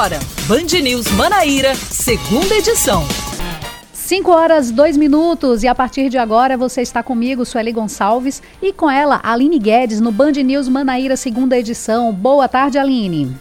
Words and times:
agora, 0.00 0.18
Band 0.48 0.80
News 0.82 1.12
Manaíra, 1.12 1.74
segunda 1.74 2.54
edição. 2.54 3.02
5 3.92 4.30
horas, 4.30 4.70
2 4.70 4.96
minutos 4.96 5.62
e 5.62 5.68
a 5.68 5.74
partir 5.74 6.08
de 6.08 6.16
agora 6.16 6.56
você 6.56 6.80
está 6.80 7.02
comigo, 7.02 7.44
Sueli 7.44 7.70
Gonçalves, 7.70 8.42
e 8.62 8.72
com 8.72 8.90
ela, 8.90 9.20
Aline 9.22 9.58
Guedes, 9.58 10.00
no 10.00 10.10
Band 10.10 10.32
News 10.32 10.68
Manaíra, 10.68 11.18
segunda 11.18 11.58
edição. 11.58 12.14
Boa 12.14 12.48
tarde, 12.48 12.78
Aline. 12.78 13.36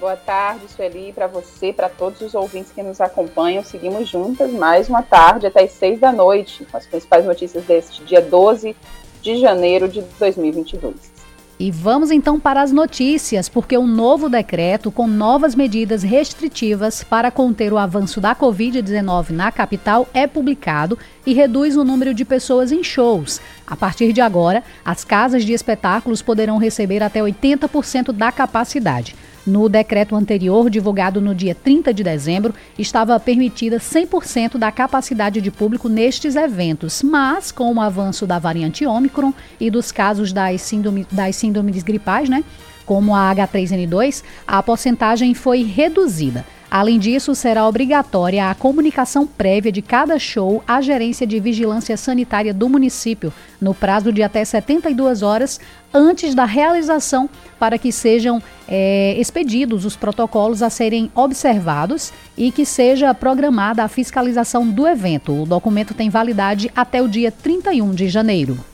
Boa 0.00 0.16
tarde, 0.16 0.64
Sueli, 0.74 1.12
para 1.12 1.28
você, 1.28 1.72
para 1.72 1.88
todos 1.88 2.20
os 2.20 2.34
ouvintes 2.34 2.72
que 2.72 2.82
nos 2.82 3.00
acompanham. 3.00 3.62
Seguimos 3.62 4.08
juntas 4.08 4.50
mais 4.50 4.88
uma 4.88 5.04
tarde 5.04 5.46
até 5.46 5.62
as 5.62 5.70
6 5.70 6.00
da 6.00 6.10
noite, 6.10 6.66
com 6.68 6.76
as 6.76 6.84
principais 6.84 7.24
notícias 7.24 7.62
deste 7.62 8.02
dia 8.02 8.20
12 8.20 8.74
de 9.22 9.36
janeiro 9.36 9.88
de 9.88 10.02
2022. 10.18 11.13
E 11.58 11.70
vamos 11.70 12.10
então 12.10 12.40
para 12.40 12.62
as 12.62 12.72
notícias, 12.72 13.48
porque 13.48 13.78
um 13.78 13.86
novo 13.86 14.28
decreto 14.28 14.90
com 14.90 15.06
novas 15.06 15.54
medidas 15.54 16.02
restritivas 16.02 17.04
para 17.04 17.30
conter 17.30 17.72
o 17.72 17.78
avanço 17.78 18.20
da 18.20 18.34
Covid-19 18.34 19.30
na 19.30 19.52
capital 19.52 20.08
é 20.12 20.26
publicado 20.26 20.98
e 21.24 21.32
reduz 21.32 21.76
o 21.76 21.84
número 21.84 22.12
de 22.12 22.24
pessoas 22.24 22.72
em 22.72 22.82
shows. 22.82 23.40
A 23.64 23.76
partir 23.76 24.12
de 24.12 24.20
agora, 24.20 24.64
as 24.84 25.04
casas 25.04 25.44
de 25.44 25.52
espetáculos 25.52 26.20
poderão 26.20 26.58
receber 26.58 27.02
até 27.04 27.20
80% 27.20 28.10
da 28.10 28.32
capacidade. 28.32 29.14
No 29.46 29.68
decreto 29.68 30.16
anterior, 30.16 30.70
divulgado 30.70 31.20
no 31.20 31.34
dia 31.34 31.54
30 31.54 31.92
de 31.92 32.02
dezembro, 32.02 32.54
estava 32.78 33.18
permitida 33.20 33.76
100% 33.76 34.56
da 34.56 34.72
capacidade 34.72 35.40
de 35.40 35.50
público 35.50 35.86
nestes 35.86 36.34
eventos, 36.34 37.02
mas 37.02 37.52
com 37.52 37.74
o 37.74 37.80
avanço 37.80 38.26
da 38.26 38.38
variante 38.38 38.86
Ômicron 38.86 39.34
e 39.60 39.70
dos 39.70 39.92
casos 39.92 40.32
das, 40.32 40.62
síndrome, 40.62 41.06
das 41.12 41.36
síndromes 41.36 41.82
gripais, 41.82 42.28
né, 42.28 42.42
como 42.86 43.14
a 43.14 43.34
H3N2, 43.34 44.22
a 44.46 44.62
porcentagem 44.62 45.34
foi 45.34 45.62
reduzida. 45.62 46.44
Além 46.74 46.98
disso, 46.98 47.36
será 47.36 47.68
obrigatória 47.68 48.50
a 48.50 48.54
comunicação 48.54 49.28
prévia 49.28 49.70
de 49.70 49.80
cada 49.80 50.18
show 50.18 50.60
à 50.66 50.80
gerência 50.80 51.24
de 51.24 51.38
vigilância 51.38 51.96
sanitária 51.96 52.52
do 52.52 52.68
município, 52.68 53.32
no 53.60 53.72
prazo 53.72 54.12
de 54.12 54.24
até 54.24 54.44
72 54.44 55.22
horas 55.22 55.60
antes 55.94 56.34
da 56.34 56.44
realização, 56.44 57.30
para 57.60 57.78
que 57.78 57.92
sejam 57.92 58.42
é, 58.66 59.14
expedidos 59.16 59.84
os 59.84 59.94
protocolos 59.94 60.62
a 60.62 60.68
serem 60.68 61.12
observados 61.14 62.12
e 62.36 62.50
que 62.50 62.66
seja 62.66 63.14
programada 63.14 63.84
a 63.84 63.88
fiscalização 63.88 64.68
do 64.68 64.84
evento. 64.84 65.42
O 65.42 65.46
documento 65.46 65.94
tem 65.94 66.10
validade 66.10 66.72
até 66.74 67.00
o 67.00 67.06
dia 67.06 67.30
31 67.30 67.94
de 67.94 68.08
janeiro. 68.08 68.73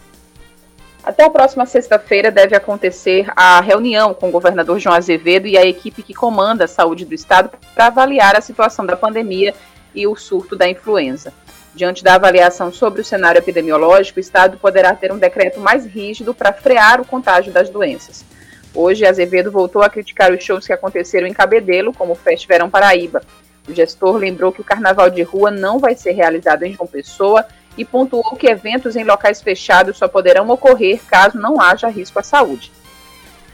Até 1.02 1.24
a 1.24 1.30
próxima 1.30 1.64
sexta-feira 1.64 2.30
deve 2.30 2.54
acontecer 2.54 3.26
a 3.34 3.60
reunião 3.60 4.12
com 4.12 4.28
o 4.28 4.32
governador 4.32 4.78
João 4.78 4.94
Azevedo 4.94 5.46
e 5.46 5.56
a 5.56 5.64
equipe 5.64 6.02
que 6.02 6.12
comanda 6.12 6.64
a 6.64 6.68
saúde 6.68 7.06
do 7.06 7.14
estado 7.14 7.50
para 7.74 7.86
avaliar 7.86 8.36
a 8.36 8.40
situação 8.42 8.84
da 8.84 8.96
pandemia 8.96 9.54
e 9.94 10.06
o 10.06 10.14
surto 10.14 10.54
da 10.54 10.68
influenza. 10.68 11.32
Diante 11.74 12.04
da 12.04 12.16
avaliação 12.16 12.70
sobre 12.70 13.00
o 13.00 13.04
cenário 13.04 13.38
epidemiológico, 13.38 14.18
o 14.18 14.20
estado 14.20 14.58
poderá 14.58 14.94
ter 14.94 15.10
um 15.10 15.18
decreto 15.18 15.58
mais 15.58 15.86
rígido 15.86 16.34
para 16.34 16.52
frear 16.52 17.00
o 17.00 17.06
contágio 17.06 17.52
das 17.52 17.70
doenças. 17.70 18.24
Hoje, 18.74 19.06
Azevedo 19.06 19.50
voltou 19.50 19.82
a 19.82 19.88
criticar 19.88 20.32
os 20.32 20.44
shows 20.44 20.66
que 20.66 20.72
aconteceram 20.72 21.26
em 21.26 21.32
Cabedelo, 21.32 21.94
como 21.94 22.12
o 22.12 22.16
Fest 22.16 22.46
Verão 22.46 22.68
Paraíba. 22.68 23.22
O 23.68 23.74
gestor 23.74 24.16
lembrou 24.16 24.52
que 24.52 24.60
o 24.60 24.64
carnaval 24.64 25.08
de 25.08 25.22
rua 25.22 25.50
não 25.50 25.78
vai 25.78 25.94
ser 25.94 26.12
realizado 26.12 26.64
em 26.64 26.74
João 26.74 26.86
Pessoa 26.86 27.46
e 27.76 27.84
pontuou 27.84 28.36
que 28.36 28.48
eventos 28.48 28.96
em 28.96 29.04
locais 29.04 29.40
fechados 29.40 29.96
só 29.96 30.08
poderão 30.08 30.48
ocorrer 30.48 31.00
caso 31.06 31.38
não 31.38 31.60
haja 31.60 31.88
risco 31.88 32.18
à 32.18 32.22
saúde. 32.22 32.72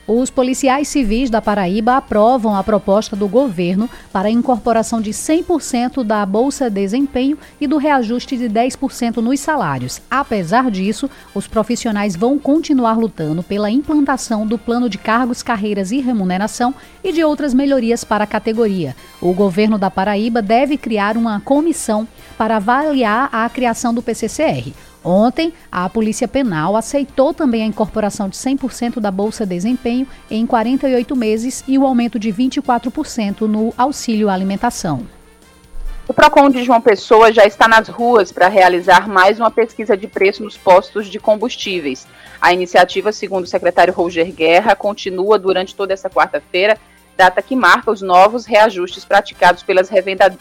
Os 0.08 0.30
policiais 0.30 0.86
civis 0.86 1.28
da 1.28 1.42
Paraíba 1.42 1.96
aprovam 1.96 2.54
a 2.54 2.62
proposta 2.62 3.16
do 3.16 3.26
governo 3.26 3.90
para 4.12 4.28
a 4.28 4.30
incorporação 4.30 5.00
de 5.00 5.10
100% 5.10 6.04
da 6.04 6.24
Bolsa 6.24 6.70
Desempenho 6.70 7.36
e 7.60 7.66
do 7.66 7.76
reajuste 7.76 8.36
de 8.36 8.48
10% 8.48 9.16
nos 9.16 9.40
salários. 9.40 10.00
Apesar 10.08 10.70
disso, 10.70 11.10
os 11.34 11.48
profissionais 11.48 12.14
vão 12.14 12.38
continuar 12.38 12.96
lutando 12.96 13.42
pela 13.42 13.68
implantação 13.68 14.46
do 14.46 14.56
plano 14.56 14.88
de 14.88 14.96
cargos, 14.96 15.42
carreiras 15.42 15.90
e 15.90 15.98
remuneração 15.98 16.72
e 17.02 17.10
de 17.10 17.24
outras 17.24 17.52
melhorias 17.52 18.04
para 18.04 18.22
a 18.22 18.28
categoria. 18.28 18.94
O 19.20 19.32
governo 19.32 19.76
da 19.76 19.90
Paraíba 19.90 20.40
deve 20.40 20.76
criar 20.76 21.16
uma 21.16 21.40
comissão 21.40 22.06
para 22.36 22.56
avaliar 22.56 23.28
a 23.32 23.48
criação 23.48 23.92
do 23.92 24.02
PCCR. 24.02 24.72
Ontem, 25.04 25.52
a 25.70 25.88
Polícia 25.88 26.26
Penal 26.26 26.76
aceitou 26.76 27.32
também 27.32 27.62
a 27.62 27.66
incorporação 27.66 28.28
de 28.28 28.36
100% 28.36 28.98
da 28.98 29.10
Bolsa 29.10 29.46
Desempenho 29.46 30.06
em 30.30 30.44
48 30.44 31.14
meses 31.14 31.62
e 31.68 31.78
o 31.78 31.86
aumento 31.86 32.18
de 32.18 32.32
24% 32.32 33.42
no 33.42 33.72
auxílio 33.76 34.28
alimentação. 34.28 35.06
O 36.08 36.14
PROCON 36.14 36.50
de 36.50 36.62
João 36.62 36.80
Pessoa 36.80 37.32
já 37.32 37.44
está 37.44 37.66
nas 37.66 37.88
ruas 37.88 38.30
para 38.30 38.46
realizar 38.46 39.08
mais 39.08 39.40
uma 39.40 39.50
pesquisa 39.50 39.96
de 39.96 40.06
preço 40.06 40.42
nos 40.42 40.56
postos 40.56 41.08
de 41.08 41.18
combustíveis. 41.18 42.06
A 42.40 42.52
iniciativa, 42.52 43.10
segundo 43.10 43.42
o 43.42 43.48
secretário 43.48 43.92
Roger 43.92 44.32
Guerra, 44.32 44.76
continua 44.76 45.36
durante 45.36 45.74
toda 45.74 45.92
essa 45.92 46.08
quarta-feira, 46.08 46.78
data 47.16 47.40
que 47.40 47.56
marca 47.56 47.90
os 47.90 48.02
novos 48.02 48.44
reajustes 48.44 49.04
praticados 49.04 49.62
pelas 49.62 49.90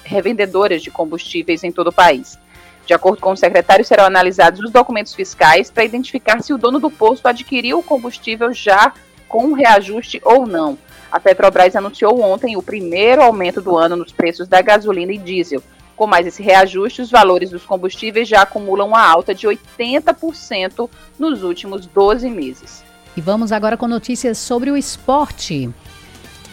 revendedoras 0.04 0.82
de 0.82 0.92
combustíveis 0.92 1.64
em 1.64 1.72
todo 1.72 1.88
o 1.88 1.94
país. 1.94 2.38
De 2.86 2.94
acordo 2.94 3.20
com 3.20 3.32
o 3.32 3.38
secretário, 3.38 3.84
serão 3.84 4.06
analisados 4.06 4.60
os 4.60 4.72
documentos 4.72 5.16
fiscais 5.16 5.72
para 5.72 5.86
identificar 5.86 6.42
se 6.42 6.54
o 6.54 6.58
dono 6.58 6.80
do 6.80 6.92
posto 6.92 7.28
adquiriu 7.28 7.80
o 7.80 7.84
combustível 7.84 8.54
já 8.54 8.94
com 9.28 9.54
reajuste 9.54 10.22
ou 10.24 10.46
não. 10.46 10.78
A 11.12 11.20
Petrobras 11.20 11.76
anunciou 11.76 12.22
ontem 12.22 12.58
o 12.58 12.62
primeiro 12.62 13.24
aumento 13.24 13.62
do 13.62 13.76
ano 13.76 13.96
nos 13.96 14.12
preços 14.12 14.48
da 14.48 14.62
gasolina 14.62 15.14
e 15.14 15.18
diesel. 15.18 15.64
Com 15.96 16.06
mais 16.06 16.28
esse 16.28 16.44
reajuste, 16.44 17.02
os 17.02 17.10
valores 17.10 17.50
dos 17.50 17.64
combustíveis 17.64 18.28
já 18.28 18.42
acumulam 18.42 18.90
uma 18.90 19.02
alta 19.02 19.34
de 19.34 19.48
80% 19.48 20.90
nos 21.18 21.42
últimos 21.42 21.88
12 21.88 22.30
meses. 22.30 22.84
E 23.16 23.22
vamos 23.22 23.54
agora 23.54 23.78
com 23.78 23.88
notícias 23.88 24.38
sobre 24.38 24.70
o 24.70 24.76
esporte. 24.76 25.74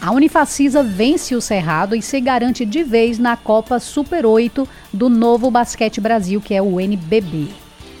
A 0.03 0.11
Unifacisa 0.11 0.83
vence 0.83 1.33
o 1.33 1.39
Cerrado 1.39 1.95
e 1.95 2.01
se 2.01 2.19
garante 2.19 2.65
de 2.65 2.83
vez 2.83 3.17
na 3.17 3.37
Copa 3.37 3.79
Super 3.79 4.25
8 4.25 4.67
do 4.91 5.07
Novo 5.07 5.49
Basquete 5.49 6.01
Brasil, 6.01 6.41
que 6.41 6.53
é 6.53 6.61
o 6.61 6.77
NBB. 6.77 7.47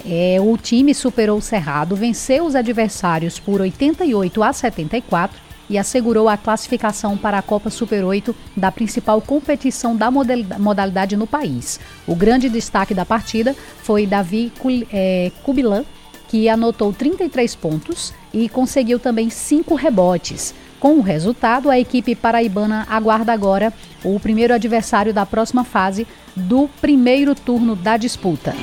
É, 0.05 0.35
o 0.41 0.57
time 0.57 0.93
superou 0.93 1.37
o 1.37 1.41
Cerrado, 1.41 1.95
venceu 1.95 2.43
os 2.43 2.55
adversários 2.55 3.39
por 3.39 3.61
88 3.61 4.43
a 4.43 4.51
74 4.51 5.39
e 5.69 5.77
assegurou 5.77 6.27
a 6.27 6.35
classificação 6.35 7.15
para 7.15 7.37
a 7.37 7.41
Copa 7.41 7.69
Super 7.69 8.03
8 8.03 8.35
da 8.57 8.69
principal 8.69 9.21
competição 9.21 9.95
da 9.95 10.11
modalidade 10.11 11.15
no 11.15 11.25
país. 11.25 11.79
O 12.05 12.17
grande 12.17 12.49
destaque 12.49 12.93
da 12.93 13.05
partida 13.05 13.55
foi 13.81 14.05
Davi 14.05 14.51
é, 14.91 15.31
Kubilan, 15.41 15.85
que 16.27 16.49
anotou 16.49 16.91
33 16.91 17.55
pontos 17.55 18.13
e 18.33 18.49
conseguiu 18.49 18.99
também 18.99 19.29
cinco 19.29 19.73
rebotes. 19.73 20.53
Com 20.83 20.97
o 20.97 21.01
resultado, 21.01 21.69
a 21.69 21.79
equipe 21.79 22.13
paraibana 22.13 22.85
aguarda 22.89 23.31
agora 23.31 23.71
o 24.03 24.19
primeiro 24.19 24.53
adversário 24.53 25.13
da 25.13 25.25
próxima 25.25 25.63
fase 25.63 26.05
do 26.35 26.67
primeiro 26.81 27.33
turno 27.33 27.73
da 27.73 27.95
disputa. 27.95 28.53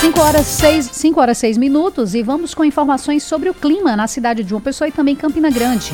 Cinco 0.00 0.20
horas, 0.20 0.46
seis, 0.46 0.88
cinco 0.90 1.20
horas 1.20 1.36
seis 1.36 1.58
minutos 1.58 2.14
e 2.14 2.22
vamos 2.22 2.54
com 2.54 2.64
informações 2.64 3.24
sobre 3.24 3.50
o 3.50 3.54
clima 3.54 3.94
na 3.94 4.06
cidade 4.06 4.42
de 4.42 4.48
João 4.48 4.62
Pessoa 4.62 4.88
e 4.88 4.90
também 4.90 5.14
Campina 5.14 5.50
Grande. 5.50 5.92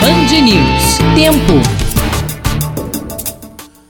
Band 0.00 0.40
News. 0.40 0.98
Tempo. 1.14 1.81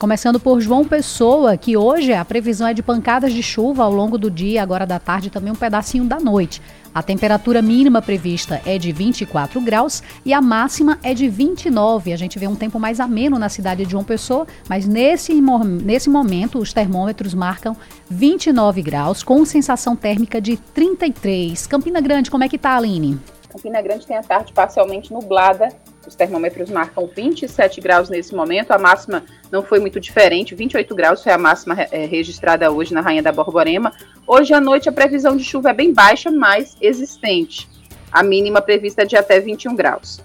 Começando 0.02 0.40
por 0.40 0.60
João 0.60 0.84
Pessoa, 0.84 1.56
que 1.56 1.76
hoje 1.76 2.12
a 2.12 2.24
previsão 2.24 2.66
é 2.66 2.74
de 2.74 2.82
pancadas 2.82 3.32
de 3.32 3.40
chuva 3.40 3.84
ao 3.84 3.92
longo 3.92 4.18
do 4.18 4.28
dia, 4.28 4.60
agora 4.60 4.84
da 4.84 4.98
tarde 4.98 5.30
também 5.30 5.52
um 5.52 5.54
pedacinho 5.54 6.02
da 6.02 6.18
noite. 6.18 6.60
A 6.92 7.04
temperatura 7.04 7.62
mínima 7.62 8.02
prevista 8.02 8.60
é 8.66 8.78
de 8.78 8.90
24 8.90 9.60
graus 9.60 10.02
e 10.24 10.34
a 10.34 10.42
máxima 10.42 10.98
é 11.04 11.14
de 11.14 11.28
29. 11.28 12.12
A 12.12 12.16
gente 12.16 12.36
vê 12.36 12.48
um 12.48 12.56
tempo 12.56 12.80
mais 12.80 12.98
ameno 12.98 13.38
na 13.38 13.48
cidade 13.48 13.84
de 13.84 13.92
João 13.92 14.02
Pessoa, 14.02 14.44
mas 14.68 14.88
nesse, 14.88 15.40
nesse 15.84 16.10
momento 16.10 16.58
os 16.58 16.72
termômetros 16.72 17.32
marcam 17.32 17.76
29 18.10 18.82
graus, 18.82 19.22
com 19.22 19.44
sensação 19.44 19.94
térmica 19.94 20.40
de 20.40 20.56
33. 20.56 21.68
Campina 21.68 22.00
Grande, 22.00 22.28
como 22.28 22.42
é 22.42 22.48
que 22.48 22.58
tá, 22.58 22.76
Aline? 22.76 23.20
Campina 23.48 23.80
Grande 23.80 24.04
tem 24.04 24.16
a 24.16 24.22
tarde 24.22 24.52
parcialmente 24.52 25.12
nublada 25.12 25.68
os 26.06 26.14
termômetros 26.14 26.70
marcam 26.70 27.06
27 27.06 27.80
graus 27.80 28.08
nesse 28.08 28.34
momento, 28.34 28.72
a 28.72 28.78
máxima 28.78 29.24
não 29.50 29.62
foi 29.62 29.78
muito 29.78 30.00
diferente, 30.00 30.54
28 30.54 30.94
graus 30.94 31.22
foi 31.22 31.32
a 31.32 31.38
máxima 31.38 31.80
é, 31.90 32.04
registrada 32.06 32.70
hoje 32.70 32.92
na 32.92 33.00
Rainha 33.00 33.22
da 33.22 33.32
Borborema. 33.32 33.92
Hoje 34.26 34.52
à 34.52 34.60
noite 34.60 34.88
a 34.88 34.92
previsão 34.92 35.36
de 35.36 35.44
chuva 35.44 35.70
é 35.70 35.74
bem 35.74 35.92
baixa, 35.92 36.30
mas 36.30 36.76
existente. 36.80 37.68
A 38.10 38.22
mínima 38.22 38.60
prevista 38.60 39.02
é 39.02 39.04
de 39.04 39.16
até 39.16 39.40
21 39.40 39.74
graus. 39.74 40.20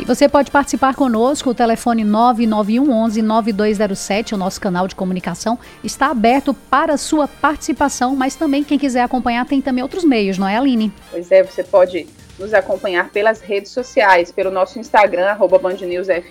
E 0.00 0.04
você 0.04 0.28
pode 0.28 0.50
participar 0.50 0.94
conosco, 0.94 1.50
o 1.50 1.54
telefone 1.54 2.02
99111 2.02 3.22
9207, 3.22 4.34
o 4.34 4.38
nosso 4.38 4.60
canal 4.60 4.88
de 4.88 4.94
comunicação 4.94 5.58
está 5.84 6.06
aberto 6.10 6.54
para 6.54 6.96
sua 6.96 7.28
participação, 7.28 8.16
mas 8.16 8.34
também 8.34 8.64
quem 8.64 8.78
quiser 8.78 9.02
acompanhar 9.02 9.46
tem 9.46 9.60
também 9.60 9.82
outros 9.82 10.02
meios, 10.02 10.38
não 10.38 10.48
é, 10.48 10.56
Aline? 10.56 10.90
Pois 11.10 11.30
é, 11.30 11.44
você 11.44 11.62
pode 11.62 12.06
nos 12.38 12.54
acompanhar 12.54 13.10
pelas 13.10 13.40
redes 13.40 13.70
sociais, 13.70 14.32
pelo 14.32 14.50
nosso 14.50 14.78
Instagram, 14.78 15.26
arroba 15.26 15.60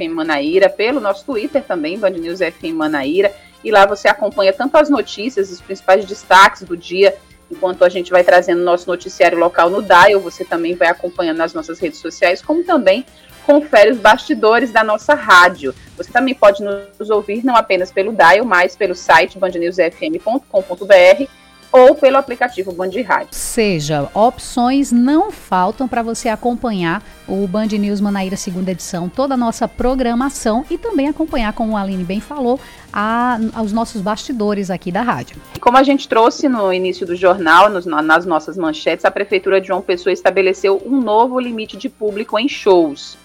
Manaíra, 0.09 0.69
pelo 0.69 0.99
nosso 0.99 1.25
Twitter 1.25 1.63
também, 1.63 1.97
BandNewsFM 1.97 2.73
Manaíra, 2.73 3.31
e 3.63 3.71
lá 3.71 3.85
você 3.85 4.07
acompanha 4.07 4.51
tanto 4.51 4.77
as 4.77 4.89
notícias, 4.89 5.51
os 5.51 5.61
principais 5.61 6.05
destaques 6.05 6.63
do 6.63 6.75
dia, 6.75 7.15
enquanto 7.49 7.83
a 7.83 7.89
gente 7.89 8.11
vai 8.11 8.23
trazendo 8.23 8.63
nosso 8.63 8.87
noticiário 8.87 9.37
local 9.37 9.69
no 9.69 9.81
Dial, 9.81 10.19
você 10.19 10.43
também 10.43 10.75
vai 10.75 10.87
acompanhando 10.87 11.37
nas 11.37 11.53
nossas 11.53 11.79
redes 11.79 11.99
sociais, 11.99 12.41
como 12.41 12.63
também 12.63 13.05
confere 13.45 13.91
os 13.91 13.97
bastidores 13.97 14.71
da 14.71 14.83
nossa 14.83 15.13
rádio. 15.13 15.73
Você 15.97 16.11
também 16.11 16.33
pode 16.33 16.63
nos 16.63 17.09
ouvir 17.09 17.43
não 17.43 17.55
apenas 17.55 17.91
pelo 17.91 18.13
Dial, 18.13 18.45
mas 18.45 18.75
pelo 18.75 18.95
site 18.95 19.37
bandnewsfm.com.br 19.37 21.40
ou 21.71 21.95
pelo 21.95 22.17
aplicativo 22.17 22.71
Band 22.71 22.89
Rádio. 23.05 23.29
Seja, 23.31 24.09
opções 24.13 24.91
não 24.91 25.31
faltam 25.31 25.87
para 25.87 26.01
você 26.01 26.27
acompanhar 26.29 27.03
o 27.27 27.47
Band 27.47 27.67
News 27.67 28.01
Manaíra 28.01 28.35
segunda 28.35 28.71
edição, 28.71 29.07
toda 29.07 29.35
a 29.35 29.37
nossa 29.37 29.67
programação 29.67 30.65
e 30.69 30.77
também 30.77 31.07
acompanhar, 31.07 31.53
como 31.53 31.77
a 31.77 31.81
Aline 31.81 32.03
bem 32.03 32.19
falou, 32.19 32.59
a, 32.91 33.39
aos 33.53 33.71
nossos 33.71 34.01
bastidores 34.01 34.69
aqui 34.69 34.91
da 34.91 35.01
rádio. 35.01 35.37
Como 35.59 35.77
a 35.77 35.83
gente 35.83 36.07
trouxe 36.07 36.49
no 36.49 36.73
início 36.73 37.05
do 37.05 37.15
jornal, 37.15 37.69
nos, 37.69 37.85
nas 37.85 38.25
nossas 38.25 38.57
manchetes, 38.57 39.05
a 39.05 39.11
Prefeitura 39.11 39.61
de 39.61 39.67
João 39.67 39.81
Pessoa 39.81 40.11
estabeleceu 40.11 40.81
um 40.85 40.99
novo 40.99 41.39
limite 41.39 41.77
de 41.77 41.87
público 41.87 42.37
em 42.37 42.49
shows. 42.49 43.17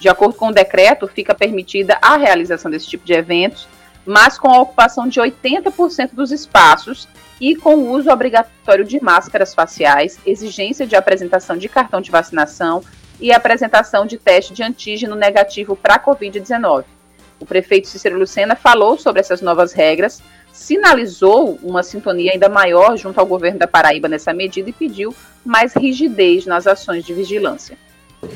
De 0.00 0.08
acordo 0.08 0.34
com 0.34 0.48
o 0.48 0.52
decreto, 0.52 1.06
fica 1.06 1.32
permitida 1.32 1.96
a 2.02 2.16
realização 2.16 2.68
desse 2.68 2.88
tipo 2.88 3.06
de 3.06 3.12
eventos, 3.12 3.68
mas 4.04 4.38
com 4.38 4.48
a 4.48 4.60
ocupação 4.60 5.08
de 5.08 5.20
80% 5.20 6.10
dos 6.12 6.32
espaços 6.32 7.08
e 7.40 7.56
com 7.56 7.74
o 7.74 7.90
uso 7.90 8.10
obrigatório 8.10 8.84
de 8.84 9.02
máscaras 9.02 9.54
faciais, 9.54 10.18
exigência 10.24 10.86
de 10.86 10.94
apresentação 10.94 11.56
de 11.56 11.68
cartão 11.68 12.00
de 12.00 12.10
vacinação 12.10 12.82
e 13.20 13.32
apresentação 13.32 14.06
de 14.06 14.16
teste 14.16 14.52
de 14.52 14.62
antígeno 14.62 15.14
negativo 15.14 15.76
para 15.76 15.94
a 15.94 15.98
Covid-19. 15.98 16.84
O 17.40 17.46
prefeito 17.46 17.88
Cícero 17.88 18.18
Lucena 18.18 18.54
falou 18.54 18.96
sobre 18.96 19.20
essas 19.20 19.42
novas 19.42 19.72
regras, 19.72 20.22
sinalizou 20.52 21.58
uma 21.62 21.82
sintonia 21.82 22.32
ainda 22.32 22.48
maior 22.48 22.96
junto 22.96 23.18
ao 23.18 23.26
governo 23.26 23.58
da 23.58 23.66
Paraíba 23.66 24.06
nessa 24.08 24.32
medida 24.32 24.70
e 24.70 24.72
pediu 24.72 25.14
mais 25.44 25.74
rigidez 25.74 26.46
nas 26.46 26.66
ações 26.66 27.04
de 27.04 27.12
vigilância. 27.12 27.76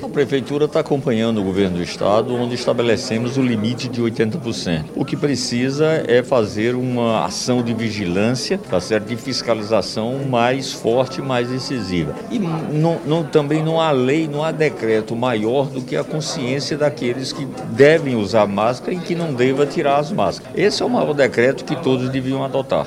A 0.02 0.08
Prefeitura 0.08 0.64
está 0.64 0.80
acompanhando 0.80 1.40
o 1.40 1.44
governo 1.44 1.76
do 1.76 1.82
Estado, 1.82 2.34
onde 2.34 2.54
estabelecemos 2.54 3.36
o 3.36 3.42
limite 3.42 3.88
de 3.88 4.02
80%. 4.02 4.86
O 4.96 5.04
que 5.04 5.16
precisa 5.16 6.02
é 6.08 6.24
fazer 6.24 6.74
uma 6.74 7.24
ação 7.24 7.62
de 7.62 7.72
vigilância, 7.72 8.58
tá 8.58 8.80
certo? 8.80 9.06
de 9.06 9.16
fiscalização 9.16 10.24
mais 10.28 10.72
forte, 10.72 11.22
mais 11.22 11.48
decisiva. 11.48 12.14
E 12.30 12.38
não, 12.38 12.98
não, 13.06 13.24
também 13.24 13.62
não 13.62 13.80
há 13.80 13.92
lei, 13.92 14.26
não 14.26 14.42
há 14.42 14.50
decreto 14.50 15.14
maior 15.14 15.68
do 15.68 15.80
que 15.80 15.96
a 15.96 16.02
consciência 16.02 16.76
daqueles 16.76 17.32
que 17.32 17.46
devem 17.70 18.16
usar 18.16 18.46
máscara 18.46 18.92
e 18.92 18.98
que 18.98 19.14
não 19.14 19.32
deva 19.32 19.66
tirar 19.66 19.98
as 19.98 20.10
máscaras. 20.10 20.52
Esse 20.58 20.82
é 20.82 20.86
o 20.86 20.90
maior 20.90 21.14
decreto 21.14 21.64
que 21.64 21.76
todos 21.76 22.08
deviam 22.10 22.44
adotar. 22.44 22.86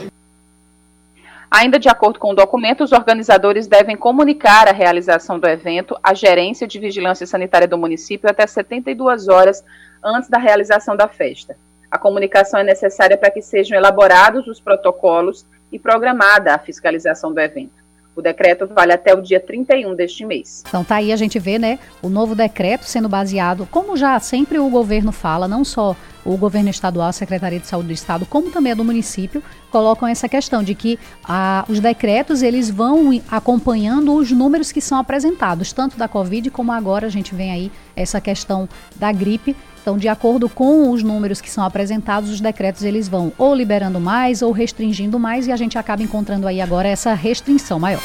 Ainda 1.52 1.80
de 1.80 1.90
acordo 1.90 2.20
com 2.20 2.32
o 2.32 2.36
documento, 2.36 2.84
os 2.84 2.92
organizadores 2.92 3.66
devem 3.66 3.98
comunicar 3.98 4.68
a 4.68 4.72
realização 4.72 5.40
do 5.40 5.48
evento 5.48 5.98
à 6.04 6.14
Gerência 6.14 6.68
de 6.68 6.78
Vigilância 6.78 7.26
Sanitária 7.26 7.68
do 7.68 7.78
município 7.78 8.30
até 8.30 8.46
72 8.46 9.28
horas 9.28 9.64
antes 10.04 10.30
da 10.30 10.38
realização 10.38 10.96
da 10.96 11.08
festa. 11.08 11.58
A 11.90 11.98
comunicação 11.98 12.60
é 12.60 12.64
necessária 12.64 13.18
para 13.18 13.32
que 13.32 13.42
sejam 13.42 13.76
elaborados 13.76 14.48
os 14.48 14.60
protocolos 14.60 15.44
e 15.72 15.80
programada 15.80 16.54
a 16.54 16.60
fiscalização 16.60 17.34
do 17.34 17.40
evento. 17.40 17.80
O 18.16 18.22
decreto 18.22 18.68
vale 18.68 18.94
até 18.94 19.16
o 19.16 19.22
dia 19.22 19.40
31 19.40 19.96
deste 19.96 20.26
mês. 20.26 20.64
Então 20.68 20.84
tá 20.84 20.96
aí 20.96 21.12
a 21.12 21.16
gente 21.16 21.40
vê, 21.40 21.58
né, 21.58 21.80
o 22.02 22.10
novo 22.10 22.36
decreto 22.36 22.84
sendo 22.86 23.10
baseado, 23.10 23.68
como 23.72 23.98
já 23.98 24.20
sempre 24.20 24.60
o 24.60 24.70
governo 24.70 25.12
fala, 25.12 25.48
não 25.48 25.64
só 25.64 25.96
o 26.34 26.38
governo 26.38 26.70
estadual, 26.70 27.10
a 27.10 27.12
Secretaria 27.12 27.60
de 27.60 27.66
Saúde 27.66 27.88
do 27.88 27.94
Estado, 27.94 28.26
como 28.26 28.52
também 28.52 28.72
a 28.72 28.76
do 28.76 28.86
município, 28.86 29.42
colocam 29.72 30.08
essa 30.08 30.30
questão 30.30 30.64
de 30.64 30.76
que 30.76 31.00
ah, 31.24 31.66
os 31.68 31.80
decretos 31.80 32.44
eles 32.44 32.70
vão 32.70 33.20
acompanhando 33.30 34.14
os 34.14 34.32
números 34.32 34.72
que 34.72 34.80
são 34.80 35.00
apresentados, 35.00 35.74
tanto 35.74 35.98
da 35.98 36.08
Covid 36.08 36.52
como 36.52 36.72
agora 36.72 37.08
a 37.08 37.10
gente 37.10 37.34
vem 37.34 37.52
aí 37.52 37.72
essa 37.96 38.22
questão 38.22 38.70
da 38.96 39.12
gripe. 39.12 39.56
Então, 39.82 39.98
de 39.98 40.08
acordo 40.08 40.48
com 40.48 40.92
os 40.92 41.02
números 41.02 41.42
que 41.42 41.50
são 41.50 41.64
apresentados, 41.64 42.30
os 42.30 42.40
decretos 42.40 42.84
eles 42.84 43.08
vão 43.08 43.34
ou 43.36 43.56
liberando 43.56 44.00
mais 44.00 44.44
ou 44.44 44.52
restringindo 44.52 45.18
mais 45.18 45.48
e 45.48 45.52
a 45.52 45.58
gente 45.58 45.80
acaba 45.80 46.04
encontrando 46.04 46.48
aí 46.48 46.62
agora 46.62 46.88
essa 46.88 47.14
restrição 47.16 47.80
maior. 47.80 48.04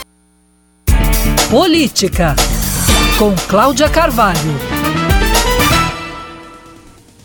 Política 1.51 2.35
com 3.19 3.35
Cláudia 3.49 3.89
Carvalho. 3.89 5.14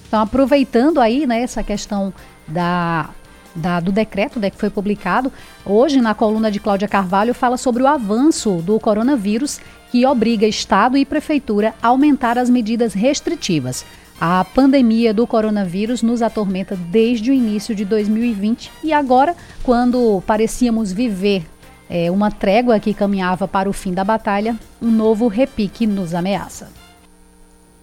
Então, 0.10 0.22
aproveitando 0.22 1.00
aí 1.00 1.28
né, 1.28 1.44
essa 1.44 1.62
questão 1.62 2.12
da, 2.48 3.12
da, 3.56 3.80
do 3.80 3.92
decreto 3.92 4.40
né, 4.40 4.50
que 4.50 4.58
foi 4.58 4.72
publicado, 4.72 5.32
hoje 5.64 6.02
na 6.02 6.16
coluna 6.16 6.50
de 6.50 6.60
Cláudia 6.60 6.88
Carvalho 6.88 7.32
fala 7.32 7.58
sobre 7.58 7.84
o 7.84 7.88
avanço 7.88 8.56
do 8.64 8.80
coronavírus 8.80 9.60
que 9.92 10.08
obriga 10.08 10.48
Estado 10.48 10.98
e 10.98 11.06
Prefeitura 11.06 11.76
a 11.80 11.90
aumentar 11.90 12.40
as 12.40 12.50
medidas 12.50 12.94
restritivas. 12.94 13.86
A 14.20 14.44
pandemia 14.44 15.14
do 15.14 15.28
coronavírus 15.28 16.02
nos 16.02 16.24
atormenta 16.24 16.76
desde 16.76 17.30
o 17.30 17.34
início 17.34 17.76
de 17.76 17.86
2020 17.86 18.72
e 18.84 18.92
agora, 18.92 19.36
quando 19.62 20.24
parecíamos 20.26 20.92
viver 20.92 21.46
é, 21.88 22.10
uma 22.10 22.32
trégua 22.32 22.80
que 22.80 22.96
caminhava 22.96 23.48
para 23.48 23.70
o 23.70 23.74
fim 23.74 23.94
da 23.94 24.04
batalha, 24.04 24.58
um 24.82 24.90
novo 24.90 25.28
repique 25.28 25.86
nos 25.86 26.16
ameaça. 26.16 26.88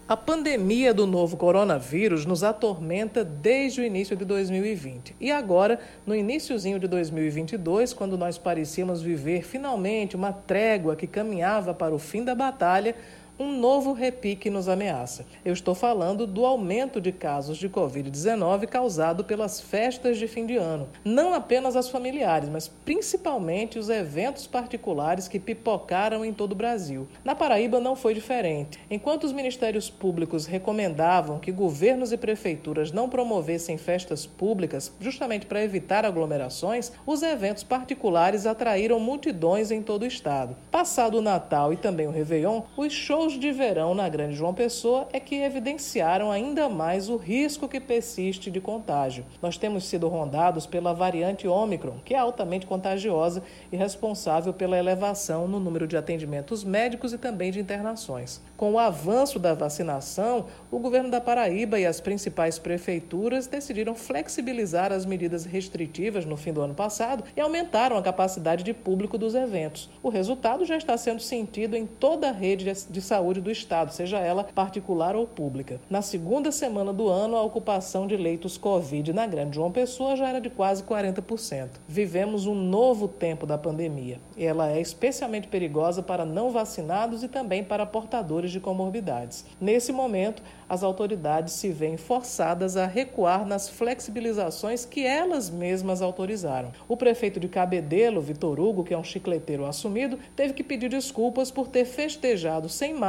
A 0.09 0.17
pandemia 0.17 0.95
do 0.95 1.05
novo 1.05 1.37
coronavírus 1.37 2.25
nos 2.25 2.45
atormenta 2.45 3.25
desde 3.25 3.81
o 3.81 3.85
início 3.85 4.17
de 4.17 4.25
2020. 4.25 5.17
E 5.19 5.33
agora, 5.33 5.81
no 6.07 6.15
iníciozinho 6.15 6.79
de 6.79 6.87
2022, 6.87 7.93
quando 7.93 8.17
nós 8.17 8.39
parecíamos 8.39 9.03
viver 9.03 9.43
finalmente 9.43 10.15
uma 10.15 10.33
trégua 10.33 10.95
que 10.95 11.09
caminhava 11.09 11.75
para 11.75 11.93
o 11.93 11.99
fim 11.99 12.23
da 12.23 12.37
batalha, 12.37 12.95
um 13.39 13.59
novo 13.59 13.93
repique 13.93 14.49
nos 14.49 14.69
ameaça. 14.69 15.27
Eu 15.45 15.53
estou 15.53 15.75
falando 15.75 16.27
do 16.27 16.47
aumento 16.47 17.01
de 17.01 17.13
casos 17.13 17.59
de 17.59 17.69
Covid-19 17.69 18.67
causado 18.67 19.25
pelas 19.25 19.61
festas 19.61 20.17
de 20.17 20.27
fim 20.27 20.47
de 20.47 20.57
ano. 20.57 20.89
Não 21.05 21.35
apenas 21.35 21.77
as 21.77 21.89
familiares, 21.89 22.49
mas 22.49 22.67
principalmente 22.67 23.79
os 23.79 23.91
eventos 23.91 24.47
particulares 24.47 25.29
que 25.29 25.39
pipocaram 25.39 26.25
em 26.25 26.33
todo 26.33 26.53
o 26.53 26.57
Brasil. 26.57 27.07
Na 27.23 27.35
Paraíba 27.35 27.79
não 27.79 27.95
foi 27.95 28.15
diferente. 28.15 28.79
Enquanto 28.91 29.25
os 29.25 29.33
ministérios 29.33 29.91
públicos 29.91 30.47
recomendavam 30.47 31.39
que 31.39 31.53
governos 31.53 32.13
e 32.13 32.17
prefeituras 32.17 32.91
não 32.91 33.09
promovessem 33.09 33.77
festas 33.77 34.25
públicas 34.25 34.93
justamente 34.99 35.45
para 35.45 35.63
evitar 35.63 36.05
aglomerações, 36.07 36.91
os 37.05 37.23
eventos 37.23 37.63
particulares 37.63 38.47
atraíram 38.47 38.99
multidões 38.99 39.71
em 39.71 39.83
todo 39.83 40.03
o 40.03 40.07
estado. 40.07 40.57
Passado 40.71 41.19
o 41.19 41.23
Natal 41.23 41.73
e 41.73 41.77
também 41.77 42.07
o 42.07 42.11
Réveillon, 42.11 42.63
os 42.77 42.93
shows 42.93 43.26
de 43.35 43.53
verão 43.53 43.95
na 43.95 44.09
Grande 44.09 44.37
João 44.37 44.55
Pessoa 44.55 45.09
é 45.13 45.19
que 45.19 45.37
evidenciaram 45.37 46.31
ainda 46.31 46.69
mais 46.69 47.09
o 47.09 47.17
risco 47.17 47.69
que 47.69 47.81
persiste 47.81 48.51
de 48.51 48.61
contágio. 48.61 49.27
Nós 49.43 49.59
temos 49.59 49.85
sido 49.85 50.09
rondados 50.09 50.67
pela 50.67 50.95
variante 50.95 51.49
Ômicron, 51.49 51.97
que 52.05 52.15
é 52.15 52.19
altamente 52.19 52.67
contagiosa 52.67 53.43
e 53.73 53.77
responsável 53.77 54.53
pela 54.53 54.79
elevação 54.79 55.49
no 55.49 55.59
número 55.59 55.87
de 55.87 55.97
atendimentos 55.97 56.63
médicos 56.63 57.13
e 57.13 57.19
também 57.19 57.51
de 57.51 57.59
internações. 57.59 58.41
Com 58.57 58.73
o 58.73 58.79
avanço 58.79 59.39
da 59.39 59.53
vacinação, 59.55 60.47
o 60.71 60.79
governo 60.79 61.11
da 61.11 61.21
Paraíba 61.21 61.81
e 61.81 61.87
as 61.87 62.01
principais 62.01 62.59
prefeituras 62.59 63.47
decidiram 63.47 63.95
flexibilizar 63.95 64.93
as 64.93 65.05
medidas 65.05 65.45
restritivas 65.45 66.25
no 66.25 66.37
fim 66.37 66.53
do 66.53 66.61
ano 66.61 66.75
passado 66.75 67.25
e 67.37 67.41
aumentaram 67.41 67.97
a 67.97 68.03
capacidade 68.03 68.63
de 68.63 68.73
público 68.73 69.19
dos 69.19 69.35
eventos. 69.35 69.91
O 70.03 70.09
resultado 70.09 70.65
já 70.65 70.77
está 70.77 70.97
sendo 70.97 71.21
sentido 71.21 71.77
em 71.77 71.87
toda 71.87 72.29
a 72.29 72.33
rede 72.33 72.65
de 72.65 73.01
saúde 73.01 73.16
do 73.17 73.51
Estado, 73.51 73.93
seja 73.93 74.19
ela 74.19 74.45
particular 74.45 75.17
ou 75.17 75.27
pública. 75.27 75.81
Na 75.89 76.03
segunda 76.03 76.53
semana 76.53 76.93
do 76.93 77.09
ano, 77.09 77.37
a 77.37 77.43
ocupação 77.43 78.07
de 78.07 78.17
leitos 78.17 78.57
Covid 78.57 79.13
na 79.13 79.27
Grande 79.27 79.57
João 79.57 79.73
Pessoa 79.73 80.17
já 80.17 80.29
era 80.29 80.41
de 80.41 80.51
quase 80.51 80.83
40%. 80.83 81.69
Vivemos 81.89 82.47
um 82.47 82.55
novo 82.55 83.09
tempo 83.09 83.47
da 83.47 83.59
pandemia 83.59 84.21
ela 84.39 84.71
é 84.71 84.81
especialmente 84.81 85.49
perigosa 85.49 86.03
para 86.03 86.25
não 86.25 86.51
vacinados 86.51 87.23
e 87.23 87.29
também 87.29 87.65
para 87.65 87.87
portadores 87.87 88.51
de 88.51 88.61
comorbidades. 88.61 89.45
Nesse 89.61 89.93
momento, 89.93 90.43
as 90.69 90.83
autoridades 90.83 91.55
se 91.55 91.71
veem 91.71 91.97
forçadas 91.97 92.77
a 92.77 92.87
recuar 92.87 93.47
nas 93.47 93.69
flexibilizações 93.69 94.85
que 94.85 95.05
elas 95.05 95.49
mesmas 95.49 96.03
autorizaram. 96.03 96.73
O 96.89 96.97
prefeito 96.97 97.39
de 97.39 97.49
Cabedelo, 97.49 98.21
Vitor 98.21 98.59
Hugo, 98.61 98.85
que 98.85 98.93
é 98.93 98.99
um 98.99 99.05
chicleteiro 99.05 99.65
assumido, 99.65 100.19
teve 100.35 100.53
que 100.53 100.65
pedir 100.65 100.91
desculpas 100.91 101.51
por 101.51 101.69
ter 101.69 101.85
festejado 101.85 102.69
sem 102.69 102.93
máscara 102.93 103.06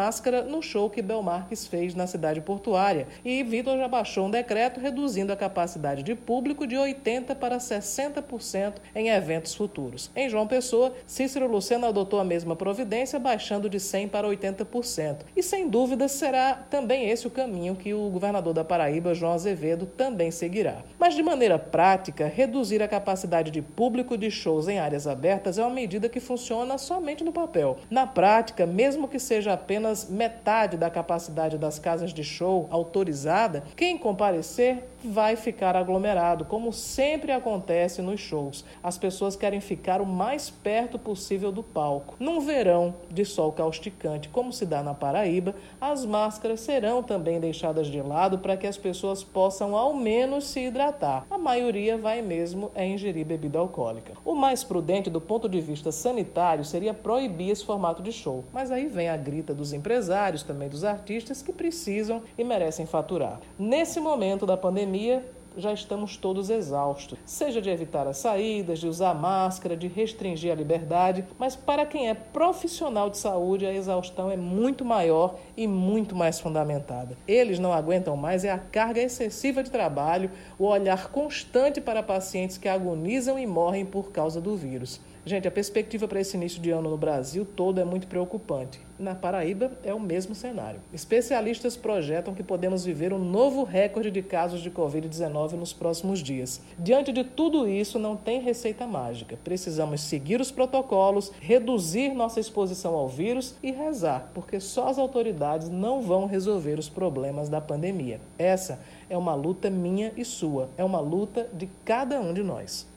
no 0.48 0.62
show 0.62 0.90
que 0.90 1.02
Belmarques 1.02 1.68
fez 1.68 1.96
na 1.96 2.08
cidade 2.08 2.42
portuária. 2.42 3.08
E 3.24 3.44
Vitor 3.44 3.78
já 3.78 3.88
baixou 3.88 4.28
um 4.28 4.32
decreto 4.32 4.80
reduzindo 4.80 5.34
a 5.34 5.36
capacidade 5.36 6.04
de 6.04 6.16
público 6.16 6.68
de 6.68 6.76
80% 6.76 7.36
para 7.36 7.58
60% 7.58 8.76
em 8.96 9.10
eventos 9.10 9.56
futuros. 9.56 10.12
Em 10.16 10.30
João 10.30 10.48
Pessoa, 10.48 10.94
Cícero 11.06 11.48
Lucena 11.48 11.88
adotou 11.88 12.20
a 12.20 12.24
mesma 12.24 12.56
providência, 12.56 13.20
baixando 13.20 13.70
de 13.70 13.78
100% 13.78 14.10
para 14.10 14.28
80%. 14.28 15.18
E 15.36 15.44
sem 15.44 15.70
dúvida 15.70 16.08
será 16.08 16.54
também 16.54 17.10
esse 17.10 17.28
o 17.28 17.32
caminho 17.32 17.76
que 17.76 17.94
o 17.94 18.10
governador 18.10 18.54
da 18.54 18.64
Paraíba, 18.64 19.14
João 19.14 19.34
Azevedo, 19.34 19.86
também 19.86 20.32
seguirá. 20.32 20.84
Mas 21.00 21.16
de 21.16 21.24
maneira 21.24 21.58
prática, 21.58 22.28
reduzir 22.28 22.82
a 22.82 22.88
capacidade 22.88 23.52
de 23.52 23.62
público 23.62 24.18
de 24.18 24.30
shows 24.30 24.68
em 24.68 24.80
áreas 24.80 25.08
abertas 25.08 25.58
é 25.58 25.62
uma 25.62 25.74
medida 25.74 26.10
que 26.10 26.20
funciona 26.20 26.78
somente 26.78 27.24
no 27.24 27.32
papel. 27.32 27.78
Na 27.90 28.06
prática, 28.06 28.66
mesmo 28.66 29.08
que 29.08 29.20
seja 29.20 29.54
apenas 29.54 29.87
metade 30.10 30.78
da 30.78 30.90
capacidade 30.90 31.58
das 31.58 31.80
casas 31.80 32.14
de 32.14 32.24
show 32.24 32.68
autorizada, 32.70 33.64
quem 33.76 33.98
comparecer 33.98 34.84
vai 35.04 35.36
ficar 35.36 35.76
aglomerado, 35.76 36.46
como 36.46 36.74
sempre 36.74 37.32
acontece 37.32 38.02
nos 38.02 38.20
shows. 38.20 38.66
As 38.84 38.98
pessoas 38.98 39.36
querem 39.36 39.62
ficar 39.62 40.02
o 40.02 40.06
mais 40.06 40.50
perto 40.50 40.98
possível 40.98 41.52
do 41.52 41.64
palco. 41.64 42.16
Num 42.20 42.40
verão 42.40 42.96
de 43.10 43.24
sol 43.24 43.52
causticante, 43.52 44.30
como 44.30 44.52
se 44.52 44.66
dá 44.66 44.82
na 44.84 44.94
Paraíba, 44.94 45.56
as 45.80 46.06
máscaras 46.06 46.62
serão 46.62 47.04
também 47.04 47.40
deixadas 47.40 47.88
de 47.88 48.02
lado 48.02 48.40
para 48.40 48.58
que 48.58 48.68
as 48.68 48.78
pessoas 48.78 49.24
possam 49.24 49.76
ao 49.76 49.94
menos 49.94 50.46
se 50.46 50.62
hidratar. 50.62 51.26
A 51.30 51.38
maioria 51.38 51.98
vai 51.98 52.22
mesmo 52.22 52.72
é 52.76 52.86
ingerir 52.86 53.26
bebida 53.26 53.60
alcoólica. 53.60 54.14
O 54.26 54.36
mais 54.36 54.64
prudente 54.64 55.10
do 55.10 55.22
ponto 55.22 55.48
de 55.48 55.62
vista 55.62 55.92
sanitário 55.92 56.66
seria 56.66 56.94
proibir 56.94 57.52
esse 57.52 57.66
formato 57.66 58.02
de 58.02 58.12
show, 58.12 58.44
mas 58.54 58.72
aí 58.72 58.88
vem 58.88 59.10
a 59.10 59.18
grita 59.18 59.54
dos 59.54 59.74
empresários, 59.78 60.44
também 60.44 60.68
dos 60.68 60.84
artistas 60.84 61.42
que 61.42 61.54
precisam 61.54 62.22
e 62.38 62.44
merecem 62.44 62.86
faturar. 62.86 63.40
Nesse 63.58 64.00
momento 64.00 64.46
da 64.46 64.58
pandemia, 64.58 65.24
já 65.58 65.74
estamos 65.74 66.16
todos 66.16 66.50
exaustos, 66.50 67.18
seja 67.26 67.60
de 67.60 67.70
evitar 67.70 68.08
as 68.08 68.18
saídas, 68.18 68.80
de 68.80 68.88
usar 68.88 69.16
máscara, 69.16 69.76
de 69.76 69.88
restringir 69.88 70.52
a 70.52 70.56
liberdade, 70.56 71.26
mas 71.40 71.56
para 71.56 71.86
quem 71.86 72.10
é 72.10 72.14
profissional 72.14 73.10
de 73.10 73.18
saúde, 73.18 73.66
a 73.66 73.74
exaustão 73.74 74.30
é 74.30 74.38
muito 74.38 74.86
maior 74.86 75.36
e 75.58 75.68
muito 75.68 76.16
mais 76.16 76.40
fundamentada. 76.40 77.18
Eles 77.28 77.58
não 77.58 77.74
aguentam 77.74 78.16
mais 78.16 78.46
é 78.46 78.52
a 78.52 78.60
carga 78.60 79.02
excessiva 79.02 79.64
de 79.64 79.72
trabalho, 79.72 80.30
o 80.60 80.66
olhar 80.66 81.10
constante 81.10 81.82
para 81.82 82.04
pacientes 82.04 82.58
que 82.58 82.70
agonizam 82.70 83.40
e 83.40 83.48
morrem 83.48 83.86
por 83.86 84.12
causa 84.12 84.40
do 84.40 84.56
vírus. 84.56 85.02
Gente, 85.28 85.46
a 85.46 85.52
perspectiva 85.52 86.08
para 86.08 86.22
esse 86.22 86.38
início 86.38 86.62
de 86.62 86.72
ano 86.72 86.90
no 86.90 86.98
Brasil 86.98 87.44
todo 87.44 87.82
é 87.82 87.84
muito 87.84 88.08
preocupante. 88.08 88.80
Na 88.98 89.14
Paraíba 89.14 89.74
é 89.84 89.94
o 89.94 90.00
mesmo 90.00 90.34
cenário. 90.34 90.80
Especialistas 90.94 91.76
projetam 91.76 92.34
que 92.34 92.42
podemos 92.42 92.86
viver 92.86 93.12
um 93.12 93.20
novo 93.20 93.66
recorde 93.66 94.10
de 94.10 94.22
casos 94.22 94.62
de 94.62 94.72
Covid-19 94.72 95.52
nos 95.52 95.74
próximos 95.74 96.20
dias. 96.20 96.62
Diante 96.80 97.12
de 97.12 97.26
tudo 97.26 97.68
isso, 97.68 98.00
não 98.00 98.16
tem 98.16 98.40
receita 98.40 98.88
mágica. 98.88 99.38
Precisamos 99.44 100.00
seguir 100.00 100.40
os 100.40 100.50
protocolos, 100.50 101.34
reduzir 101.42 102.14
nossa 102.14 102.40
exposição 102.40 102.94
ao 102.94 103.10
vírus 103.10 103.54
e 103.62 103.70
rezar, 103.70 104.32
porque 104.34 104.62
só 104.62 104.88
as 104.88 104.98
autoridades 104.98 105.68
não 105.68 106.02
vão 106.02 106.26
resolver 106.26 106.80
os 106.80 106.88
problemas 106.88 107.50
da 107.50 107.60
pandemia. 107.60 108.22
Essa 108.40 108.80
é 109.10 109.18
uma 109.18 109.36
luta 109.36 109.70
minha 109.70 110.14
e 110.16 110.24
sua, 110.24 110.70
é 110.78 110.86
uma 110.86 111.02
luta 111.02 111.50
de 111.54 111.68
cada 111.84 112.18
um 112.18 112.34
de 112.34 112.44
nós. 112.44 112.88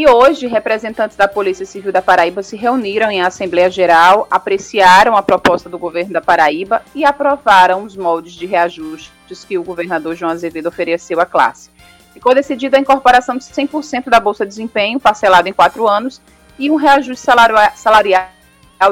E 0.00 0.08
hoje, 0.08 0.46
representantes 0.46 1.14
da 1.14 1.28
Polícia 1.28 1.66
Civil 1.66 1.92
da 1.92 2.00
Paraíba 2.00 2.42
se 2.42 2.56
reuniram 2.56 3.10
em 3.10 3.20
Assembleia 3.20 3.68
Geral, 3.68 4.26
apreciaram 4.30 5.14
a 5.14 5.22
proposta 5.22 5.68
do 5.68 5.78
governo 5.78 6.14
da 6.14 6.22
Paraíba 6.22 6.82
e 6.94 7.04
aprovaram 7.04 7.84
os 7.84 7.94
moldes 7.98 8.32
de 8.32 8.46
reajustes 8.46 9.44
que 9.44 9.58
o 9.58 9.62
governador 9.62 10.16
João 10.16 10.32
Azevedo 10.32 10.70
ofereceu 10.70 11.20
à 11.20 11.26
classe. 11.26 11.68
Ficou 12.14 12.34
decidida 12.34 12.78
a 12.78 12.80
incorporação 12.80 13.36
de 13.36 13.44
100% 13.44 14.08
da 14.08 14.18
Bolsa 14.18 14.46
de 14.46 14.48
Desempenho, 14.48 14.98
parcelado 14.98 15.50
em 15.50 15.52
quatro 15.52 15.86
anos, 15.86 16.18
e 16.58 16.70
um 16.70 16.76
reajuste 16.76 17.26
salarial 17.74 18.24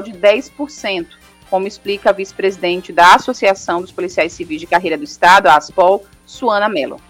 de 0.05 0.13
10%, 0.13 1.07
como 1.49 1.67
explica 1.67 2.11
a 2.11 2.13
vice-presidente 2.13 2.93
da 2.93 3.15
Associação 3.15 3.81
dos 3.81 3.93
Policiais 3.93 4.35
Civis 4.35 4.61
de 4.61 4.67
Carreira 4.67 4.99
do 4.99 5.05
Estado, 5.05 5.47
a 5.47 5.57
ASPOL, 5.57 6.05
Suana 6.27 6.69
Mello 6.69 7.01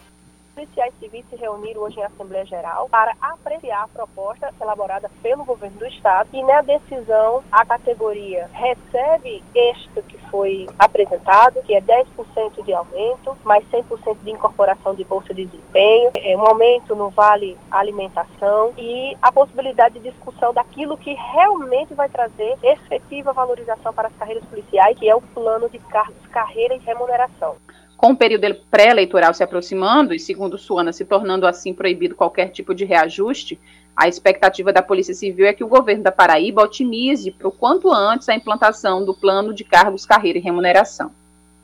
policiais 0.59 0.93
civis 0.99 1.25
se 1.31 1.37
reuniram 1.37 1.83
hoje 1.83 2.00
em 2.00 2.03
Assembleia 2.03 2.45
Geral 2.45 2.88
para 2.88 3.15
apreciar 3.21 3.85
a 3.85 3.88
proposta 3.88 4.53
elaborada 4.61 5.09
pelo 5.23 5.45
governo 5.45 5.79
do 5.79 5.87
Estado 5.87 6.29
e 6.33 6.43
na 6.43 6.62
decisão 6.62 7.45
a 7.53 7.65
categoria 7.65 8.50
recebe 8.53 9.41
este 9.55 10.03
que 10.03 10.19
foi 10.31 10.67
apresentado, 10.77 11.62
que 11.62 11.75
é 11.75 11.81
10% 11.81 12.65
de 12.65 12.73
aumento, 12.73 13.37
mais 13.45 13.65
100% 13.71 14.17
de 14.25 14.31
incorporação 14.33 14.97
de 14.97 15.05
bolsa 15.05 15.33
de 15.33 15.45
desempenho, 15.45 16.11
é 16.17 16.37
um 16.37 16.43
aumento 16.45 16.97
no 16.97 17.09
vale 17.11 17.57
alimentação 17.71 18.73
e 18.77 19.17
a 19.23 19.31
possibilidade 19.31 20.00
de 20.00 20.11
discussão 20.11 20.53
daquilo 20.53 20.97
que 20.97 21.15
realmente 21.15 21.95
vai 21.95 22.09
trazer 22.09 22.59
efetiva 22.65 23.33
valorização 23.33 23.93
para 23.95 24.09
as 24.09 24.17
carreiras 24.17 24.45
policiais, 24.47 24.99
que 24.99 25.09
é 25.09 25.15
o 25.15 25.21
plano 25.21 25.69
de 25.69 25.79
cargos, 25.79 26.27
carreira 26.33 26.75
e 26.75 26.79
remuneração. 26.79 27.57
Com 27.99 28.12
o 28.12 28.17
período 28.17 28.55
pré-eleitoral 28.71 29.35
se 29.35 29.43
aproximando 29.43 30.14
e, 30.14 30.21
segundo 30.21 30.57
Suana, 30.57 30.93
se 30.93 31.05
tornando 31.05 31.49
assim 31.49 31.75
proibido 31.75 32.14
qualquer 32.14 32.50
tipo 32.50 32.73
de 32.73 32.85
reajuste, 32.85 33.59
a 33.97 34.07
expectativa 34.07 34.73
da 34.73 34.81
Polícia 34.81 35.12
Civil 35.12 35.45
é 35.45 35.52
que 35.52 35.64
o 35.64 35.69
governo 35.69 36.05
da 36.05 36.12
Paraíba 36.12 36.62
otimize 36.62 37.35
o 37.43 37.50
quanto 37.50 37.93
antes 37.93 38.28
a 38.28 38.37
implantação 38.37 39.05
do 39.05 39.12
plano 39.12 39.52
de 39.52 39.64
cargos, 39.64 40.07
carreira 40.07 40.38
e 40.38 40.40
remuneração. 40.40 41.11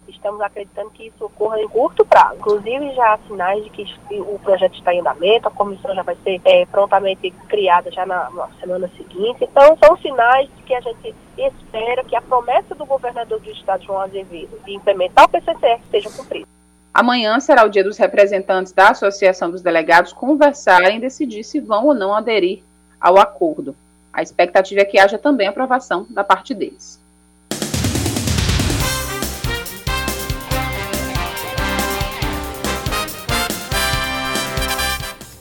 Estamos 0.08 0.40
acreditando 0.40 0.90
que 0.90 1.06
isso 1.06 1.24
ocorra 1.24 1.60
em 1.60 1.68
curto 1.68 2.04
prazo. 2.04 2.36
Inclusive, 2.36 2.94
já 2.94 3.14
há 3.14 3.18
sinais 3.18 3.64
de 3.64 3.70
que 3.70 3.86
o 4.20 4.38
projeto 4.38 4.74
está 4.74 4.94
em 4.94 5.00
andamento, 5.00 5.48
a 5.48 5.50
comissão 5.50 5.94
já 5.94 6.02
vai 6.02 6.16
ser 6.22 6.40
é, 6.44 6.66
prontamente 6.66 7.30
criada 7.48 7.90
já 7.90 8.06
na, 8.06 8.30
na, 8.30 8.48
semana 8.60 8.90
seguinte. 8.96 9.44
Então, 9.44 9.76
são 9.82 9.96
sinais 9.98 10.48
de 10.56 10.62
que 10.62 10.74
a 10.74 10.80
gente 10.80 11.14
espera 11.36 12.04
que 12.04 12.16
a 12.16 12.22
promessa 12.22 12.74
do 12.74 12.84
governador 12.84 13.40
do 13.40 13.50
estado, 13.50 13.84
João 13.84 14.00
Azevedo, 14.00 14.58
de 14.64 14.74
implementar 14.74 15.24
o 15.24 15.28
PCC 15.28 15.80
seja 15.90 16.10
cumprida. 16.10 16.46
Amanhã 16.92 17.40
será 17.40 17.64
o 17.64 17.68
dia 17.68 17.82
dos 17.82 17.98
representantes 17.98 18.72
da 18.72 18.90
Associação 18.90 19.50
dos 19.50 19.62
Delegados 19.62 20.12
conversarem 20.12 20.98
e 20.98 21.00
decidir 21.00 21.42
se 21.42 21.58
vão 21.58 21.86
ou 21.86 21.94
não 21.94 22.14
aderir 22.14 22.62
ao 23.00 23.18
acordo. 23.18 23.74
A 24.12 24.22
expectativa 24.22 24.82
é 24.82 24.84
que 24.84 24.98
haja 24.98 25.18
também 25.18 25.48
aprovação 25.48 26.06
da 26.08 26.22
parte 26.22 26.54
deles. 26.54 27.03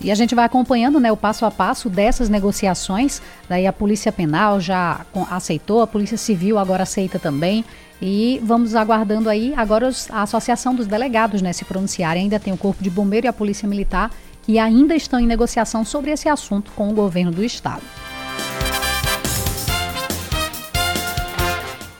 E 0.04 0.12
a 0.12 0.16
gente 0.16 0.36
vai 0.36 0.44
acompanhando 0.44 1.00
né, 1.00 1.12
o 1.12 1.18
passo 1.18 1.46
a 1.46 1.52
passo 1.52 1.90
dessas 1.90 2.28
negociações. 2.28 3.22
Daí 3.48 3.66
a 3.66 3.72
Polícia 3.72 4.12
Penal 4.12 4.60
já 4.60 5.06
aceitou, 5.32 5.82
a 5.82 5.88
Polícia 5.88 6.18
Civil 6.18 6.60
agora 6.60 6.84
aceita 6.84 7.18
também. 7.18 7.64
E 8.02 8.42
vamos 8.44 8.76
aguardando 8.76 9.30
aí 9.30 9.54
agora 9.56 9.90
a 10.10 10.24
Associação 10.24 10.76
dos 10.76 10.88
Delegados 10.88 11.42
né, 11.42 11.54
se 11.54 11.64
pronunciarem. 11.64 12.24
Ainda 12.24 12.40
tem 12.40 12.52
o 12.52 12.58
Corpo 12.58 12.84
de 12.84 12.90
Bombeiro 12.90 13.28
e 13.28 13.30
a 13.30 13.34
Polícia 13.34 13.68
Militar 13.68 14.12
que 14.44 14.60
ainda 14.60 14.94
estão 14.94 15.20
em 15.20 15.26
negociação 15.26 15.86
sobre 15.86 16.12
esse 16.12 16.28
assunto 16.28 16.72
com 16.74 16.90
o 16.90 16.94
governo 16.94 17.32
do 17.32 17.44
estado. 17.44 17.84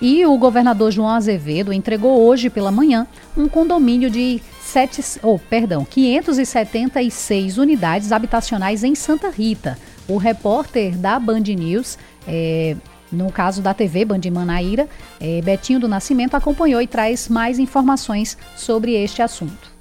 E 0.02 0.26
o 0.26 0.38
governador 0.38 0.92
João 0.92 1.08
Azevedo 1.08 1.72
entregou 1.72 2.20
hoje 2.22 2.50
pela 2.50 2.70
manhã 2.70 3.08
um 3.38 3.48
condomínio 3.48 4.10
de 4.10 4.42
sete, 4.74 5.04
oh, 5.22 5.38
perdão, 5.38 5.86
576 5.86 7.60
unidades 7.60 8.12
habitacionais 8.12 8.84
em 8.84 8.96
Santa 8.96 9.30
Rita. 9.30 9.78
O 10.08 10.18
repórter 10.18 10.98
da 10.98 11.20
Band 11.20 11.42
News, 11.42 12.00
é, 12.28 12.76
no 13.12 13.32
caso 13.32 13.62
da 13.62 13.72
TV 13.72 14.04
Band 14.04 14.22
Manaíra, 14.32 14.90
é, 15.22 15.42
Betinho 15.44 15.80
do 15.80 15.88
Nascimento, 15.88 16.34
acompanhou 16.34 16.82
e 16.82 16.88
traz 16.88 17.30
mais 17.30 17.60
informações 17.60 18.36
sobre 18.56 18.96
este 18.96 19.22
assunto. 19.22 19.72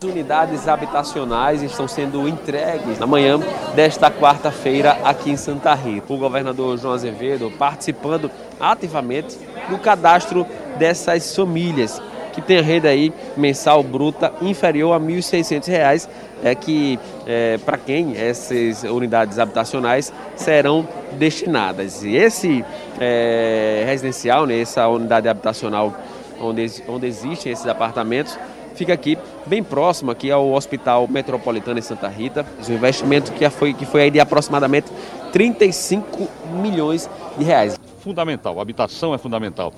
As 0.00 0.08
unidades 0.08 0.68
habitacionais 0.68 1.60
estão 1.60 1.88
sendo 1.88 2.28
entregues 2.28 3.00
na 3.00 3.06
manhã 3.06 3.40
desta 3.74 4.12
quarta-feira 4.12 4.92
aqui 5.02 5.28
em 5.28 5.36
Santa 5.36 5.74
Rita. 5.74 6.12
O 6.12 6.18
governador 6.18 6.78
João 6.78 6.94
Azevedo 6.94 7.50
participando 7.58 8.30
ativamente 8.60 9.36
do 9.68 9.76
cadastro 9.76 10.46
dessas 10.78 11.34
famílias 11.34 12.00
que 12.36 12.42
tenha 12.42 12.60
renda 12.60 12.90
aí 12.90 13.10
mensal 13.34 13.82
bruta 13.82 14.30
inferior 14.42 14.92
a 14.92 14.98
R$ 14.98 15.06
1.600, 15.06 16.06
é 16.44 16.54
que 16.54 16.98
é, 17.26 17.56
para 17.64 17.78
quem 17.78 18.14
essas 18.14 18.84
unidades 18.84 19.38
habitacionais 19.38 20.12
serão 20.36 20.86
destinadas. 21.12 22.04
E 22.04 22.14
esse 22.14 22.62
é, 23.00 23.84
residencial, 23.86 24.44
né, 24.44 24.60
essa 24.60 24.86
unidade 24.86 25.26
habitacional 25.26 25.94
onde, 26.38 26.82
onde 26.86 27.06
existem 27.06 27.50
esses 27.50 27.66
apartamentos, 27.66 28.38
fica 28.74 28.92
aqui 28.92 29.16
bem 29.46 29.64
próximo 29.64 30.10
aqui 30.10 30.30
ao 30.30 30.52
Hospital 30.52 31.08
Metropolitano 31.08 31.78
em 31.78 31.82
Santa 31.82 32.06
Rita. 32.06 32.44
Um 32.68 32.74
investimento 32.74 33.32
que 33.32 33.48
foi, 33.48 33.72
que 33.72 33.86
foi 33.86 34.02
aí 34.02 34.10
de 34.10 34.20
aproximadamente 34.20 34.92
35 35.32 36.28
milhões 36.60 37.08
de 37.38 37.44
reais. 37.44 37.80
Fundamental, 38.00 38.58
a 38.58 38.62
habitação 38.62 39.14
é 39.14 39.18
fundamental. 39.18 39.72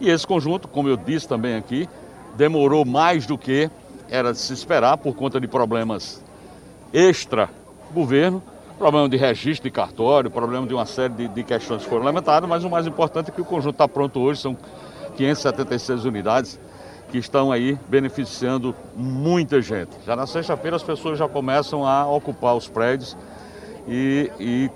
E 0.00 0.10
esse 0.10 0.26
conjunto, 0.26 0.68
como 0.68 0.88
eu 0.88 0.96
disse 0.96 1.28
também 1.28 1.56
aqui, 1.56 1.88
demorou 2.36 2.84
mais 2.84 3.26
do 3.26 3.38
que 3.38 3.70
era 4.10 4.32
de 4.32 4.38
se 4.38 4.52
esperar 4.52 4.96
por 4.98 5.14
conta 5.14 5.40
de 5.40 5.46
problemas 5.46 6.22
extra-governo, 6.92 8.42
problema 8.78 9.08
de 9.08 9.16
registro 9.16 9.64
de 9.64 9.70
cartório, 9.70 10.30
problema 10.30 10.66
de 10.66 10.74
uma 10.74 10.86
série 10.86 11.14
de, 11.14 11.28
de 11.28 11.42
questões 11.42 11.82
que 11.82 11.88
foram 11.88 12.04
lamentadas, 12.04 12.48
mas 12.48 12.64
o 12.64 12.70
mais 12.70 12.86
importante 12.86 13.30
é 13.30 13.32
que 13.32 13.40
o 13.40 13.44
conjunto 13.44 13.74
está 13.74 13.88
pronto 13.88 14.20
hoje, 14.20 14.40
são 14.40 14.56
576 15.16 16.04
unidades 16.04 16.60
que 17.10 17.18
estão 17.18 17.52
aí 17.52 17.78
beneficiando 17.88 18.74
muita 18.96 19.60
gente. 19.62 19.90
Já 20.04 20.16
na 20.16 20.26
sexta-feira 20.26 20.76
as 20.76 20.82
pessoas 20.82 21.18
já 21.18 21.28
começam 21.28 21.86
a 21.86 22.06
ocupar 22.06 22.56
os 22.56 22.68
prédios 22.68 23.16
e, 23.86 24.30
e 24.40 24.70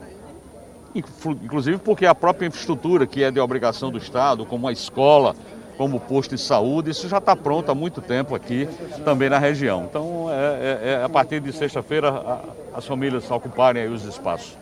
inclusive 0.95 1.79
porque 1.79 2.07
a 2.07 2.15
própria 2.15 2.47
infraestrutura 2.47 3.07
que 3.07 3.23
é 3.23 3.31
de 3.31 3.41
obrigação 3.41 3.91
do 3.91 3.99
Estado, 3.99 4.45
como 4.45 4.69
a 4.69 4.73
escola, 4.73 5.35
como 5.77 5.97
o 5.97 6.01
posto 6.01 6.35
de 6.35 6.41
saúde, 6.41 6.91
isso 6.91 7.09
já 7.09 7.19
está 7.19 7.37
pronto 7.37 7.71
há 7.71 7.75
muito 7.75 8.01
tempo 8.01 8.35
aqui 8.35 8.69
também 9.05 9.31
na 9.31 9.39
região. 9.39 9.87
Então 9.89 10.27
é, 10.31 10.35
é, 10.35 10.91
é 11.01 11.05
a 11.05 11.09
partir 11.09 11.41
de 11.41 11.53
sexta-feira 11.53 12.41
as 12.75 12.85
famílias 12.85 13.31
ocuparem 13.31 13.89
os 13.89 14.05
espaços. 14.05 14.57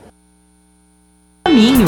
Caminho. 1.45 1.87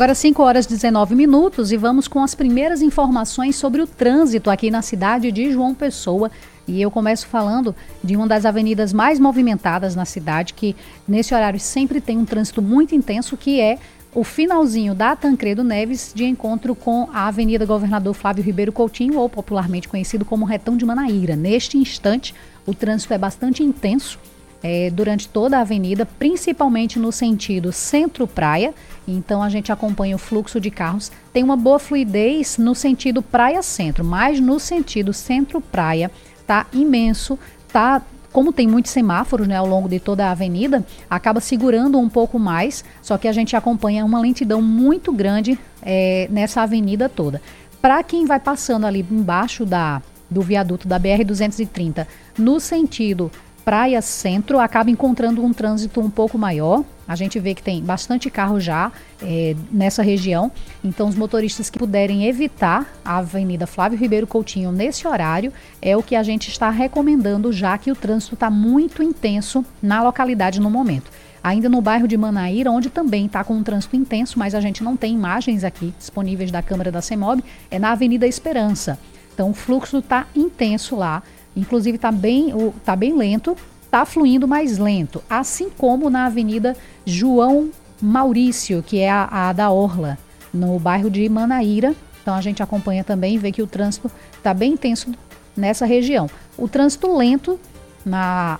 Agora 0.00 0.14
5 0.14 0.42
horas 0.42 0.64
e 0.64 0.68
19 0.70 1.14
minutos 1.14 1.72
e 1.72 1.76
vamos 1.76 2.08
com 2.08 2.22
as 2.22 2.34
primeiras 2.34 2.80
informações 2.80 3.56
sobre 3.56 3.82
o 3.82 3.86
trânsito 3.86 4.48
aqui 4.48 4.70
na 4.70 4.80
cidade 4.80 5.30
de 5.30 5.52
João 5.52 5.74
Pessoa. 5.74 6.30
E 6.66 6.80
eu 6.80 6.90
começo 6.90 7.26
falando 7.26 7.74
de 8.02 8.16
uma 8.16 8.26
das 8.26 8.44
avenidas 8.44 8.92
mais 8.92 9.18
movimentadas 9.18 9.94
na 9.94 10.04
cidade, 10.04 10.54
que 10.54 10.76
nesse 11.06 11.34
horário 11.34 11.58
sempre 11.58 12.00
tem 12.00 12.18
um 12.18 12.24
trânsito 12.24 12.62
muito 12.62 12.94
intenso, 12.94 13.36
que 13.36 13.60
é 13.60 13.78
o 14.14 14.24
finalzinho 14.24 14.94
da 14.94 15.14
Tancredo 15.14 15.62
Neves 15.62 16.12
de 16.14 16.24
encontro 16.24 16.74
com 16.74 17.08
a 17.12 17.28
Avenida 17.28 17.64
Governador 17.64 18.14
Flávio 18.14 18.42
Ribeiro 18.42 18.72
Coutinho, 18.72 19.18
ou 19.18 19.28
popularmente 19.28 19.88
conhecido 19.88 20.24
como 20.24 20.44
Retão 20.44 20.76
de 20.76 20.84
Manaíra. 20.84 21.36
Neste 21.36 21.78
instante, 21.78 22.34
o 22.66 22.74
trânsito 22.74 23.14
é 23.14 23.18
bastante 23.18 23.62
intenso 23.62 24.18
é, 24.62 24.90
durante 24.90 25.28
toda 25.28 25.58
a 25.58 25.60
avenida, 25.60 26.04
principalmente 26.04 26.98
no 26.98 27.12
sentido 27.12 27.72
centro-praia. 27.72 28.74
Então 29.06 29.42
a 29.42 29.48
gente 29.48 29.72
acompanha 29.72 30.16
o 30.16 30.18
fluxo 30.18 30.60
de 30.60 30.70
carros. 30.70 31.10
Tem 31.32 31.42
uma 31.42 31.56
boa 31.56 31.78
fluidez 31.78 32.58
no 32.58 32.74
sentido 32.74 33.22
praia-centro, 33.22 34.04
mas 34.04 34.40
no 34.40 34.58
sentido 34.60 35.12
centro-praia 35.12 36.10
tá 36.50 36.66
imenso, 36.72 37.38
tá 37.72 38.02
como 38.32 38.52
tem 38.52 38.66
muitos 38.66 38.90
semáforos 38.90 39.46
né, 39.46 39.54
ao 39.54 39.66
longo 39.66 39.88
de 39.88 40.00
toda 40.00 40.26
a 40.26 40.32
avenida, 40.32 40.84
acaba 41.08 41.40
segurando 41.40 41.96
um 41.96 42.08
pouco 42.08 42.40
mais, 42.40 42.84
só 43.00 43.16
que 43.16 43.28
a 43.28 43.32
gente 43.32 43.54
acompanha 43.54 44.04
uma 44.04 44.20
lentidão 44.20 44.60
muito 44.60 45.12
grande 45.12 45.56
é, 45.80 46.26
nessa 46.28 46.62
avenida 46.62 47.08
toda. 47.08 47.40
Para 47.80 48.02
quem 48.02 48.26
vai 48.26 48.40
passando 48.40 48.84
ali 48.84 49.06
embaixo 49.08 49.64
da, 49.64 50.02
do 50.28 50.42
viaduto 50.42 50.88
da 50.88 50.98
BR-230, 50.98 52.04
no 52.36 52.58
sentido 52.58 53.30
Praia 53.70 54.02
Centro 54.02 54.58
acaba 54.58 54.90
encontrando 54.90 55.44
um 55.44 55.52
trânsito 55.52 56.00
um 56.00 56.10
pouco 56.10 56.36
maior. 56.36 56.82
A 57.06 57.14
gente 57.14 57.38
vê 57.38 57.54
que 57.54 57.62
tem 57.62 57.80
bastante 57.80 58.28
carro 58.28 58.58
já 58.58 58.90
é, 59.22 59.54
nessa 59.70 60.02
região. 60.02 60.50
Então, 60.82 61.06
os 61.06 61.14
motoristas 61.14 61.70
que 61.70 61.78
puderem 61.78 62.26
evitar 62.26 62.92
a 63.04 63.18
Avenida 63.18 63.68
Flávio 63.68 63.96
Ribeiro 63.96 64.26
Coutinho 64.26 64.72
nesse 64.72 65.06
horário 65.06 65.52
é 65.80 65.96
o 65.96 66.02
que 66.02 66.16
a 66.16 66.22
gente 66.24 66.48
está 66.48 66.68
recomendando, 66.68 67.52
já 67.52 67.78
que 67.78 67.92
o 67.92 67.94
trânsito 67.94 68.34
está 68.34 68.50
muito 68.50 69.04
intenso 69.04 69.64
na 69.80 70.02
localidade 70.02 70.60
no 70.60 70.68
momento. 70.68 71.08
Ainda 71.40 71.68
no 71.68 71.80
bairro 71.80 72.08
de 72.08 72.16
Manaíra, 72.16 72.72
onde 72.72 72.90
também 72.90 73.26
está 73.26 73.44
com 73.44 73.54
um 73.54 73.62
trânsito 73.62 73.94
intenso, 73.94 74.36
mas 74.36 74.52
a 74.52 74.60
gente 74.60 74.82
não 74.82 74.96
tem 74.96 75.14
imagens 75.14 75.62
aqui 75.62 75.94
disponíveis 75.96 76.50
da 76.50 76.60
câmera 76.60 76.90
da 76.90 77.00
CEMOB, 77.00 77.44
é 77.70 77.78
na 77.78 77.92
Avenida 77.92 78.26
Esperança. 78.26 78.98
Então, 79.32 79.50
o 79.50 79.54
fluxo 79.54 79.98
está 79.98 80.26
intenso 80.34 80.96
lá. 80.96 81.22
Inclusive 81.56 81.96
está 81.96 82.12
bem, 82.12 82.52
tá 82.84 82.94
bem 82.94 83.16
lento, 83.16 83.56
está 83.84 84.04
fluindo 84.04 84.46
mais 84.46 84.78
lento, 84.78 85.22
assim 85.28 85.68
como 85.68 86.08
na 86.08 86.26
Avenida 86.26 86.76
João 87.04 87.70
Maurício, 88.00 88.82
que 88.82 88.98
é 89.00 89.10
a, 89.10 89.48
a 89.48 89.52
da 89.52 89.70
Orla, 89.70 90.16
no 90.54 90.78
bairro 90.78 91.10
de 91.10 91.28
Manaíra. 91.28 91.94
Então 92.22 92.34
a 92.34 92.40
gente 92.40 92.62
acompanha 92.62 93.02
também 93.02 93.34
e 93.34 93.38
vê 93.38 93.50
que 93.50 93.62
o 93.62 93.66
trânsito 93.66 94.10
está 94.36 94.54
bem 94.54 94.74
intenso 94.74 95.10
nessa 95.56 95.84
região. 95.84 96.28
O 96.56 96.68
trânsito 96.68 97.16
lento 97.16 97.58
na, 98.04 98.58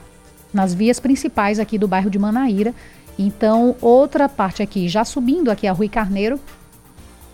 nas 0.52 0.74
vias 0.74 0.98
principais 0.98 1.58
aqui 1.58 1.78
do 1.78 1.88
bairro 1.88 2.10
de 2.10 2.18
Manaíra. 2.18 2.74
Então, 3.18 3.76
outra 3.80 4.28
parte 4.28 4.62
aqui, 4.62 4.88
já 4.88 5.04
subindo 5.04 5.50
aqui 5.50 5.66
a 5.66 5.72
Rui 5.72 5.88
Carneiro, 5.88 6.40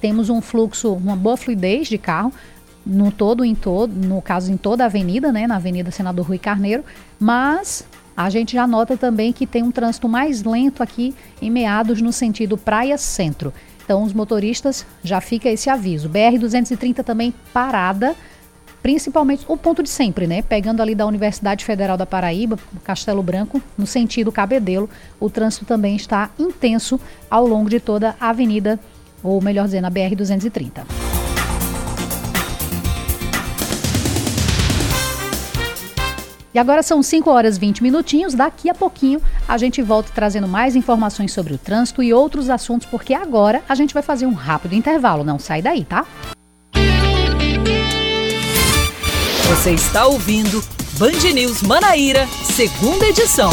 temos 0.00 0.28
um 0.28 0.40
fluxo, 0.40 0.92
uma 0.92 1.16
boa 1.16 1.36
fluidez 1.36 1.88
de 1.88 1.96
carro, 1.96 2.32
no 2.86 3.10
todo, 3.10 3.44
em 3.44 3.54
todo, 3.54 3.92
no 3.92 4.22
caso 4.22 4.52
em 4.52 4.56
toda 4.56 4.84
a 4.84 4.86
avenida, 4.86 5.32
né, 5.32 5.46
na 5.46 5.56
Avenida 5.56 5.90
Senador 5.90 6.26
Rui 6.26 6.38
Carneiro, 6.38 6.84
mas 7.18 7.84
a 8.16 8.30
gente 8.30 8.52
já 8.52 8.66
nota 8.66 8.96
também 8.96 9.32
que 9.32 9.46
tem 9.46 9.62
um 9.62 9.72
trânsito 9.72 10.08
mais 10.08 10.44
lento 10.44 10.82
aqui 10.82 11.14
em 11.42 11.50
meados 11.50 12.00
no 12.00 12.12
sentido 12.12 12.56
praia 12.56 12.96
centro. 12.96 13.52
Então 13.84 14.02
os 14.02 14.12
motoristas 14.12 14.86
já 15.02 15.20
fica 15.20 15.48
esse 15.48 15.68
aviso. 15.68 16.08
BR 16.08 16.38
230 16.40 17.04
também 17.04 17.34
parada, 17.52 18.16
principalmente 18.82 19.44
o 19.46 19.56
ponto 19.56 19.82
de 19.82 19.90
sempre, 19.90 20.26
né? 20.26 20.42
Pegando 20.42 20.80
ali 20.80 20.94
da 20.94 21.06
Universidade 21.06 21.64
Federal 21.64 21.96
da 21.96 22.06
Paraíba, 22.06 22.58
Castelo 22.82 23.22
Branco, 23.22 23.60
no 23.76 23.86
sentido 23.86 24.32
Cabedelo, 24.32 24.88
o 25.20 25.28
trânsito 25.28 25.64
também 25.64 25.94
está 25.94 26.30
intenso 26.38 26.98
ao 27.30 27.46
longo 27.46 27.68
de 27.68 27.80
toda 27.80 28.16
a 28.18 28.30
avenida, 28.30 28.78
ou 29.22 29.42
melhor 29.42 29.66
dizendo, 29.66 29.86
a 29.86 29.90
BR 29.90 30.14
230. 30.16 31.15
E 36.56 36.58
agora 36.58 36.82
são 36.82 37.02
5 37.02 37.28
horas 37.28 37.58
e 37.58 37.60
20 37.60 37.82
minutinhos. 37.82 38.32
Daqui 38.32 38.70
a 38.70 38.74
pouquinho 38.74 39.20
a 39.46 39.58
gente 39.58 39.82
volta 39.82 40.10
trazendo 40.14 40.48
mais 40.48 40.74
informações 40.74 41.30
sobre 41.30 41.52
o 41.52 41.58
trânsito 41.58 42.02
e 42.02 42.14
outros 42.14 42.48
assuntos, 42.48 42.86
porque 42.86 43.12
agora 43.12 43.62
a 43.68 43.74
gente 43.74 43.92
vai 43.92 44.02
fazer 44.02 44.24
um 44.24 44.32
rápido 44.32 44.74
intervalo. 44.74 45.22
Não 45.22 45.38
sai 45.38 45.60
daí, 45.60 45.84
tá? 45.84 46.06
Você 49.50 49.72
está 49.72 50.06
ouvindo 50.06 50.64
Band 50.98 51.30
News 51.34 51.60
Manaíra, 51.60 52.26
segunda 52.44 53.04
edição. 53.04 53.50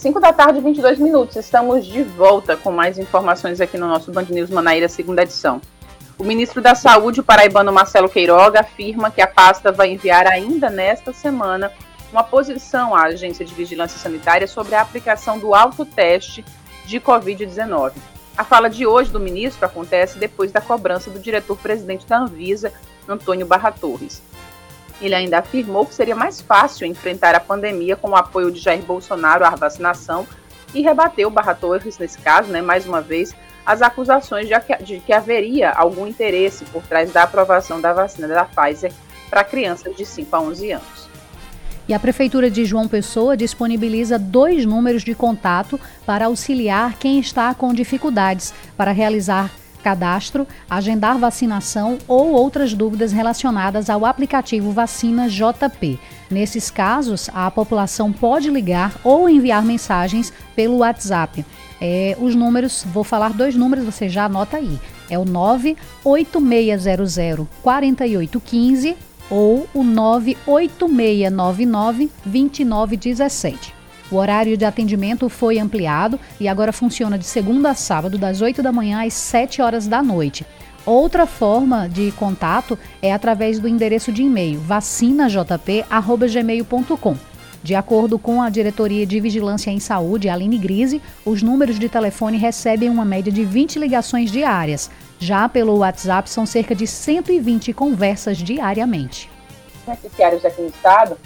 5 0.00 0.18
da 0.18 0.32
tarde, 0.32 0.62
22 0.62 0.98
minutos. 0.98 1.36
Estamos 1.36 1.84
de 1.84 2.02
volta 2.02 2.56
com 2.56 2.72
mais 2.72 2.98
informações 2.98 3.60
aqui 3.60 3.76
no 3.76 3.86
nosso 3.86 4.10
Band 4.10 4.24
News 4.30 4.48
Manaíra, 4.48 4.88
segunda 4.88 5.24
edição. 5.24 5.60
O 6.18 6.24
ministro 6.24 6.62
da 6.62 6.74
Saúde, 6.74 7.20
o 7.20 7.22
paraibano 7.22 7.70
Marcelo 7.70 8.08
Queiroga, 8.08 8.60
afirma 8.60 9.10
que 9.10 9.20
a 9.20 9.26
pasta 9.26 9.70
vai 9.70 9.92
enviar 9.92 10.26
ainda 10.26 10.70
nesta 10.70 11.12
semana 11.12 11.70
uma 12.10 12.24
posição 12.24 12.94
à 12.94 13.02
Agência 13.02 13.44
de 13.44 13.52
Vigilância 13.52 13.98
Sanitária 13.98 14.46
sobre 14.46 14.74
a 14.74 14.80
aplicação 14.80 15.38
do 15.38 15.54
autoteste 15.54 16.42
de 16.86 16.98
Covid-19. 16.98 17.92
A 18.38 18.42
fala 18.42 18.70
de 18.70 18.86
hoje 18.86 19.10
do 19.10 19.20
ministro 19.20 19.66
acontece 19.66 20.18
depois 20.18 20.50
da 20.50 20.62
cobrança 20.62 21.10
do 21.10 21.18
diretor-presidente 21.18 22.06
da 22.06 22.20
Anvisa, 22.20 22.72
Antônio 23.06 23.44
Barra 23.44 23.70
Torres. 23.70 24.22
Ele 25.00 25.14
ainda 25.14 25.38
afirmou 25.38 25.86
que 25.86 25.94
seria 25.94 26.14
mais 26.14 26.40
fácil 26.40 26.86
enfrentar 26.86 27.34
a 27.34 27.40
pandemia 27.40 27.96
com 27.96 28.10
o 28.10 28.16
apoio 28.16 28.50
de 28.50 28.60
Jair 28.60 28.82
Bolsonaro 28.82 29.44
à 29.44 29.50
vacinação 29.50 30.26
e 30.74 30.82
rebateu 30.82 31.30
Barra 31.30 31.54
Torres, 31.54 31.98
nesse 31.98 32.18
caso, 32.18 32.50
né, 32.50 32.60
mais 32.60 32.86
uma 32.86 33.00
vez, 33.00 33.34
as 33.64 33.82
acusações 33.82 34.48
de 34.48 34.58
que, 34.60 34.76
de 34.82 35.00
que 35.00 35.12
haveria 35.12 35.70
algum 35.70 36.06
interesse 36.06 36.64
por 36.66 36.82
trás 36.82 37.12
da 37.12 37.22
aprovação 37.22 37.80
da 37.80 37.92
vacina 37.92 38.28
da 38.28 38.44
Pfizer 38.44 38.92
para 39.28 39.44
crianças 39.44 39.96
de 39.96 40.04
5 40.04 40.34
a 40.36 40.40
11 40.40 40.72
anos. 40.72 41.10
E 41.88 41.94
a 41.94 41.98
Prefeitura 41.98 42.50
de 42.50 42.64
João 42.64 42.86
Pessoa 42.86 43.36
disponibiliza 43.36 44.18
dois 44.18 44.64
números 44.64 45.02
de 45.02 45.14
contato 45.14 45.78
para 46.06 46.26
auxiliar 46.26 46.96
quem 46.98 47.18
está 47.18 47.52
com 47.52 47.74
dificuldades 47.74 48.54
para 48.76 48.92
realizar 48.92 49.50
cadastro, 49.80 50.46
agendar 50.68 51.18
vacinação 51.18 51.96
ou 52.06 52.32
outras 52.32 52.74
dúvidas 52.74 53.10
relacionadas 53.12 53.90
ao 53.90 54.06
aplicativo 54.06 54.70
Vacina 54.70 55.28
JP. 55.28 55.98
Nesses 56.30 56.70
casos, 56.70 57.28
a 57.34 57.50
população 57.50 58.12
pode 58.12 58.48
ligar 58.50 58.94
ou 59.02 59.28
enviar 59.28 59.64
mensagens 59.64 60.32
pelo 60.54 60.76
WhatsApp. 60.78 61.44
É, 61.80 62.16
os 62.20 62.34
números, 62.34 62.84
vou 62.92 63.02
falar 63.02 63.32
dois 63.32 63.56
números, 63.56 63.84
você 63.84 64.06
já 64.08 64.26
anota 64.26 64.58
aí. 64.58 64.78
É 65.08 65.18
o 65.18 65.24
98600 65.24 67.48
4815 67.62 68.96
ou 69.30 69.66
o 69.74 69.82
98699 69.82 72.10
2917. 72.24 73.79
O 74.10 74.16
horário 74.16 74.56
de 74.56 74.64
atendimento 74.64 75.28
foi 75.28 75.58
ampliado 75.58 76.18
e 76.40 76.48
agora 76.48 76.72
funciona 76.72 77.16
de 77.16 77.24
segunda 77.24 77.70
a 77.70 77.74
sábado, 77.74 78.18
das 78.18 78.40
8 78.40 78.60
da 78.62 78.72
manhã 78.72 79.06
às 79.06 79.14
7 79.14 79.62
horas 79.62 79.86
da 79.86 80.02
noite. 80.02 80.44
Outra 80.84 81.26
forma 81.26 81.88
de 81.88 82.10
contato 82.12 82.76
é 83.00 83.12
através 83.12 83.60
do 83.60 83.68
endereço 83.68 84.10
de 84.10 84.22
e-mail 84.22 84.58
vacinajp.gmail.com. 84.60 87.16
De 87.62 87.74
acordo 87.74 88.18
com 88.18 88.40
a 88.40 88.48
Diretoria 88.48 89.06
de 89.06 89.20
Vigilância 89.20 89.70
em 89.70 89.78
Saúde, 89.78 90.30
Aline 90.30 90.56
Grise, 90.56 91.02
os 91.24 91.42
números 91.42 91.78
de 91.78 91.90
telefone 91.90 92.38
recebem 92.38 92.88
uma 92.88 93.04
média 93.04 93.30
de 93.30 93.44
20 93.44 93.78
ligações 93.78 94.32
diárias. 94.32 94.90
Já 95.18 95.46
pelo 95.46 95.76
WhatsApp, 95.76 96.30
são 96.30 96.46
cerca 96.46 96.74
de 96.74 96.86
120 96.86 97.74
conversas 97.74 98.38
diariamente. 98.38 99.28
Beneficiários 99.86 100.42
aqui 100.44 100.62
no 100.62 100.68
estado 100.68 101.18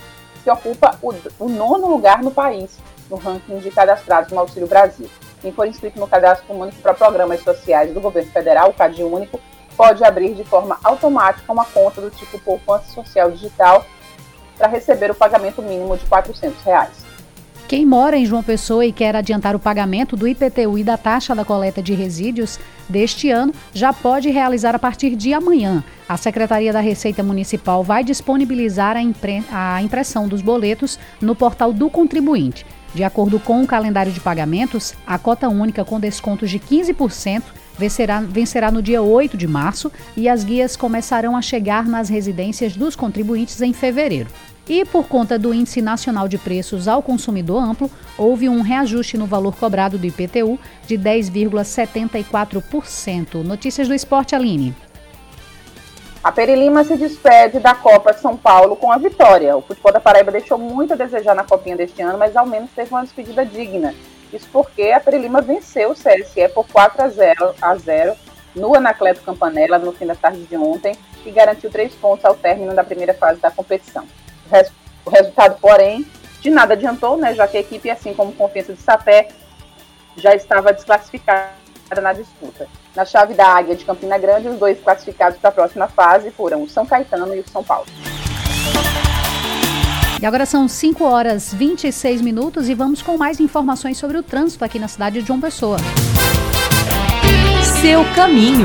que 0.44 0.50
ocupa 0.50 0.98
o, 1.02 1.12
o 1.40 1.48
nono 1.48 1.88
lugar 1.88 2.22
no 2.22 2.30
país, 2.30 2.78
no 3.10 3.16
ranking 3.16 3.58
de 3.58 3.70
cadastrados 3.70 4.30
no 4.30 4.38
Auxílio 4.38 4.68
Brasil. 4.68 5.08
Quem 5.40 5.52
for 5.52 5.66
inscrito 5.66 5.98
no 5.98 6.06
Cadastro 6.06 6.54
Único 6.54 6.80
para 6.82 6.94
Programas 6.94 7.42
Sociais 7.42 7.92
do 7.92 8.00
Governo 8.00 8.30
Federal, 8.30 8.68
o 8.68 8.74
CAD 8.74 9.02
Único, 9.02 9.40
pode 9.76 10.04
abrir 10.04 10.34
de 10.34 10.44
forma 10.44 10.78
automática 10.84 11.50
uma 11.50 11.64
conta 11.64 12.00
do 12.00 12.10
tipo 12.10 12.38
Poupança 12.38 12.92
Social 12.92 13.30
Digital 13.30 13.84
para 14.56 14.68
receber 14.68 15.10
o 15.10 15.14
pagamento 15.14 15.62
mínimo 15.62 15.96
de 15.96 16.06
400 16.06 16.62
reais. 16.62 17.04
Quem 17.66 17.86
mora 17.86 18.18
em 18.18 18.26
João 18.26 18.42
Pessoa 18.42 18.84
e 18.84 18.92
quer 18.92 19.16
adiantar 19.16 19.56
o 19.56 19.58
pagamento 19.58 20.16
do 20.16 20.28
IPTU 20.28 20.78
e 20.78 20.84
da 20.84 20.98
taxa 20.98 21.34
da 21.34 21.46
coleta 21.46 21.82
de 21.82 21.94
resíduos 21.94 22.60
deste 22.86 23.30
ano 23.30 23.54
já 23.72 23.90
pode 23.90 24.30
realizar 24.30 24.74
a 24.74 24.78
partir 24.78 25.16
de 25.16 25.32
amanhã. 25.32 25.82
A 26.06 26.18
Secretaria 26.18 26.74
da 26.74 26.80
Receita 26.80 27.22
Municipal 27.22 27.82
vai 27.82 28.04
disponibilizar 28.04 28.98
a, 28.98 29.02
impre 29.02 29.42
a 29.50 29.80
impressão 29.82 30.28
dos 30.28 30.42
boletos 30.42 30.98
no 31.22 31.34
portal 31.34 31.72
do 31.72 31.88
contribuinte. 31.88 32.66
De 32.94 33.02
acordo 33.02 33.40
com 33.40 33.62
o 33.62 33.66
calendário 33.66 34.12
de 34.12 34.20
pagamentos, 34.20 34.92
a 35.06 35.18
cota 35.18 35.48
única 35.48 35.86
com 35.86 35.98
descontos 35.98 36.50
de 36.50 36.58
15% 36.58 37.42
vencerá, 37.78 38.20
vencerá 38.20 38.70
no 38.70 38.82
dia 38.82 39.02
8 39.02 39.36
de 39.36 39.46
março 39.46 39.92
e 40.16 40.26
as 40.28 40.44
guias 40.44 40.76
começarão 40.76 41.36
a 41.36 41.42
chegar 41.42 41.86
nas 41.86 42.08
residências 42.08 42.76
dos 42.76 42.96
contribuintes 42.96 43.60
em 43.60 43.72
fevereiro. 43.72 44.28
E 44.66 44.82
por 44.84 45.06
conta 45.06 45.38
do 45.38 45.52
Índice 45.52 45.82
Nacional 45.82 46.26
de 46.26 46.38
Preços 46.38 46.88
ao 46.88 47.02
Consumidor 47.02 47.62
Amplo, 47.62 47.90
houve 48.16 48.48
um 48.48 48.62
reajuste 48.62 49.18
no 49.18 49.26
valor 49.26 49.54
cobrado 49.56 49.98
do 49.98 50.06
IPTU 50.06 50.58
de 50.86 50.96
10,74%. 50.96 53.42
Notícias 53.42 53.88
do 53.88 53.94
esporte, 53.94 54.34
Aline. 54.34 54.74
A 56.22 56.32
Perilima 56.32 56.82
se 56.84 56.96
despede 56.96 57.60
da 57.60 57.74
Copa 57.74 58.14
São 58.14 58.34
Paulo 58.34 58.76
com 58.76 58.90
a 58.90 58.96
vitória. 58.96 59.54
O 59.54 59.60
futebol 59.60 59.92
da 59.92 60.00
Paraíba 60.00 60.32
deixou 60.32 60.56
muito 60.56 60.94
a 60.94 60.96
desejar 60.96 61.34
na 61.34 61.44
copinha 61.44 61.76
deste 61.76 62.00
ano, 62.00 62.16
mas 62.16 62.34
ao 62.34 62.46
menos 62.46 62.70
teve 62.74 62.88
uma 62.90 63.02
despedida 63.02 63.44
digna. 63.44 63.94
Isso 64.34 64.48
porque 64.52 64.90
a 64.90 64.98
Perilima 64.98 65.40
venceu 65.40 65.92
o 65.92 65.94
CSE 65.94 66.48
por 66.52 66.66
4 66.66 67.04
a 67.04 67.08
0, 67.08 67.54
a 67.62 67.76
0 67.76 68.16
no 68.56 68.74
Anacleto 68.74 69.22
Campanella 69.22 69.78
no 69.78 69.92
fim 69.92 70.06
da 70.06 70.16
tarde 70.16 70.42
de 70.42 70.56
ontem 70.56 70.96
e 71.24 71.30
garantiu 71.30 71.70
três 71.70 71.94
pontos 71.94 72.24
ao 72.24 72.34
término 72.34 72.74
da 72.74 72.82
primeira 72.82 73.14
fase 73.14 73.40
da 73.40 73.52
competição. 73.52 74.04
O 75.06 75.10
resultado, 75.10 75.56
porém, 75.60 76.04
de 76.40 76.50
nada 76.50 76.74
adiantou, 76.74 77.16
né, 77.16 77.32
já 77.32 77.46
que 77.46 77.56
a 77.56 77.60
equipe, 77.60 77.88
assim 77.88 78.12
como 78.12 78.32
Confiança 78.32 78.72
de 78.72 78.80
Sapé, 78.80 79.28
já 80.16 80.34
estava 80.34 80.72
desclassificada 80.72 81.52
na 82.02 82.12
disputa. 82.12 82.66
Na 82.96 83.04
chave 83.04 83.34
da 83.34 83.46
Águia 83.46 83.76
de 83.76 83.84
Campina 83.84 84.18
Grande, 84.18 84.48
os 84.48 84.58
dois 84.58 84.80
classificados 84.80 85.38
para 85.38 85.50
a 85.50 85.52
próxima 85.52 85.86
fase 85.86 86.32
foram 86.32 86.62
o 86.62 86.68
São 86.68 86.84
Caetano 86.84 87.34
e 87.36 87.40
o 87.40 87.48
São 87.48 87.62
Paulo. 87.62 87.86
E 90.24 90.26
agora 90.26 90.46
são 90.46 90.66
5 90.66 91.04
horas 91.04 91.52
26 91.52 92.22
minutos 92.22 92.70
e 92.70 92.74
vamos 92.74 93.02
com 93.02 93.18
mais 93.18 93.40
informações 93.40 93.98
sobre 93.98 94.16
o 94.16 94.22
trânsito 94.22 94.64
aqui 94.64 94.78
na 94.78 94.88
cidade 94.88 95.20
de 95.20 95.26
João 95.26 95.38
Pessoa. 95.38 95.76
Seu 97.82 98.02
caminho. 98.14 98.64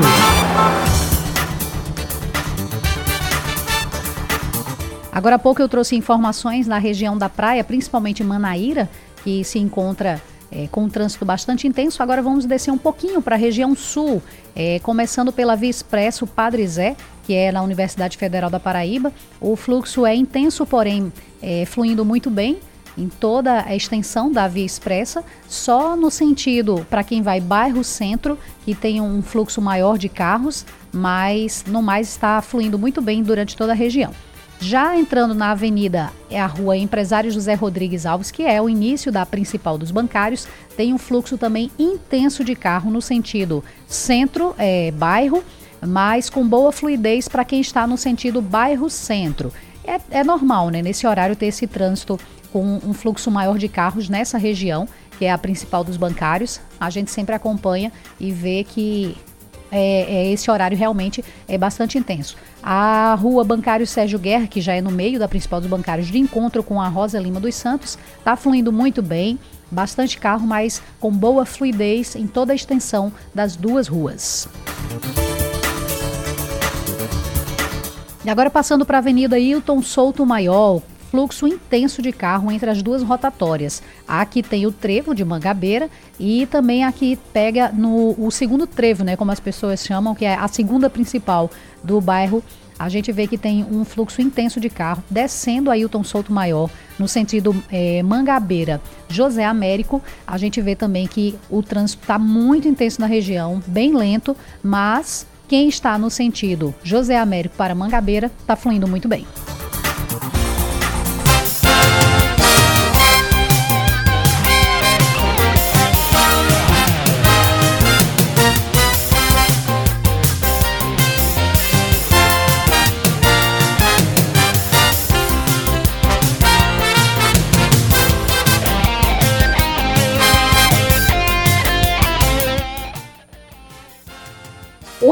Agora 5.12 5.36
há 5.36 5.38
pouco 5.38 5.60
eu 5.60 5.68
trouxe 5.68 5.94
informações 5.94 6.66
na 6.66 6.78
região 6.78 7.18
da 7.18 7.28
praia, 7.28 7.62
principalmente 7.62 8.24
Manaíra, 8.24 8.88
que 9.22 9.44
se 9.44 9.58
encontra 9.58 10.18
é, 10.50 10.66
com 10.68 10.84
um 10.84 10.88
trânsito 10.88 11.26
bastante 11.26 11.66
intenso. 11.66 12.02
Agora 12.02 12.22
vamos 12.22 12.46
descer 12.46 12.70
um 12.70 12.78
pouquinho 12.78 13.20
para 13.20 13.36
a 13.36 13.38
região 13.38 13.74
sul, 13.76 14.22
é, 14.56 14.78
começando 14.78 15.30
pela 15.30 15.56
Via 15.56 15.68
Expresso 15.68 16.26
Padre 16.26 16.66
Zé, 16.66 16.96
que 17.24 17.34
é 17.34 17.52
na 17.52 17.60
Universidade 17.60 18.16
Federal 18.16 18.48
da 18.48 18.58
Paraíba. 18.58 19.12
O 19.38 19.56
fluxo 19.56 20.06
é 20.06 20.14
intenso, 20.14 20.64
porém 20.64 21.12
é, 21.42 21.64
fluindo 21.64 22.04
muito 22.04 22.30
bem 22.30 22.58
em 22.98 23.08
toda 23.08 23.64
a 23.64 23.74
extensão 23.74 24.30
da 24.30 24.46
Via 24.48 24.64
Expressa, 24.64 25.24
só 25.48 25.96
no 25.96 26.10
sentido 26.10 26.86
para 26.90 27.04
quem 27.04 27.22
vai 27.22 27.40
bairro 27.40 27.82
centro, 27.82 28.38
que 28.64 28.74
tem 28.74 29.00
um 29.00 29.22
fluxo 29.22 29.60
maior 29.60 29.96
de 29.96 30.08
carros, 30.08 30.66
mas 30.92 31.64
no 31.66 31.82
mais 31.82 32.08
está 32.08 32.40
fluindo 32.42 32.78
muito 32.78 33.00
bem 33.00 33.22
durante 33.22 33.56
toda 33.56 33.72
a 33.72 33.76
região. 33.76 34.12
Já 34.62 34.94
entrando 34.98 35.34
na 35.34 35.52
avenida, 35.52 36.10
é 36.28 36.38
a 36.38 36.46
rua 36.46 36.76
Empresário 36.76 37.30
José 37.30 37.54
Rodrigues 37.54 38.04
Alves, 38.04 38.30
que 38.30 38.42
é 38.42 38.60
o 38.60 38.68
início 38.68 39.10
da 39.10 39.24
principal 39.24 39.78
dos 39.78 39.90
bancários, 39.90 40.46
tem 40.76 40.92
um 40.92 40.98
fluxo 40.98 41.38
também 41.38 41.70
intenso 41.78 42.44
de 42.44 42.54
carro 42.54 42.90
no 42.90 43.00
sentido 43.00 43.64
centro, 43.86 44.54
é, 44.58 44.92
mas 45.80 46.28
com 46.28 46.46
boa 46.46 46.70
fluidez 46.72 47.26
para 47.26 47.42
quem 47.42 47.62
está 47.62 47.86
no 47.86 47.96
sentido 47.96 48.42
bairro-centro. 48.42 49.50
É, 49.90 50.20
é 50.20 50.24
normal, 50.24 50.70
né, 50.70 50.80
nesse 50.80 51.04
horário, 51.04 51.34
ter 51.34 51.46
esse 51.46 51.66
trânsito 51.66 52.16
com 52.52 52.78
um 52.84 52.94
fluxo 52.94 53.28
maior 53.28 53.58
de 53.58 53.68
carros 53.68 54.08
nessa 54.08 54.38
região, 54.38 54.88
que 55.18 55.24
é 55.24 55.32
a 55.32 55.38
principal 55.38 55.82
dos 55.82 55.96
bancários. 55.96 56.60
A 56.78 56.88
gente 56.90 57.10
sempre 57.10 57.34
acompanha 57.34 57.90
e 58.18 58.30
vê 58.30 58.62
que 58.62 59.16
é, 59.72 60.02
é, 60.02 60.32
esse 60.32 60.48
horário 60.48 60.78
realmente 60.78 61.24
é 61.48 61.58
bastante 61.58 61.98
intenso. 61.98 62.36
A 62.62 63.16
rua 63.20 63.42
Bancário 63.42 63.86
Sérgio 63.86 64.18
Guerra, 64.18 64.46
que 64.46 64.60
já 64.60 64.74
é 64.74 64.80
no 64.80 64.92
meio 64.92 65.18
da 65.18 65.26
principal 65.26 65.60
dos 65.60 65.68
bancários 65.68 66.06
de 66.06 66.18
encontro 66.18 66.62
com 66.62 66.80
a 66.80 66.86
Rosa 66.86 67.18
Lima 67.18 67.40
dos 67.40 67.56
Santos, 67.56 67.98
está 68.18 68.36
fluindo 68.36 68.72
muito 68.72 69.02
bem, 69.02 69.40
bastante 69.70 70.18
carro, 70.18 70.46
mas 70.46 70.80
com 71.00 71.10
boa 71.10 71.44
fluidez 71.44 72.14
em 72.14 72.28
toda 72.28 72.52
a 72.52 72.56
extensão 72.56 73.12
das 73.34 73.56
duas 73.56 73.88
ruas. 73.88 74.48
E 78.22 78.28
agora 78.28 78.50
passando 78.50 78.84
para 78.84 78.98
a 78.98 79.00
Avenida 79.00 79.38
Hilton 79.38 79.80
Souto 79.80 80.26
Maior, 80.26 80.82
fluxo 81.10 81.48
intenso 81.48 82.02
de 82.02 82.12
carro 82.12 82.52
entre 82.52 82.68
as 82.68 82.82
duas 82.82 83.02
rotatórias. 83.02 83.82
Aqui 84.06 84.42
tem 84.42 84.66
o 84.66 84.72
trevo 84.72 85.14
de 85.14 85.24
Mangabeira 85.24 85.88
e 86.18 86.46
também 86.46 86.84
aqui 86.84 87.18
pega 87.32 87.72
no 87.72 88.14
o 88.18 88.30
segundo 88.30 88.66
trevo, 88.66 89.04
né, 89.04 89.16
como 89.16 89.32
as 89.32 89.40
pessoas 89.40 89.84
chamam, 89.84 90.14
que 90.14 90.26
é 90.26 90.34
a 90.34 90.46
segunda 90.48 90.90
principal 90.90 91.50
do 91.82 91.98
bairro. 91.98 92.44
A 92.78 92.88
gente 92.88 93.10
vê 93.10 93.26
que 93.26 93.36
tem 93.36 93.64
um 93.64 93.84
fluxo 93.84 94.22
intenso 94.22 94.60
de 94.60 94.70
carro 94.70 95.02
descendo 95.10 95.70
a 95.70 95.76
Hilton 95.76 96.04
Souto 96.04 96.32
Maior 96.32 96.70
no 96.98 97.08
sentido 97.08 97.54
é, 97.70 98.02
Mangabeira, 98.02 98.80
José 99.08 99.44
Américo. 99.44 100.02
A 100.26 100.38
gente 100.38 100.60
vê 100.60 100.74
também 100.74 101.06
que 101.06 101.38
o 101.50 101.62
trânsito 101.62 102.02
está 102.02 102.18
muito 102.18 102.68
intenso 102.68 103.00
na 103.00 103.06
região, 103.06 103.62
bem 103.66 103.94
lento, 103.94 104.34
mas 104.62 105.26
quem 105.50 105.68
está 105.68 105.98
no 105.98 106.08
sentido 106.08 106.72
José 106.84 107.18
Américo 107.18 107.56
para 107.56 107.74
Mangabeira 107.74 108.30
está 108.40 108.54
fluindo 108.54 108.86
muito 108.86 109.08
bem. 109.08 109.26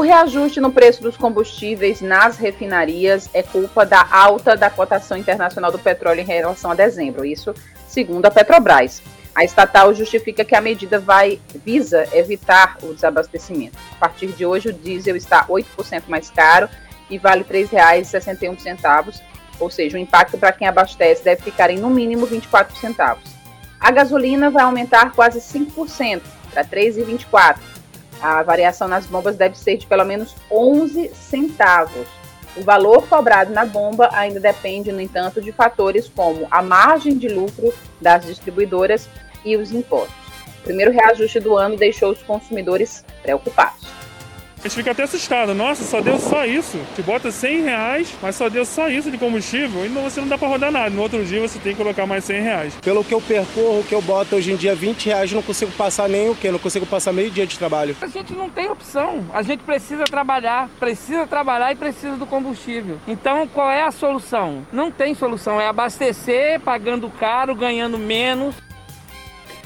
Reajuste 0.09 0.59
no 0.59 0.71
preço 0.71 1.03
dos 1.03 1.15
combustíveis 1.15 2.01
nas 2.01 2.35
refinarias 2.35 3.29
é 3.31 3.43
culpa 3.43 3.85
da 3.85 4.07
alta 4.11 4.57
da 4.57 4.67
cotação 4.67 5.15
internacional 5.15 5.71
do 5.71 5.77
petróleo 5.77 6.21
em 6.21 6.25
relação 6.25 6.71
a 6.71 6.73
dezembro, 6.73 7.23
isso 7.23 7.53
segundo 7.87 8.25
a 8.25 8.31
Petrobras. 8.31 9.03
A 9.35 9.43
estatal 9.43 9.93
justifica 9.93 10.43
que 10.43 10.55
a 10.55 10.61
medida 10.61 10.97
vai 10.97 11.39
visa 11.63 12.07
evitar 12.11 12.79
o 12.81 12.91
desabastecimento. 12.91 13.77
A 13.91 13.95
partir 13.99 14.29
de 14.29 14.43
hoje, 14.47 14.69
o 14.69 14.73
diesel 14.73 15.15
está 15.15 15.45
8% 15.45 16.05
mais 16.07 16.31
caro 16.31 16.67
e 17.07 17.19
vale 17.19 17.45
R$ 17.47 17.67
3,61, 17.67 19.21
ou 19.59 19.69
seja, 19.69 19.95
o 19.95 19.99
impacto 19.99 20.39
para 20.39 20.51
quem 20.51 20.67
abastece 20.67 21.23
deve 21.23 21.43
ficar 21.43 21.69
em 21.69 21.77
no 21.77 21.89
mínimo 21.89 22.25
24 22.25 22.75
centavos. 22.77 23.29
A 23.79 23.91
gasolina 23.91 24.49
vai 24.49 24.63
aumentar 24.63 25.11
quase 25.11 25.39
5%, 25.39 26.21
para 26.51 26.65
3,24. 26.65 27.68
A 28.21 28.43
variação 28.43 28.87
nas 28.87 29.05
bombas 29.05 29.35
deve 29.35 29.57
ser 29.57 29.77
de 29.77 29.87
pelo 29.87 30.03
menos 30.03 30.35
11 30.51 31.09
centavos. 31.13 32.07
O 32.57 32.61
valor 32.61 33.07
cobrado 33.07 33.53
na 33.53 33.65
bomba 33.65 34.09
ainda 34.11 34.39
depende, 34.39 34.91
no 34.91 34.99
entanto, 34.99 35.41
de 35.41 35.51
fatores 35.51 36.11
como 36.13 36.47
a 36.49 36.61
margem 36.61 37.17
de 37.17 37.27
lucro 37.27 37.73
das 38.01 38.25
distribuidoras 38.25 39.07
e 39.45 39.55
os 39.55 39.71
impostos. 39.71 40.15
O 40.59 40.63
primeiro 40.63 40.91
reajuste 40.91 41.39
do 41.39 41.55
ano 41.55 41.77
deixou 41.77 42.11
os 42.11 42.21
consumidores 42.23 43.05
preocupados. 43.21 43.98
A 44.59 44.67
gente 44.67 44.75
fica 44.75 44.91
até 44.91 45.03
assustado. 45.03 45.53
Nossa, 45.55 45.85
só 45.85 46.01
deu 46.01 46.19
só 46.19 46.45
isso. 46.45 46.77
Te 46.93 47.01
bota 47.01 47.31
100 47.31 47.61
reais, 47.63 48.13
mas 48.21 48.35
só 48.35 48.49
deu 48.49 48.65
só 48.65 48.89
isso 48.89 49.09
de 49.09 49.17
combustível 49.17 49.85
e 49.85 49.87
você 49.87 50.19
não 50.19 50.27
dá 50.27 50.37
para 50.37 50.49
rodar 50.49 50.69
nada. 50.69 50.89
No 50.89 51.01
outro 51.01 51.23
dia 51.23 51.39
você 51.39 51.57
tem 51.59 51.71
que 51.71 51.81
colocar 51.81 52.05
mais 52.05 52.25
100 52.25 52.41
reais. 52.41 52.75
Pelo 52.81 53.01
que 53.01 53.13
eu 53.13 53.21
percorro, 53.21 53.85
que 53.87 53.95
eu 53.95 54.01
boto 54.01 54.35
hoje 54.35 54.51
em 54.51 54.57
dia 54.57 54.75
20 54.75 55.05
reais, 55.05 55.31
não 55.31 55.41
consigo 55.41 55.71
passar 55.71 56.09
nem 56.09 56.29
o 56.29 56.35
quê? 56.35 56.51
Não 56.51 56.59
consigo 56.59 56.85
passar 56.85 57.13
meio 57.13 57.31
dia 57.31 57.47
de 57.47 57.57
trabalho. 57.57 57.95
A 58.01 58.07
gente 58.07 58.33
não 58.33 58.49
tem 58.49 58.69
opção. 58.69 59.25
A 59.33 59.41
gente 59.41 59.63
precisa 59.63 60.03
trabalhar, 60.03 60.69
precisa 60.77 61.25
trabalhar 61.25 61.71
e 61.71 61.75
precisa 61.77 62.17
do 62.17 62.25
combustível. 62.25 62.97
Então 63.07 63.47
qual 63.47 63.71
é 63.71 63.83
a 63.83 63.91
solução? 63.91 64.67
Não 64.73 64.91
tem 64.91 65.15
solução. 65.15 65.61
É 65.61 65.67
abastecer, 65.67 66.59
pagando 66.59 67.09
caro, 67.09 67.55
ganhando 67.55 67.97
menos. 67.97 68.55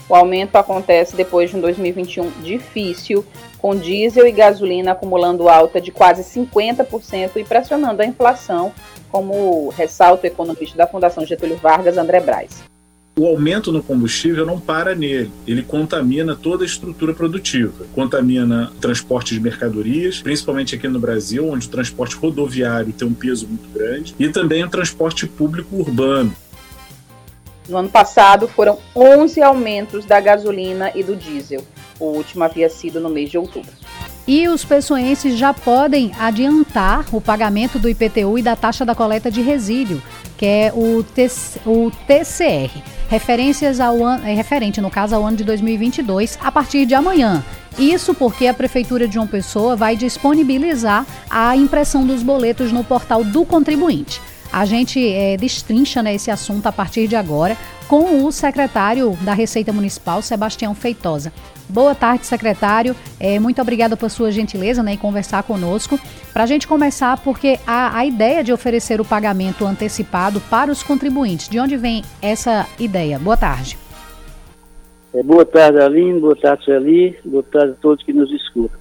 O 0.08 0.14
aumento 0.14 0.56
acontece 0.56 1.16
depois 1.16 1.50
de 1.50 1.58
um 1.58 1.62
2021 1.62 2.30
difícil, 2.42 3.26
com 3.64 3.78
diesel 3.78 4.28
e 4.28 4.32
gasolina 4.34 4.92
acumulando 4.92 5.48
alta 5.48 5.80
de 5.80 5.90
quase 5.90 6.22
50% 6.22 7.38
e 7.38 7.46
pressionando 7.46 8.02
a 8.02 8.06
inflação, 8.06 8.74
como 9.10 9.70
ressalta 9.70 10.28
o 10.28 10.30
economista 10.30 10.76
da 10.76 10.86
Fundação 10.86 11.26
Getúlio 11.26 11.56
Vargas, 11.56 11.98
André 11.98 12.20
Braz. 12.20 12.62
O 13.18 13.26
aumento 13.26 13.72
no 13.72 13.82
combustível 13.82 14.46
não 14.46 14.60
para 14.60 14.94
nele, 14.94 15.32
ele 15.48 15.64
contamina 15.64 16.36
toda 16.36 16.66
a 16.66 16.66
estrutura 16.66 17.14
produtiva, 17.14 17.86
contamina 17.96 18.70
transporte 18.82 19.34
de 19.34 19.40
mercadorias, 19.40 20.22
principalmente 20.22 20.76
aqui 20.76 20.90
no 20.90 21.00
Brasil, 21.00 21.48
onde 21.48 21.66
o 21.66 21.72
transporte 21.72 22.18
rodoviário 22.18 22.92
tem 22.92 23.08
um 23.08 23.14
peso 23.14 23.48
muito 23.48 23.70
grande, 23.74 24.14
e 24.20 24.28
também 24.28 24.62
o 24.66 24.70
transporte 24.70 25.26
público 25.26 25.78
urbano. 25.78 26.36
No 27.68 27.78
ano 27.78 27.90
passado, 27.90 28.48
foram 28.48 28.78
11 28.96 29.42
aumentos 29.42 30.06
da 30.06 30.20
gasolina 30.20 30.92
e 30.94 31.04
do 31.04 31.16
diesel. 31.16 31.62
O 32.00 32.06
último 32.06 32.44
havia 32.44 32.70
sido 32.70 33.00
no 33.00 33.10
mês 33.10 33.30
de 33.30 33.38
outubro. 33.38 33.72
E 34.26 34.48
os 34.48 34.64
pessoenses 34.64 35.38
já 35.38 35.54
podem 35.54 36.12
adiantar 36.18 37.06
o 37.12 37.20
pagamento 37.20 37.78
do 37.78 37.90
IPTU 37.90 38.38
e 38.38 38.42
da 38.42 38.56
taxa 38.56 38.86
da 38.86 38.96
coleta 38.96 39.30
de 39.30 39.42
resíduo, 39.42 40.02
que 40.38 40.46
é 40.46 40.72
o, 40.74 41.04
TC, 41.04 41.60
o 41.66 41.92
TCR, 42.08 42.72
referências 43.10 43.82
ao 43.82 44.04
ano, 44.04 44.26
é 44.26 44.34
referente, 44.34 44.80
no 44.80 44.90
caso, 44.90 45.14
ao 45.14 45.26
ano 45.26 45.36
de 45.36 45.44
2022, 45.44 46.40
a 46.42 46.52
partir 46.52 46.86
de 46.86 46.96
amanhã. 46.96 47.44
Isso 47.78 48.14
porque 48.14 48.48
a 48.48 48.54
Prefeitura 48.54 49.08
de 49.08 49.16
João 49.16 49.28
Pessoa 49.28 49.76
vai 49.76 49.96
disponibilizar 49.96 51.06
a 51.30 51.56
impressão 51.58 52.06
dos 52.06 52.24
boletos 52.24 52.72
no 52.72 52.84
portal 52.84 53.24
do 53.24 53.44
contribuinte. 53.46 54.22
A 54.54 54.66
gente 54.66 55.04
é, 55.12 55.36
destrincha 55.36 56.04
né, 56.04 56.14
esse 56.14 56.30
assunto 56.30 56.68
a 56.68 56.72
partir 56.72 57.08
de 57.08 57.16
agora 57.16 57.58
com 57.88 58.24
o 58.24 58.32
secretário 58.32 59.18
da 59.22 59.34
Receita 59.34 59.74
Municipal, 59.74 60.22
Sebastião 60.22 60.76
Feitosa. 60.76 61.34
Boa 61.68 61.96
tarde, 61.96 62.28
secretário. 62.28 62.96
É, 63.20 63.40
muito 63.40 63.60
obrigada 63.60 63.98
por 63.98 64.12
sua 64.12 64.32
gentileza 64.32 64.84
né, 64.84 64.94
em 64.94 64.98
conversar 64.98 65.42
conosco. 65.42 66.00
Para 66.32 66.44
a 66.44 66.46
gente 66.46 66.68
começar, 66.68 67.20
porque 67.24 67.58
a, 67.66 67.98
a 67.98 68.06
ideia 68.06 68.44
de 68.44 68.54
oferecer 68.54 69.02
o 69.02 69.06
pagamento 69.06 69.66
antecipado 69.66 70.40
para 70.52 70.72
os 70.72 70.84
contribuintes, 70.84 71.50
de 71.50 71.60
onde 71.60 71.76
vem 71.76 72.04
essa 72.22 72.68
ideia? 72.80 73.18
Boa 73.18 73.36
tarde. 73.36 73.76
É, 75.16 75.24
boa 75.24 75.46
tarde, 75.46 75.80
Aline. 75.80 76.20
Boa 76.20 76.36
tarde, 76.36 76.64
Sueli. 76.64 77.18
Boa 77.26 77.44
tarde 77.44 77.72
a 77.72 77.82
todos 77.82 78.06
que 78.06 78.14
nos 78.14 78.32
escutam. 78.32 78.78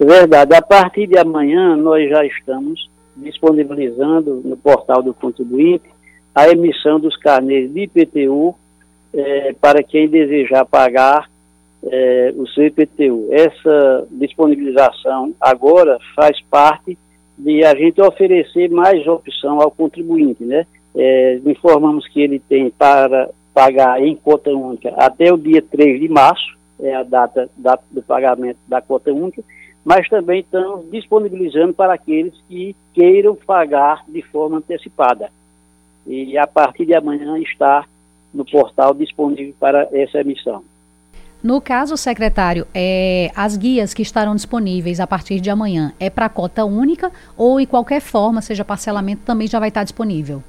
É 0.00 0.04
verdade, 0.04 0.56
a 0.56 0.62
partir 0.62 1.06
de 1.06 1.16
amanhã 1.16 1.76
nós 1.76 2.10
já 2.10 2.26
estamos 2.26 2.92
disponibilizando 3.16 4.40
no 4.44 4.56
portal 4.56 5.02
do 5.02 5.14
contribuinte 5.14 5.88
a 6.34 6.48
emissão 6.48 6.98
dos 6.98 7.16
carnês 7.16 7.72
de 7.72 7.82
IPTU 7.82 8.54
é, 9.12 9.54
para 9.60 9.82
quem 9.82 10.08
desejar 10.08 10.64
pagar 10.64 11.30
é, 11.84 12.32
o 12.36 12.46
seu 12.48 12.66
IPTU. 12.66 13.28
Essa 13.30 14.06
disponibilização 14.10 15.32
agora 15.40 15.98
faz 16.14 16.40
parte 16.50 16.98
de 17.38 17.64
a 17.64 17.74
gente 17.74 18.00
oferecer 18.00 18.70
mais 18.70 19.06
opção 19.06 19.60
ao 19.60 19.70
contribuinte, 19.70 20.42
né? 20.44 20.66
É, 20.96 21.40
informamos 21.44 22.06
que 22.08 22.20
ele 22.20 22.38
tem 22.38 22.70
para 22.70 23.28
pagar 23.52 24.00
em 24.00 24.14
cota 24.14 24.50
única 24.50 24.90
até 24.96 25.32
o 25.32 25.36
dia 25.36 25.60
3 25.60 26.00
de 26.00 26.08
março, 26.08 26.56
é 26.80 26.94
a 26.94 27.02
data, 27.02 27.48
data 27.56 27.82
do 27.90 28.02
pagamento 28.02 28.58
da 28.66 28.80
cota 28.80 29.12
única, 29.12 29.42
mas 29.84 30.08
também 30.08 30.40
estamos 30.40 30.90
disponibilizando 30.90 31.74
para 31.74 31.94
aqueles 31.94 32.34
que 32.48 32.74
queiram 32.94 33.36
pagar 33.36 34.02
de 34.08 34.22
forma 34.22 34.58
antecipada. 34.58 35.30
E 36.06 36.36
a 36.38 36.46
partir 36.46 36.86
de 36.86 36.94
amanhã 36.94 37.38
está 37.38 37.84
no 38.32 38.44
portal 38.44 38.94
disponível 38.94 39.54
para 39.60 39.88
essa 39.92 40.20
emissão. 40.20 40.64
No 41.42 41.60
caso, 41.60 41.96
secretário, 41.98 42.66
é, 42.74 43.30
as 43.36 43.54
guias 43.58 43.92
que 43.92 44.00
estarão 44.00 44.34
disponíveis 44.34 44.98
a 44.98 45.06
partir 45.06 45.40
de 45.40 45.50
amanhã 45.50 45.92
é 46.00 46.08
para 46.08 46.30
cota 46.30 46.64
única 46.64 47.12
ou, 47.36 47.60
em 47.60 47.66
qualquer 47.66 48.00
forma, 48.00 48.40
seja 48.40 48.64
parcelamento, 48.64 49.22
também 49.26 49.46
já 49.46 49.58
vai 49.60 49.68
estar 49.68 49.84
disponível? 49.84 50.42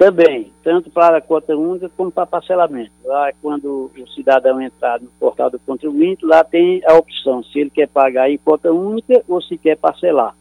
Também, 0.00 0.50
tanto 0.64 0.88
para 0.88 1.18
a 1.18 1.20
cota 1.20 1.54
única 1.54 1.90
como 1.94 2.10
para 2.10 2.24
parcelamento. 2.24 2.90
Lá, 3.04 3.30
quando 3.42 3.90
o 3.94 4.08
cidadão 4.14 4.58
entrar 4.58 4.98
no 4.98 5.08
portal 5.20 5.50
do 5.50 5.58
contribuinte, 5.58 6.24
lá 6.24 6.42
tem 6.42 6.80
a 6.86 6.94
opção 6.94 7.42
se 7.42 7.58
ele 7.58 7.68
quer 7.68 7.86
pagar 7.86 8.30
em 8.30 8.38
cota 8.38 8.72
única 8.72 9.22
ou 9.28 9.42
se 9.42 9.58
quer 9.58 9.76
parcelar. 9.76 10.34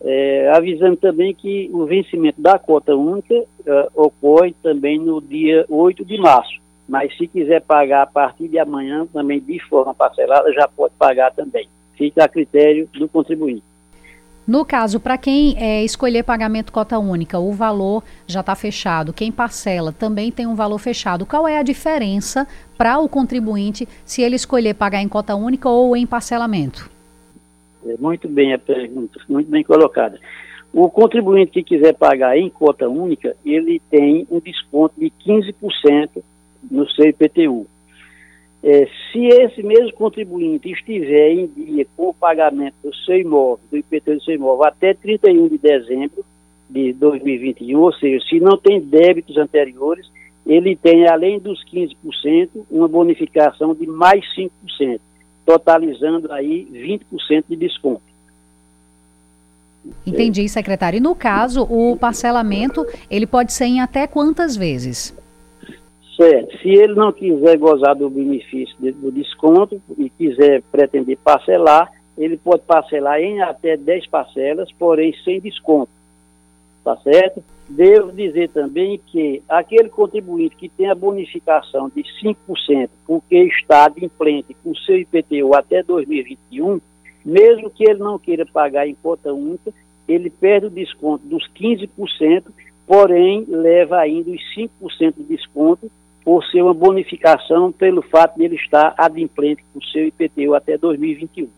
É, 0.00 0.52
avisando 0.54 0.96
também 0.96 1.34
que 1.34 1.68
o 1.72 1.84
vencimento 1.84 2.40
da 2.40 2.60
cota 2.60 2.94
única 2.94 3.34
uh, 3.34 3.90
ocorre 3.92 4.54
também 4.62 5.00
no 5.00 5.20
dia 5.20 5.66
8 5.68 6.04
de 6.04 6.16
março. 6.18 6.60
Mas 6.88 7.16
se 7.16 7.26
quiser 7.26 7.60
pagar 7.60 8.02
a 8.02 8.06
partir 8.06 8.46
de 8.46 8.60
amanhã, 8.60 9.04
também 9.12 9.40
de 9.40 9.58
forma 9.64 9.92
parcelada, 9.92 10.52
já 10.52 10.68
pode 10.68 10.94
pagar 10.96 11.32
também. 11.32 11.68
Fica 11.96 12.22
a 12.22 12.28
critério 12.28 12.88
do 12.92 13.08
contribuinte. 13.08 13.64
No 14.46 14.64
caso, 14.64 14.98
para 14.98 15.16
quem 15.16 15.56
é, 15.56 15.84
escolher 15.84 16.24
pagamento 16.24 16.72
cota 16.72 16.98
única, 16.98 17.38
o 17.38 17.52
valor 17.52 18.02
já 18.26 18.40
está 18.40 18.56
fechado. 18.56 19.12
Quem 19.12 19.30
parcela 19.30 19.92
também 19.92 20.32
tem 20.32 20.46
um 20.46 20.54
valor 20.56 20.78
fechado. 20.78 21.24
Qual 21.24 21.46
é 21.46 21.58
a 21.58 21.62
diferença 21.62 22.46
para 22.76 22.98
o 22.98 23.08
contribuinte 23.08 23.88
se 24.04 24.20
ele 24.20 24.34
escolher 24.34 24.74
pagar 24.74 25.00
em 25.00 25.08
cota 25.08 25.36
única 25.36 25.68
ou 25.68 25.96
em 25.96 26.04
parcelamento? 26.06 26.90
É 27.86 27.96
muito 27.98 28.28
bem 28.28 28.52
a 28.52 28.58
pergunta, 28.58 29.20
muito 29.28 29.48
bem 29.48 29.62
colocada. 29.62 30.18
O 30.72 30.88
contribuinte 30.88 31.52
que 31.52 31.62
quiser 31.62 31.94
pagar 31.94 32.36
em 32.36 32.48
cota 32.48 32.88
única, 32.88 33.36
ele 33.44 33.80
tem 33.90 34.26
um 34.30 34.40
desconto 34.40 34.98
de 34.98 35.12
15% 35.24 36.22
no 36.70 36.88
seu 36.90 37.06
IPTU. 37.06 37.66
É, 38.62 38.86
se 39.10 39.26
esse 39.26 39.62
mesmo 39.62 39.92
contribuinte 39.92 40.70
estiver 40.70 41.32
em 41.32 41.46
dia 41.46 41.84
com 41.96 42.10
o 42.10 42.14
pagamento 42.14 42.76
do 42.84 42.94
seu 42.94 43.16
imóvel, 43.16 43.64
do 43.70 43.76
IPTU 43.76 44.14
do 44.14 44.22
seu 44.22 44.34
imóvel, 44.34 44.64
até 44.64 44.94
31 44.94 45.48
de 45.48 45.58
dezembro 45.58 46.24
de 46.70 46.92
2021, 46.92 47.80
ou 47.80 47.92
seja, 47.92 48.24
se 48.26 48.38
não 48.38 48.56
tem 48.56 48.80
débitos 48.80 49.36
anteriores, 49.36 50.08
ele 50.46 50.76
tem, 50.76 51.08
além 51.08 51.40
dos 51.40 51.64
15%, 51.64 52.50
uma 52.70 52.86
bonificação 52.86 53.74
de 53.74 53.86
mais 53.86 54.24
5%, 54.36 55.00
totalizando 55.44 56.32
aí 56.32 56.66
20% 56.72 57.44
de 57.48 57.56
desconto. 57.56 58.02
Entendi, 60.06 60.48
secretário. 60.48 60.98
E 60.98 61.00
no 61.00 61.14
caso, 61.14 61.66
o 61.68 61.96
parcelamento, 61.96 62.86
ele 63.10 63.26
pode 63.26 63.52
ser 63.52 63.64
em 63.64 63.80
até 63.80 64.06
quantas 64.06 64.56
vezes? 64.56 65.12
Certo. 66.16 66.58
Se 66.58 66.68
ele 66.68 66.94
não 66.94 67.10
quiser 67.10 67.56
gozar 67.56 67.94
do 67.96 68.10
benefício 68.10 68.76
do 68.78 69.10
desconto 69.10 69.80
e 69.96 70.10
quiser 70.10 70.62
pretender 70.70 71.16
parcelar, 71.18 71.90
ele 72.18 72.36
pode 72.36 72.62
parcelar 72.62 73.18
em 73.20 73.40
até 73.40 73.76
10 73.76 74.06
parcelas, 74.08 74.70
porém 74.72 75.14
sem 75.24 75.40
desconto. 75.40 75.90
Tá 76.84 76.96
certo? 76.98 77.42
Devo 77.68 78.12
dizer 78.12 78.50
também 78.50 79.00
que 79.06 79.42
aquele 79.48 79.88
contribuinte 79.88 80.56
que 80.56 80.68
tem 80.68 80.90
a 80.90 80.94
bonificação 80.94 81.88
de 81.88 82.02
5%, 82.22 82.90
porque 83.06 83.36
está 83.44 83.86
adimplente 83.86 84.54
com 84.62 84.74
seu 84.74 84.98
IPTU 84.98 85.54
até 85.54 85.82
2021, 85.82 86.80
mesmo 87.24 87.70
que 87.70 87.88
ele 87.88 88.00
não 88.00 88.18
queira 88.18 88.44
pagar 88.44 88.86
em 88.86 88.94
cota 88.94 89.32
única, 89.32 89.72
ele 90.06 90.28
perde 90.28 90.66
o 90.66 90.70
desconto 90.70 91.24
dos 91.24 91.48
15%, 91.54 92.44
porém 92.86 93.46
leva 93.48 93.96
ainda 93.98 94.30
os 94.30 94.42
5% 94.54 95.14
de 95.16 95.22
desconto 95.22 95.90
por 96.24 96.44
ser 96.44 96.62
uma 96.62 96.74
bonificação 96.74 97.72
pelo 97.72 98.02
fato 98.02 98.36
de 98.36 98.44
ele 98.44 98.56
estar 98.56 98.94
adimplente 98.96 99.64
com 99.72 99.78
o 99.78 99.84
seu 99.84 100.06
IPTU 100.06 100.54
até 100.54 100.78
2021. 100.78 101.48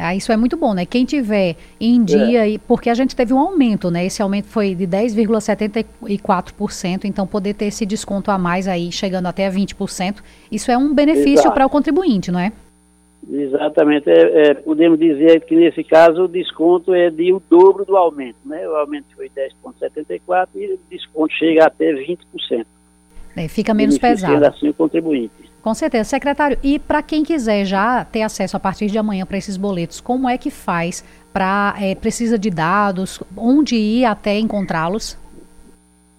Ah, 0.00 0.14
isso 0.14 0.30
é 0.30 0.36
muito 0.36 0.56
bom, 0.56 0.74
né? 0.74 0.86
Quem 0.86 1.04
tiver 1.04 1.56
em 1.80 2.04
dia, 2.04 2.48
é. 2.48 2.56
porque 2.68 2.88
a 2.88 2.94
gente 2.94 3.16
teve 3.16 3.34
um 3.34 3.38
aumento, 3.38 3.90
né? 3.90 4.06
Esse 4.06 4.22
aumento 4.22 4.46
foi 4.46 4.72
de 4.74 4.86
10,74%, 4.86 7.04
então 7.04 7.26
poder 7.26 7.54
ter 7.54 7.64
esse 7.66 7.84
desconto 7.84 8.30
a 8.30 8.38
mais 8.38 8.68
aí, 8.68 8.92
chegando 8.92 9.26
até 9.26 9.50
20%, 9.50 10.18
isso 10.52 10.70
é 10.70 10.78
um 10.78 10.94
benefício 10.94 11.50
para 11.50 11.66
o 11.66 11.68
contribuinte, 11.68 12.30
não 12.30 12.38
é? 12.38 12.52
Exatamente. 13.28 14.08
É, 14.08 14.50
é, 14.50 14.54
podemos 14.54 14.96
dizer 14.98 15.40
que 15.40 15.56
nesse 15.56 15.82
caso 15.82 16.24
o 16.24 16.28
desconto 16.28 16.94
é 16.94 17.10
de 17.10 17.32
o 17.32 17.42
dobro 17.50 17.84
do 17.84 17.96
aumento, 17.96 18.38
né? 18.44 18.68
O 18.68 18.76
aumento 18.76 19.06
foi 19.16 19.28
10,74% 19.28 20.48
e 20.54 20.74
o 20.74 20.78
desconto 20.88 21.34
chega 21.34 21.66
até 21.66 21.92
20%. 21.92 22.18
É, 23.38 23.46
fica 23.46 23.72
menos 23.72 23.96
pesado. 23.96 24.44
assim 24.44 24.70
o 24.70 24.74
contribuinte. 24.74 25.30
Com 25.62 25.72
certeza. 25.72 26.02
Secretário, 26.04 26.58
e 26.60 26.76
para 26.76 27.00
quem 27.02 27.22
quiser 27.22 27.64
já 27.64 28.04
ter 28.04 28.22
acesso 28.22 28.56
a 28.56 28.60
partir 28.60 28.88
de 28.88 28.98
amanhã 28.98 29.24
para 29.24 29.38
esses 29.38 29.56
boletos, 29.56 30.00
como 30.00 30.28
é 30.28 30.36
que 30.36 30.50
faz? 30.50 31.04
Para 31.32 31.76
é, 31.80 31.94
precisa 31.94 32.36
de 32.36 32.50
dados? 32.50 33.22
Onde 33.36 33.76
ir 33.76 34.04
até 34.04 34.36
encontrá-los? 34.38 35.16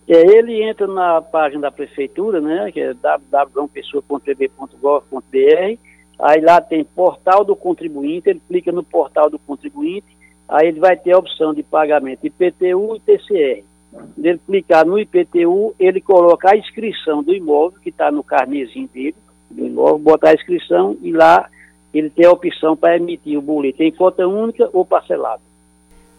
É, 0.07 0.37
ele 0.37 0.63
entra 0.63 0.87
na 0.87 1.21
página 1.21 1.63
da 1.63 1.71
prefeitura, 1.71 2.39
né, 2.39 2.71
que 2.71 2.79
é 2.79 2.93
www.pessoa.pb.gov.br. 2.93 5.77
Aí 6.19 6.41
lá 6.41 6.61
tem 6.61 6.85
portal 6.85 7.43
do 7.43 7.53
contribuinte, 7.55 8.29
ele 8.29 8.41
clica 8.47 8.71
no 8.71 8.83
portal 8.83 9.29
do 9.29 9.37
contribuinte, 9.39 10.07
aí 10.47 10.69
ele 10.69 10.79
vai 10.79 10.95
ter 10.95 11.11
a 11.11 11.17
opção 11.17 11.53
de 11.53 11.63
pagamento 11.63 12.25
IPTU 12.25 12.95
e 12.95 12.99
TCR. 12.99 13.68
Ele 14.17 14.39
clicar 14.45 14.85
no 14.85 14.99
IPTU, 14.99 15.73
ele 15.79 15.99
coloca 15.99 16.51
a 16.51 16.57
inscrição 16.57 17.23
do 17.23 17.33
imóvel 17.33 17.79
que 17.81 17.89
está 17.89 18.11
no 18.11 18.23
carnezinho 18.23 18.87
dele, 18.93 19.15
do 19.49 19.65
imóvel, 19.65 19.99
botar 19.99 20.29
a 20.29 20.33
inscrição 20.35 20.95
e 21.01 21.11
lá 21.11 21.49
ele 21.93 22.09
tem 22.09 22.25
a 22.25 22.31
opção 22.31 22.77
para 22.77 22.97
emitir 22.97 23.37
o 23.37 23.41
boleto 23.41 23.81
em 23.81 23.91
conta 23.91 24.27
única 24.27 24.69
ou 24.71 24.85
parcelado. 24.85 25.41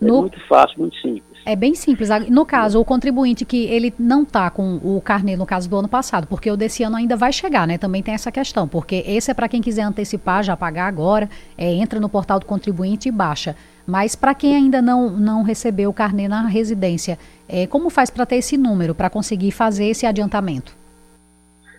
É 0.01 0.05
no... 0.05 0.17
É 0.17 0.21
muito 0.23 0.49
fácil, 0.49 0.81
muito 0.81 0.97
simples. 0.97 1.31
É 1.45 1.57
bem 1.57 1.75
simples. 1.75 2.09
No 2.29 2.45
caso, 2.45 2.81
o 2.81 2.85
contribuinte 2.85 3.45
que 3.45 3.65
ele 3.65 3.95
não 3.99 4.23
está 4.23 4.51
com 4.51 4.77
o 4.83 5.01
carnê 5.01 5.37
no 5.37 5.47
caso 5.47 5.71
do 5.71 5.77
ano 5.77 5.89
passado, 5.89 6.27
porque 6.27 6.51
o 6.51 6.57
desse 6.57 6.83
ano 6.83 6.97
ainda 6.97 7.17
vai 7.17 7.33
chegar, 7.33 7.67
né? 7.67 7.79
Também 7.79 8.03
tem 8.03 8.15
essa 8.15 8.31
questão, 8.31 8.69
porque 8.69 9.03
esse 9.07 9.31
é 9.31 9.35
para 9.35 9.49
quem 9.49 9.63
quiser 9.63 9.83
antecipar, 9.83 10.43
já 10.43 10.57
pagar 10.57 10.87
agora, 10.87 11.31
é, 11.57 11.73
entra 11.73 11.99
no 11.99 12.09
portal 12.09 12.39
do 12.39 12.47
contribuinte 12.47 13.09
e 13.09 13.13
baixa. 13.13 13.57
Mas 13.87 14.15
para 14.15 14.35
quem 14.35 14.55
ainda 14.55 14.81
não, 14.81 15.11
não 15.11 15.43
recebeu 15.43 15.91
o 15.91 15.95
carnê 15.95 16.29
na 16.29 16.47
residência, 16.47 17.19
é, 17.49 17.67
como 17.67 17.91
faz 17.91 18.11
para 18.11 18.27
ter 18.27 18.37
esse 18.37 18.57
número, 18.57 18.95
para 18.95 19.11
conseguir 19.11 19.51
fazer 19.51 19.87
esse 19.87 20.07
adiantamento? 20.07 20.77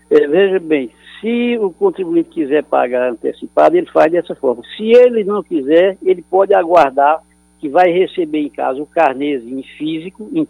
É, 0.10 0.28
veja 0.28 0.60
bem, 0.60 0.92
se 1.22 1.58
o 1.60 1.72
contribuinte 1.72 2.30
quiser 2.30 2.64
pagar 2.64 3.12
antecipado, 3.12 3.78
ele 3.78 3.90
faz 3.92 4.12
dessa 4.12 4.36
forma. 4.36 4.64
Se 4.76 4.84
ele 4.84 5.24
não 5.24 5.44
quiser, 5.44 5.98
ele 6.02 6.22
pode 6.22 6.54
aguardar 6.54 7.22
que 7.60 7.70
vai 7.70 7.92
receber 7.92 8.40
em 8.40 8.50
casa 8.50 8.82
o 8.82 8.88
carnêzinho 8.88 9.64
físico 9.78 10.28
em, 10.34 10.48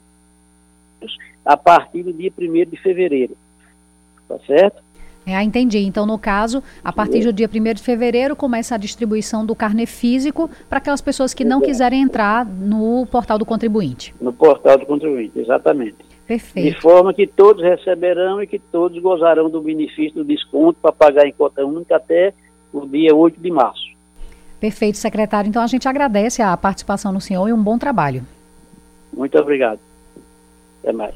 a 1.46 1.58
partir 1.58 2.04
do 2.04 2.14
dia 2.14 2.32
1 2.36 2.70
de 2.70 2.78
fevereiro. 2.78 3.36
Tá 4.28 4.40
certo? 4.48 4.82
É, 5.34 5.44
entendi. 5.44 5.80
Então, 5.80 6.06
no 6.06 6.18
caso, 6.18 6.64
a 6.84 6.92
partir 6.92 7.24
do 7.24 7.34
dia 7.34 7.50
1 7.52 7.74
de 7.74 7.82
fevereiro, 7.82 8.36
começa 8.36 8.76
a 8.76 8.78
distribuição 8.78 9.46
do 9.46 9.56
carnê 9.56 9.86
físico 9.86 10.50
para 10.70 10.78
aquelas 10.78 11.02
pessoas 11.02 11.34
que 11.34 11.44
não 11.44 11.62
quiserem 11.62 12.02
entrar 12.02 12.46
no 12.46 13.06
portal 13.08 13.38
do 13.38 13.46
contribuinte. 13.46 14.14
No 14.20 14.34
portal 14.34 14.78
do 14.78 14.86
contribuinte, 14.86 15.40
exatamente. 15.40 15.98
Perfeito. 16.28 16.76
De 16.76 16.82
forma 16.82 17.14
que 17.14 17.28
todos 17.28 17.62
receberão 17.62 18.42
e 18.42 18.48
que 18.48 18.58
todos 18.58 18.98
gozarão 19.02 19.50
do 19.50 19.62
benefício 19.62 20.16
do 20.16 20.24
desconto 20.24 20.80
para 20.82 20.92
pagar 20.92 21.28
em 21.28 21.34
cota 21.34 21.66
única 21.66 21.98
até 21.98 22.34
o 22.72 22.86
dia 22.86 23.14
8 23.14 23.40
de 23.40 23.52
março. 23.52 23.92
Perfeito, 24.60 24.98
secretário. 24.98 25.50
Então 25.50 25.62
a 25.62 25.68
gente 25.68 25.88
agradece 25.88 26.42
a 26.42 26.56
participação 26.56 27.14
do 27.14 27.20
senhor 27.20 27.50
e 27.50 27.54
um 27.54 27.62
bom 27.62 27.78
trabalho. 27.78 28.24
Muito 29.12 29.38
obrigado. 29.38 29.80
Até 30.82 30.94
mais. 30.94 31.16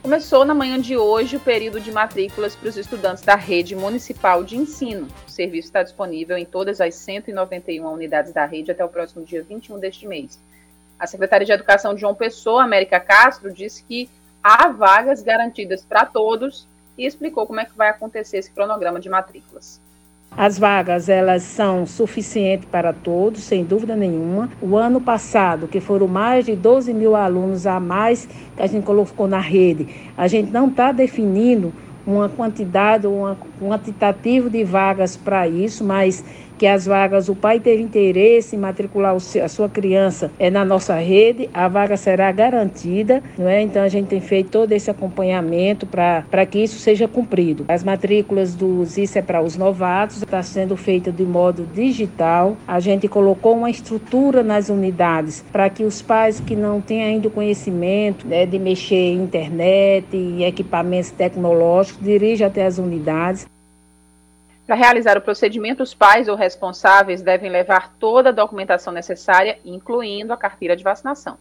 Começou 0.00 0.44
na 0.44 0.54
manhã 0.54 0.80
de 0.80 0.96
hoje 0.96 1.36
o 1.36 1.40
período 1.40 1.80
de 1.80 1.90
matrículas 1.90 2.54
para 2.54 2.68
os 2.68 2.76
estudantes 2.76 3.24
da 3.24 3.34
rede 3.34 3.74
municipal 3.74 4.44
de 4.44 4.56
ensino. 4.56 5.08
O 5.26 5.30
serviço 5.30 5.66
está 5.66 5.82
disponível 5.82 6.38
em 6.38 6.44
todas 6.44 6.80
as 6.80 6.94
191 6.94 7.84
unidades 7.84 8.32
da 8.32 8.46
rede 8.46 8.70
até 8.70 8.84
o 8.84 8.88
próximo 8.88 9.24
dia 9.24 9.42
21 9.42 9.78
deste 9.80 10.06
mês. 10.06 10.38
A 10.98 11.06
secretária 11.06 11.44
de 11.44 11.50
Educação 11.52 11.94
de 11.94 12.00
João 12.00 12.14
Pessoa, 12.14 12.62
América 12.62 13.00
Castro, 13.00 13.52
disse 13.52 13.82
que 13.82 14.08
há 14.42 14.68
vagas 14.68 15.20
garantidas 15.20 15.84
para 15.84 16.06
todos 16.06 16.66
e 16.96 17.04
explicou 17.04 17.44
como 17.46 17.60
é 17.60 17.64
que 17.64 17.76
vai 17.76 17.88
acontecer 17.88 18.38
esse 18.38 18.52
cronograma 18.52 19.00
de 19.00 19.08
matrículas. 19.08 19.80
As 20.36 20.58
vagas 20.58 21.08
elas 21.08 21.42
são 21.42 21.84
suficientes 21.84 22.68
para 22.70 22.92
todos, 22.92 23.42
sem 23.42 23.64
dúvida 23.64 23.96
nenhuma. 23.96 24.48
O 24.62 24.76
ano 24.76 25.00
passado, 25.00 25.66
que 25.66 25.80
foram 25.80 26.06
mais 26.06 26.46
de 26.46 26.54
12 26.54 26.94
mil 26.94 27.16
alunos 27.16 27.66
a 27.66 27.80
mais 27.80 28.28
que 28.56 28.62
a 28.62 28.66
gente 28.66 28.84
colocou 28.84 29.26
na 29.26 29.40
rede, 29.40 29.88
a 30.16 30.28
gente 30.28 30.52
não 30.52 30.68
está 30.68 30.92
definindo 30.92 31.72
uma 32.06 32.28
quantidade, 32.28 33.06
um 33.06 33.36
quantitativo 33.60 34.48
de 34.48 34.64
vagas 34.64 35.16
para 35.16 35.46
isso, 35.46 35.84
mas 35.84 36.24
que 36.58 36.66
as 36.66 36.84
vagas, 36.84 37.28
o 37.28 37.36
pai 37.36 37.60
teve 37.60 37.82
interesse 37.82 38.56
em 38.56 38.58
matricular 38.58 39.14
a 39.14 39.48
sua 39.48 39.68
criança 39.68 40.30
é 40.38 40.50
na 40.50 40.64
nossa 40.64 40.96
rede, 40.96 41.48
a 41.54 41.68
vaga 41.68 41.96
será 41.96 42.30
garantida, 42.32 43.22
não 43.38 43.48
é? 43.48 43.62
Então 43.62 43.82
a 43.82 43.88
gente 43.88 44.08
tem 44.08 44.20
feito 44.20 44.50
todo 44.50 44.72
esse 44.72 44.90
acompanhamento 44.90 45.86
para 45.86 46.46
que 46.46 46.58
isso 46.58 46.78
seja 46.78 47.06
cumprido. 47.06 47.64
As 47.68 47.84
matrículas 47.84 48.54
dos 48.54 48.98
isso 48.98 49.18
é 49.18 49.22
para 49.22 49.40
os 49.40 49.56
novatos, 49.56 50.22
está 50.22 50.42
sendo 50.42 50.76
feita 50.76 51.12
de 51.12 51.24
modo 51.24 51.64
digital. 51.72 52.56
A 52.66 52.80
gente 52.80 53.06
colocou 53.06 53.56
uma 53.56 53.70
estrutura 53.70 54.42
nas 54.42 54.68
unidades 54.68 55.44
para 55.52 55.70
que 55.70 55.84
os 55.84 56.02
pais 56.02 56.40
que 56.40 56.56
não 56.56 56.80
têm 56.80 57.02
ainda 57.02 57.28
o 57.28 57.30
conhecimento 57.30 58.26
né, 58.26 58.44
de 58.44 58.58
mexer 58.58 59.12
em 59.12 59.22
internet 59.22 60.06
e 60.12 60.44
equipamentos 60.44 61.10
tecnológicos 61.10 62.02
dirijam 62.02 62.48
até 62.48 62.66
as 62.66 62.78
unidades. 62.78 63.46
Para 64.68 64.76
realizar 64.76 65.16
o 65.16 65.22
procedimento, 65.22 65.82
os 65.82 65.94
pais 65.94 66.28
ou 66.28 66.36
responsáveis 66.36 67.22
devem 67.22 67.50
levar 67.50 67.94
toda 67.98 68.28
a 68.28 68.32
documentação 68.32 68.92
necessária, 68.92 69.56
incluindo 69.64 70.30
a 70.30 70.36
carteira 70.36 70.76
de 70.76 70.84
vacinação. 70.84 71.38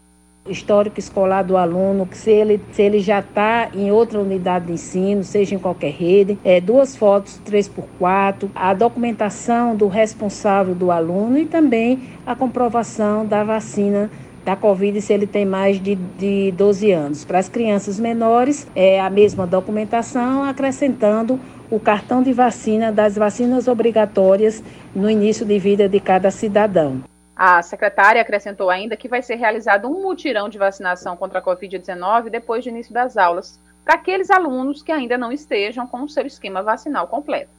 Histórico 0.47 0.97
escolar 0.97 1.43
do 1.43 1.57
aluno, 1.57 2.07
se 2.13 2.31
ele, 2.31 2.61
se 2.71 2.81
ele 2.81 3.01
já 3.01 3.19
está 3.19 3.69
em 3.73 3.91
outra 3.91 4.17
unidade 4.17 4.67
de 4.67 4.71
ensino, 4.71 5.25
seja 5.25 5.55
em 5.55 5.59
qualquer 5.59 5.91
rede, 5.91 6.39
é, 6.41 6.61
duas 6.61 6.95
fotos 6.95 7.37
3x4, 7.45 8.49
a 8.55 8.73
documentação 8.73 9.75
do 9.75 9.89
responsável 9.89 10.73
do 10.73 10.89
aluno 10.89 11.37
e 11.37 11.45
também 11.45 12.03
a 12.25 12.33
comprovação 12.33 13.25
da 13.25 13.43
vacina 13.43 14.09
da 14.45 14.55
Covid 14.55 15.01
se 15.01 15.11
ele 15.11 15.27
tem 15.27 15.45
mais 15.45 15.77
de, 15.77 15.95
de 15.95 16.53
12 16.53 16.89
anos. 16.93 17.25
Para 17.25 17.39
as 17.39 17.49
crianças 17.49 17.99
menores, 17.99 18.65
é 18.73 19.01
a 19.01 19.09
mesma 19.09 19.45
documentação, 19.45 20.45
acrescentando 20.45 21.37
o 21.69 21.79
cartão 21.79 22.23
de 22.23 22.31
vacina 22.31 22.91
das 22.91 23.15
vacinas 23.15 23.67
obrigatórias 23.67 24.63
no 24.95 25.09
início 25.09 25.45
de 25.45 25.59
vida 25.59 25.89
de 25.89 25.99
cada 25.99 26.31
cidadão. 26.31 27.03
A 27.35 27.61
secretária 27.61 28.21
acrescentou 28.21 28.69
ainda 28.69 28.97
que 28.97 29.07
vai 29.07 29.21
ser 29.21 29.35
realizado 29.35 29.87
um 29.87 30.01
mutirão 30.01 30.49
de 30.49 30.57
vacinação 30.57 31.15
contra 31.15 31.39
a 31.39 31.41
Covid-19 31.41 32.29
depois 32.29 32.63
do 32.63 32.69
início 32.69 32.93
das 32.93 33.15
aulas, 33.15 33.59
para 33.85 33.95
aqueles 33.95 34.31
alunos 34.31 34.81
que 34.81 34.91
ainda 34.91 35.17
não 35.17 35.31
estejam 35.31 35.85
com 35.85 36.03
o 36.03 36.09
seu 36.09 36.25
esquema 36.25 36.63
vacinal 36.63 37.07
completo. 37.07 37.49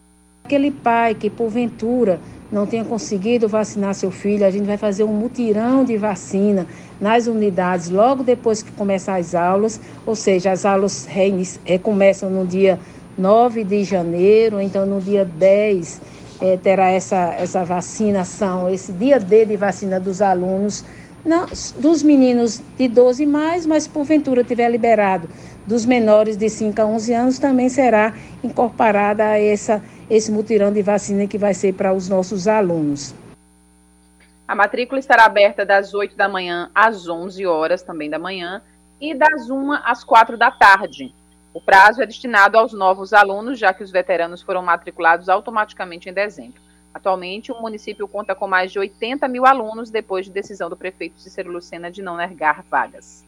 Aquele 0.45 0.71
pai 0.71 1.15
que, 1.15 1.31
porventura, 1.31 2.19
não 2.51 2.67
tenha 2.67 2.85
conseguido 2.85 3.47
vacinar 3.47 3.95
seu 3.95 4.11
filho, 4.11 4.47
a 4.47 4.51
gente 4.51 4.65
vai 4.65 4.77
fazer 4.77 5.05
um 5.05 5.13
mutirão 5.13 5.85
de 5.85 5.97
vacina 5.97 6.67
nas 7.01 7.27
unidades 7.27 7.91
logo 7.91 8.25
depois 8.25 8.63
que 8.63 8.73
começar 8.73 9.17
as 9.17 9.35
aulas, 9.35 9.81
ou 10.07 10.17
seja, 10.17 10.51
as 10.51 10.65
aulas 10.65 11.07
recomeçam 11.65 12.31
no 12.31 12.47
dia 12.47 12.79
9 13.19 13.65
de 13.65 13.83
janeiro, 13.83 14.61
então 14.61 14.87
no 14.87 15.01
dia 15.01 15.25
10 15.25 16.01
é, 16.41 16.57
terá 16.57 16.91
essa, 16.91 17.35
essa 17.35 17.65
vacinação, 17.65 18.69
esse 18.71 18.93
dia 18.93 19.19
D 19.19 19.45
de 19.45 19.57
vacina 19.57 19.99
dos 19.99 20.23
alunos, 20.23 20.85
não, 21.25 21.47
dos 21.79 22.03
meninos 22.03 22.63
de 22.79 22.87
12 22.87 23.27
mais, 23.27 23.67
mas 23.67 23.89
porventura 23.89 24.45
tiver 24.45 24.71
liberado 24.71 25.29
dos 25.67 25.85
menores 25.85 26.37
de 26.37 26.49
5 26.49 26.81
a 26.81 26.87
11 26.87 27.13
anos, 27.13 27.39
também 27.39 27.69
será 27.69 28.15
incorporada 28.43 29.25
a 29.25 29.39
essa, 29.39 29.83
esse 30.09 30.31
mutirão 30.31 30.73
de 30.73 30.81
vacina 30.81 31.27
que 31.27 31.37
vai 31.37 31.53
ser 31.53 31.75
para 31.75 31.93
os 31.93 32.09
nossos 32.09 32.47
alunos. 32.47 33.15
A 34.47 34.55
matrícula 34.55 34.99
estará 34.99 35.27
aberta 35.27 35.67
das 35.67 35.93
8 35.93 36.17
da 36.17 36.27
manhã 36.27 36.71
às 36.75 37.07
11 37.07 37.45
horas 37.45 37.83
também 37.83 38.09
da 38.09 38.19
manhã 38.19 38.63
e 38.99 39.15
das 39.15 39.51
1 39.51 39.73
às 39.85 40.03
4 40.03 40.39
da 40.39 40.51
tarde. 40.51 41.13
O 41.53 41.61
prazo 41.61 42.03
é 42.03 42.07
destinado 42.07 42.59
aos 42.59 42.73
novos 42.73 43.13
alunos, 43.13 43.59
já 43.59 43.73
que 43.73 43.83
os 43.83 43.91
veteranos 43.91 44.43
foram 44.43 44.63
matriculados 44.63 45.29
automaticamente 45.29 46.09
em 46.09 46.13
dezembro. 46.13 46.61
Atualmente, 46.93 47.53
o 47.53 47.61
município 47.61 48.09
conta 48.09 48.35
com 48.35 48.47
mais 48.47 48.73
de 48.73 48.79
80 48.79 49.29
mil 49.29 49.47
alunos 49.47 49.91
depois 49.91 50.27
de 50.27 50.33
decisão 50.33 50.69
do 50.69 50.77
prefeito 50.77 51.21
Cícero 51.21 51.51
Lucena 51.51 51.91
de 51.91 52.03
não 52.03 52.17
negar 52.17 52.63
vagas. 52.65 53.28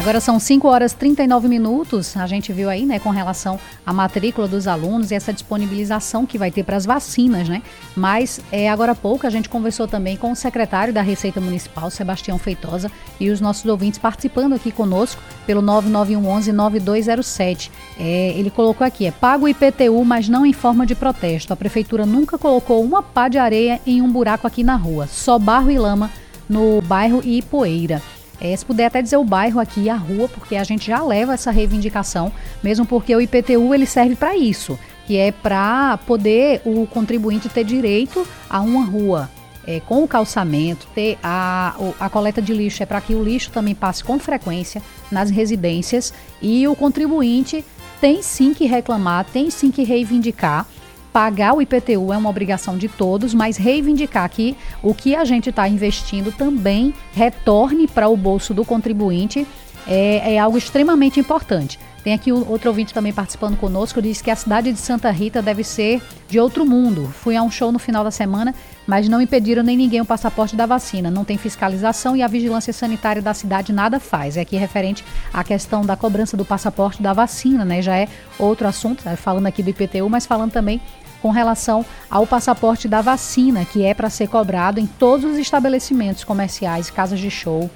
Agora 0.00 0.18
são 0.18 0.40
5 0.40 0.66
horas 0.66 0.92
e 0.92 0.96
39 0.96 1.46
minutos. 1.46 2.16
A 2.16 2.26
gente 2.26 2.54
viu 2.54 2.70
aí, 2.70 2.86
né, 2.86 2.98
com 2.98 3.10
relação 3.10 3.60
à 3.84 3.92
matrícula 3.92 4.48
dos 4.48 4.66
alunos 4.66 5.10
e 5.10 5.14
essa 5.14 5.30
disponibilização 5.30 6.24
que 6.24 6.38
vai 6.38 6.50
ter 6.50 6.64
para 6.64 6.78
as 6.78 6.86
vacinas, 6.86 7.50
né? 7.50 7.60
Mas 7.94 8.40
é, 8.50 8.70
agora 8.70 8.92
há 8.92 8.94
pouco 8.94 9.26
a 9.26 9.30
gente 9.30 9.50
conversou 9.50 9.86
também 9.86 10.16
com 10.16 10.32
o 10.32 10.36
secretário 10.36 10.90
da 10.90 11.02
Receita 11.02 11.38
Municipal, 11.38 11.90
Sebastião 11.90 12.38
Feitosa, 12.38 12.90
e 13.20 13.28
os 13.28 13.42
nossos 13.42 13.66
ouvintes 13.66 13.98
participando 13.98 14.54
aqui 14.54 14.72
conosco 14.72 15.20
pelo 15.46 15.60
9911-9207. 15.60 17.70
É, 17.98 18.32
ele 18.38 18.48
colocou 18.48 18.86
aqui: 18.86 19.04
é 19.04 19.10
pago 19.10 19.44
o 19.44 19.48
IPTU, 19.50 20.02
mas 20.02 20.30
não 20.30 20.46
em 20.46 20.54
forma 20.54 20.86
de 20.86 20.94
protesto. 20.94 21.52
A 21.52 21.56
prefeitura 21.56 22.06
nunca 22.06 22.38
colocou 22.38 22.82
uma 22.82 23.02
pá 23.02 23.28
de 23.28 23.36
areia 23.36 23.78
em 23.86 24.00
um 24.00 24.10
buraco 24.10 24.46
aqui 24.46 24.64
na 24.64 24.76
rua, 24.76 25.06
só 25.06 25.38
barro 25.38 25.70
e 25.70 25.78
lama 25.78 26.10
no 26.48 26.80
bairro 26.80 27.20
Ipoeira. 27.22 28.00
É, 28.40 28.56
se 28.56 28.64
puder 28.64 28.86
até 28.86 29.02
dizer 29.02 29.18
o 29.18 29.24
bairro 29.24 29.60
aqui 29.60 29.90
a 29.90 29.96
rua, 29.96 30.28
porque 30.28 30.56
a 30.56 30.64
gente 30.64 30.86
já 30.86 31.02
leva 31.02 31.34
essa 31.34 31.50
reivindicação, 31.50 32.32
mesmo 32.62 32.86
porque 32.86 33.14
o 33.14 33.20
IPTU 33.20 33.74
ele 33.74 33.84
serve 33.84 34.16
para 34.16 34.34
isso, 34.34 34.78
que 35.06 35.16
é 35.16 35.30
para 35.30 35.98
poder 36.06 36.62
o 36.64 36.86
contribuinte 36.86 37.48
ter 37.48 37.64
direito 37.64 38.26
a 38.48 38.60
uma 38.60 38.84
rua. 38.84 39.30
É, 39.66 39.78
com 39.78 40.02
o 40.02 40.08
calçamento, 40.08 40.88
ter 40.94 41.18
a, 41.22 41.76
a 42.00 42.08
coleta 42.08 42.40
de 42.40 42.52
lixo 42.54 42.82
é 42.82 42.86
para 42.86 43.00
que 43.00 43.14
o 43.14 43.22
lixo 43.22 43.50
também 43.50 43.74
passe 43.74 44.02
com 44.02 44.18
frequência 44.18 44.82
nas 45.12 45.28
residências 45.28 46.14
e 46.40 46.66
o 46.66 46.74
contribuinte 46.74 47.62
tem 48.00 48.22
sim 48.22 48.54
que 48.54 48.64
reclamar, 48.64 49.26
tem 49.26 49.50
sim 49.50 49.70
que 49.70 49.82
reivindicar 49.82 50.66
pagar 51.12 51.54
o 51.54 51.62
IPTU 51.62 52.12
é 52.12 52.16
uma 52.16 52.30
obrigação 52.30 52.78
de 52.78 52.88
todos, 52.88 53.34
mas 53.34 53.56
reivindicar 53.56 54.28
que 54.30 54.56
o 54.82 54.94
que 54.94 55.14
a 55.14 55.24
gente 55.24 55.50
está 55.50 55.68
investindo 55.68 56.32
também 56.32 56.94
retorne 57.12 57.86
para 57.86 58.08
o 58.08 58.16
bolso 58.16 58.54
do 58.54 58.64
contribuinte 58.64 59.46
é, 59.86 60.34
é, 60.34 60.38
algo 60.38 60.56
extremamente 60.58 61.18
importante. 61.18 61.78
Tem 62.02 62.14
aqui 62.14 62.32
outro 62.32 62.70
ouvinte 62.70 62.94
também 62.94 63.12
participando 63.12 63.58
conosco, 63.58 64.00
diz 64.00 64.22
que 64.22 64.30
a 64.30 64.36
cidade 64.36 64.72
de 64.72 64.78
Santa 64.78 65.10
Rita 65.10 65.42
deve 65.42 65.62
ser 65.62 66.00
de 66.28 66.40
outro 66.40 66.64
mundo. 66.64 67.12
Fui 67.12 67.36
a 67.36 67.42
um 67.42 67.50
show 67.50 67.70
no 67.70 67.78
final 67.78 68.02
da 68.02 68.10
semana, 68.10 68.54
mas 68.86 69.08
não 69.08 69.20
impediram 69.20 69.62
nem 69.62 69.76
ninguém 69.76 70.00
o 70.00 70.04
passaporte 70.04 70.56
da 70.56 70.66
vacina. 70.66 71.10
Não 71.10 71.24
tem 71.24 71.38
fiscalização 71.38 72.16
e 72.16 72.22
a 72.22 72.28
vigilância 72.28 72.72
sanitária 72.72 73.22
da 73.22 73.32
cidade 73.34 73.72
nada 73.72 74.00
faz. 74.00 74.36
É 74.36 74.40
aqui 74.40 74.56
referente 74.56 75.04
à 75.32 75.44
questão 75.44 75.84
da 75.84 75.96
cobrança 75.96 76.36
do 76.36 76.44
passaporte 76.44 77.02
da 77.02 77.12
vacina, 77.12 77.64
né? 77.64 77.82
Já 77.82 77.96
é 77.96 78.08
outro 78.38 78.66
assunto, 78.66 79.04
tá 79.04 79.16
falando 79.16 79.46
aqui 79.46 79.62
do 79.62 79.70
IPTU, 79.70 80.08
mas 80.08 80.26
falando 80.26 80.52
também 80.52 80.80
com 81.20 81.30
relação 81.30 81.84
ao 82.10 82.26
passaporte 82.26 82.88
da 82.88 83.00
vacina, 83.00 83.64
que 83.64 83.84
é 83.84 83.92
para 83.92 84.08
ser 84.08 84.26
cobrado 84.28 84.80
em 84.80 84.86
todos 84.86 85.30
os 85.30 85.38
estabelecimentos 85.38 86.24
comerciais, 86.24 86.90
casas 86.90 87.20
de 87.20 87.30
show, 87.30 87.70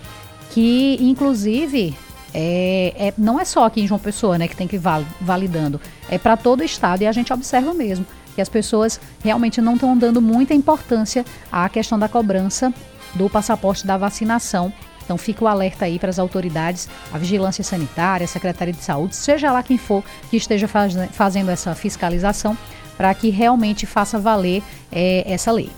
que 0.51 0.97
inclusive 1.01 1.95
é, 2.33 2.95
é, 2.97 3.15
não 3.17 3.39
é 3.39 3.45
só 3.45 3.65
aqui 3.65 3.83
em 3.83 3.87
João 3.87 4.01
Pessoa, 4.01 4.39
né, 4.39 4.49
que 4.49 4.57
tem 4.57 4.67
que 4.67 4.77
ir 4.77 4.83
validando, 5.21 5.81
é 6.09 6.19
para 6.19 6.37
todo 6.37 6.61
o 6.61 6.65
estado 6.65 7.03
e 7.03 7.07
a 7.07 7.13
gente 7.13 7.33
observa 7.33 7.73
mesmo 7.75 8.07
que 8.35 8.41
as 8.41 8.49
pessoas 8.49 9.01
realmente 9.23 9.61
não 9.61 9.75
estão 9.75 9.97
dando 9.97 10.21
muita 10.21 10.55
importância 10.55 11.25
à 11.51 11.69
questão 11.69 11.99
da 11.99 12.09
cobrança 12.09 12.73
do 13.15 13.31
passaporte 13.31 13.87
da 13.87 13.97
vacinação. 13.97 14.73
Então 15.05 15.19
fica 15.19 15.45
o 15.45 15.49
alerta 15.49 15.85
aí 15.85 15.99
para 15.99 16.11
as 16.11 16.19
autoridades, 16.19 16.89
a 17.13 17.19
vigilância 17.19 17.63
sanitária, 17.63 18.25
a 18.25 18.29
Secretaria 18.29 18.73
de 18.73 18.83
Saúde, 18.83 19.15
seja 19.15 19.53
lá 19.53 19.63
quem 19.63 19.77
for 19.77 20.03
que 20.31 20.37
esteja 20.37 20.67
faz, 20.67 20.95
fazendo 21.13 21.51
essa 21.51 21.75
fiscalização, 21.75 22.57
para 22.97 23.13
que 23.15 23.29
realmente 23.29 23.87
faça 23.87 24.19
valer 24.19 24.63
é, 24.91 25.25
essa 25.27 25.53
lei. 25.53 25.71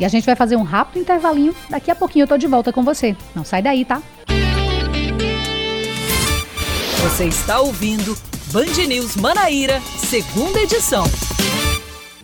E 0.00 0.04
a 0.04 0.08
gente 0.08 0.24
vai 0.24 0.34
fazer 0.34 0.56
um 0.56 0.62
rápido 0.62 0.98
intervalinho. 0.98 1.54
Daqui 1.68 1.90
a 1.90 1.94
pouquinho 1.94 2.22
eu 2.22 2.26
tô 2.26 2.38
de 2.38 2.46
volta 2.46 2.72
com 2.72 2.82
você. 2.82 3.14
Não 3.34 3.44
sai 3.44 3.60
daí, 3.60 3.84
tá? 3.84 4.02
Você 7.02 7.26
está 7.26 7.60
ouvindo 7.60 8.16
Band 8.50 8.86
News 8.88 9.14
Manaíra, 9.16 9.80
segunda 9.98 10.58
edição. 10.58 11.04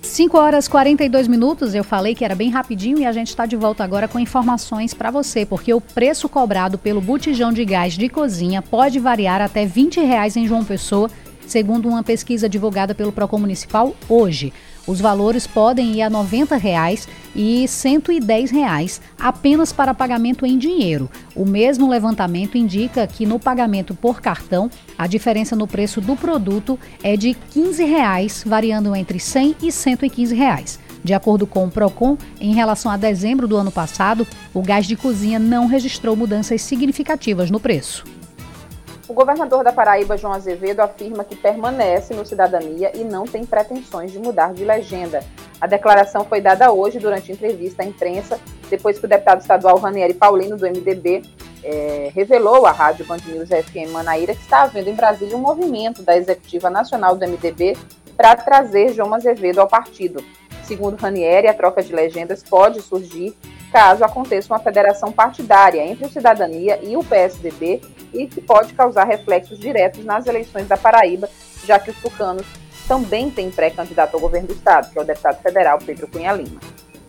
5 0.02 0.38
horas 0.38 0.66
e 0.66 0.70
42 0.70 1.28
minutos, 1.28 1.74
eu 1.74 1.84
falei 1.84 2.14
que 2.14 2.24
era 2.24 2.34
bem 2.34 2.48
rapidinho 2.48 2.98
e 2.98 3.04
a 3.04 3.12
gente 3.12 3.28
está 3.28 3.44
de 3.44 3.56
volta 3.56 3.84
agora 3.84 4.08
com 4.08 4.18
informações 4.18 4.94
para 4.94 5.10
você, 5.10 5.44
porque 5.44 5.74
o 5.74 5.80
preço 5.80 6.28
cobrado 6.28 6.78
pelo 6.78 7.02
botijão 7.02 7.52
de 7.52 7.64
gás 7.64 7.94
de 7.94 8.08
cozinha 8.08 8.62
pode 8.62 8.98
variar 8.98 9.42
até 9.42 9.66
20 9.66 10.00
reais 10.00 10.36
em 10.36 10.46
João 10.46 10.64
Pessoa, 10.64 11.10
segundo 11.46 11.88
uma 11.88 12.02
pesquisa 12.02 12.48
divulgada 12.48 12.94
pelo 12.94 13.12
Procon 13.12 13.40
Municipal 13.40 13.94
hoje. 14.08 14.52
Os 14.86 15.00
valores 15.00 15.46
podem 15.46 15.94
ir 15.94 16.02
a 16.02 16.10
90 16.10 16.56
reais 16.56 17.08
e 17.34 17.66
110 17.66 18.50
reais 18.50 19.00
apenas 19.18 19.72
para 19.72 19.92
pagamento 19.92 20.46
em 20.46 20.56
dinheiro. 20.56 21.10
O 21.34 21.44
mesmo 21.44 21.88
levantamento 21.88 22.56
indica 22.56 23.06
que 23.06 23.26
no 23.26 23.38
pagamento 23.38 23.94
por 23.94 24.20
cartão, 24.20 24.70
a 24.96 25.06
diferença 25.06 25.56
no 25.56 25.66
preço 25.66 26.00
do 26.00 26.16
produto 26.16 26.78
é 27.02 27.16
de 27.16 27.34
15 27.34 27.84
reais, 27.84 28.44
variando 28.46 28.94
entre 28.94 29.18
R$ 29.18 29.24
100 29.24 29.56
e 29.62 29.72
115 29.72 30.34
reais. 30.34 30.78
De 31.02 31.14
acordo 31.14 31.46
com 31.46 31.64
o 31.64 31.70
Procon, 31.70 32.16
em 32.40 32.54
relação 32.54 32.90
a 32.90 32.96
dezembro 32.96 33.46
do 33.46 33.56
ano 33.56 33.70
passado, 33.70 34.26
o 34.52 34.62
gás 34.62 34.86
de 34.86 34.96
cozinha 34.96 35.38
não 35.38 35.66
registrou 35.66 36.16
mudanças 36.16 36.62
significativas 36.62 37.50
no 37.50 37.60
preço. 37.60 38.04
O 39.08 39.14
governador 39.14 39.62
da 39.62 39.72
Paraíba, 39.72 40.16
João 40.16 40.32
Azevedo, 40.32 40.80
afirma 40.80 41.22
que 41.22 41.36
permanece 41.36 42.12
no 42.12 42.26
Cidadania 42.26 42.90
e 42.92 43.04
não 43.04 43.24
tem 43.24 43.46
pretensões 43.46 44.10
de 44.10 44.18
mudar 44.18 44.52
de 44.52 44.64
legenda. 44.64 45.22
A 45.60 45.66
declaração 45.68 46.24
foi 46.24 46.40
dada 46.40 46.72
hoje 46.72 46.98
durante 46.98 47.30
entrevista 47.30 47.84
à 47.84 47.86
imprensa, 47.86 48.38
depois 48.68 48.98
que 48.98 49.04
o 49.04 49.08
deputado 49.08 49.40
estadual 49.40 49.78
Ranieri 49.78 50.12
Paulino, 50.12 50.56
do 50.56 50.66
MDB, 50.66 51.22
é, 51.62 52.10
revelou 52.14 52.66
à 52.66 52.72
rádio 52.72 53.06
Band 53.06 53.18
News 53.26 53.48
FM 53.48 53.90
Manaíra 53.92 54.34
que 54.34 54.42
está 54.42 54.62
havendo 54.62 54.90
em 54.90 54.94
Brasília 54.94 55.36
um 55.36 55.40
movimento 55.40 56.02
da 56.02 56.16
executiva 56.16 56.68
nacional 56.68 57.16
do 57.16 57.26
MDB 57.26 57.76
para 58.16 58.34
trazer 58.34 58.92
João 58.92 59.14
Azevedo 59.14 59.60
ao 59.60 59.68
partido. 59.68 60.22
Segundo 60.64 60.96
Ranieri, 60.96 61.46
a 61.46 61.54
troca 61.54 61.82
de 61.82 61.92
legendas 61.92 62.42
pode 62.42 62.82
surgir 62.82 63.36
caso 63.72 64.04
aconteça 64.04 64.52
uma 64.52 64.58
federação 64.58 65.12
partidária 65.12 65.84
entre 65.84 66.06
o 66.06 66.08
Cidadania 66.08 66.78
e 66.82 66.96
o 66.96 67.04
PSDB 67.04 67.80
e 68.12 68.26
que 68.26 68.40
pode 68.40 68.74
causar 68.74 69.04
reflexos 69.04 69.58
diretos 69.58 70.04
nas 70.04 70.26
eleições 70.26 70.66
da 70.66 70.76
Paraíba, 70.76 71.28
já 71.64 71.78
que 71.78 71.90
os 71.90 71.96
tucanos 71.96 72.46
também 72.86 73.30
têm 73.30 73.50
pré-candidato 73.50 74.14
ao 74.14 74.20
governo 74.20 74.48
do 74.48 74.54
estado, 74.54 74.90
que 74.92 74.98
é 74.98 75.02
o 75.02 75.04
deputado 75.04 75.42
federal 75.42 75.78
Pedro 75.84 76.06
Cunha 76.08 76.32
Lima. 76.32 76.60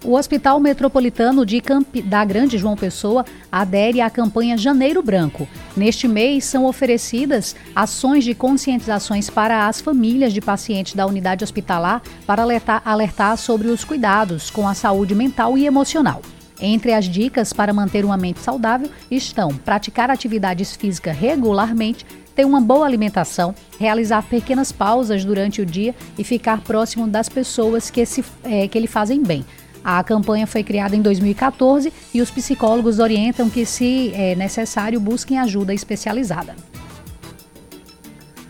O 0.03 0.13
Hospital 0.13 0.59
Metropolitano 0.59 1.45
de 1.45 1.59
Camp... 1.59 1.87
da 2.05 2.23
Grande 2.23 2.57
João 2.57 2.75
Pessoa 2.75 3.25
adere 3.51 3.99
à 3.99 4.09
campanha 4.09 4.57
Janeiro 4.57 5.01
Branco. 5.01 5.47
Neste 5.75 6.07
mês 6.07 6.45
são 6.45 6.65
oferecidas 6.65 7.55
ações 7.75 8.23
de 8.23 8.35
conscientizações 8.35 9.29
para 9.29 9.67
as 9.67 9.81
famílias 9.81 10.33
de 10.33 10.39
pacientes 10.39 10.93
da 10.93 11.05
unidade 11.05 11.43
hospitalar 11.43 12.01
para 12.25 12.43
alertar, 12.43 12.81
alertar 12.85 13.37
sobre 13.37 13.69
os 13.69 13.83
cuidados 13.83 14.51
com 14.51 14.67
a 14.67 14.75
saúde 14.75 15.15
mental 15.15 15.57
e 15.57 15.65
emocional. 15.65 16.21
Entre 16.59 16.91
as 16.93 17.05
dicas 17.05 17.53
para 17.53 17.71
manter 17.71 18.03
uma 18.03 18.17
mente 18.17 18.39
saudável 18.39 18.89
estão 19.11 19.49
praticar 19.49 20.09
atividades 20.09 20.75
físicas 20.75 21.15
regularmente, 21.15 22.05
ter 22.35 22.45
uma 22.45 22.59
boa 22.59 22.85
alimentação, 22.85 23.53
realizar 23.79 24.23
pequenas 24.23 24.71
pausas 24.71 25.23
durante 25.23 25.61
o 25.61 25.65
dia 25.65 25.93
e 26.17 26.23
ficar 26.23 26.61
próximo 26.61 27.07
das 27.07 27.29
pessoas 27.29 27.89
que, 27.89 28.05
se, 28.05 28.23
é, 28.43 28.67
que 28.67 28.79
lhe 28.79 28.87
fazem 28.87 29.21
bem. 29.21 29.45
A 29.83 30.03
campanha 30.03 30.45
foi 30.45 30.63
criada 30.63 30.95
em 30.95 31.01
2014 31.01 31.93
e 32.13 32.21
os 32.21 32.31
psicólogos 32.31 32.99
orientam 32.99 33.49
que, 33.49 33.65
se 33.65 34.11
é 34.13 34.35
necessário, 34.35 34.99
busquem 34.99 35.39
ajuda 35.39 35.73
especializada. 35.73 36.55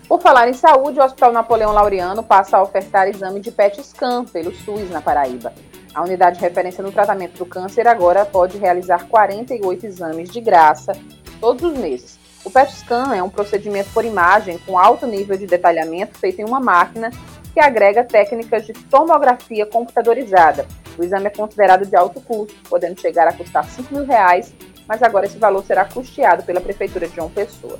Por 0.08 0.22
falar 0.22 0.48
em 0.48 0.54
saúde, 0.54 0.98
o 0.98 1.04
Hospital 1.04 1.32
Napoleão 1.32 1.70
Laureano 1.72 2.22
passa 2.22 2.56
a 2.56 2.62
ofertar 2.62 3.06
exame 3.06 3.40
de 3.40 3.52
PET 3.52 3.82
scan 3.82 4.24
pelo 4.24 4.54
SUS 4.54 4.90
na 4.90 5.02
Paraíba. 5.02 5.52
A 5.98 6.02
unidade 6.04 6.36
de 6.36 6.42
referência 6.42 6.80
no 6.80 6.92
tratamento 6.92 7.38
do 7.38 7.44
câncer 7.44 7.88
agora 7.88 8.24
pode 8.24 8.56
realizar 8.56 9.08
48 9.08 9.84
exames 9.84 10.30
de 10.30 10.40
graça 10.40 10.92
todos 11.40 11.64
os 11.64 11.76
meses. 11.76 12.20
O 12.44 12.50
PET 12.52 12.72
scan 12.72 13.16
é 13.16 13.20
um 13.20 13.28
procedimento 13.28 13.90
por 13.92 14.04
imagem 14.04 14.58
com 14.58 14.78
alto 14.78 15.08
nível 15.08 15.36
de 15.36 15.44
detalhamento 15.44 16.16
feito 16.16 16.40
em 16.40 16.44
uma 16.44 16.60
máquina 16.60 17.10
que 17.52 17.58
agrega 17.58 18.04
técnicas 18.04 18.64
de 18.64 18.74
tomografia 18.74 19.66
computadorizada. 19.66 20.68
O 20.96 21.02
exame 21.02 21.26
é 21.26 21.30
considerado 21.30 21.84
de 21.84 21.96
alto 21.96 22.20
custo, 22.20 22.54
podendo 22.70 23.00
chegar 23.00 23.26
a 23.26 23.32
custar 23.32 23.64
5 23.64 23.92
mil 23.92 24.06
reais, 24.06 24.54
mas 24.86 25.02
agora 25.02 25.26
esse 25.26 25.36
valor 25.36 25.64
será 25.64 25.84
custeado 25.84 26.44
pela 26.44 26.60
Prefeitura 26.60 27.08
de 27.08 27.16
João 27.16 27.28
Pessoa. 27.28 27.76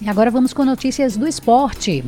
E 0.00 0.08
agora 0.08 0.30
vamos 0.30 0.54
com 0.54 0.64
notícias 0.64 1.14
do 1.14 1.28
esporte. 1.28 2.02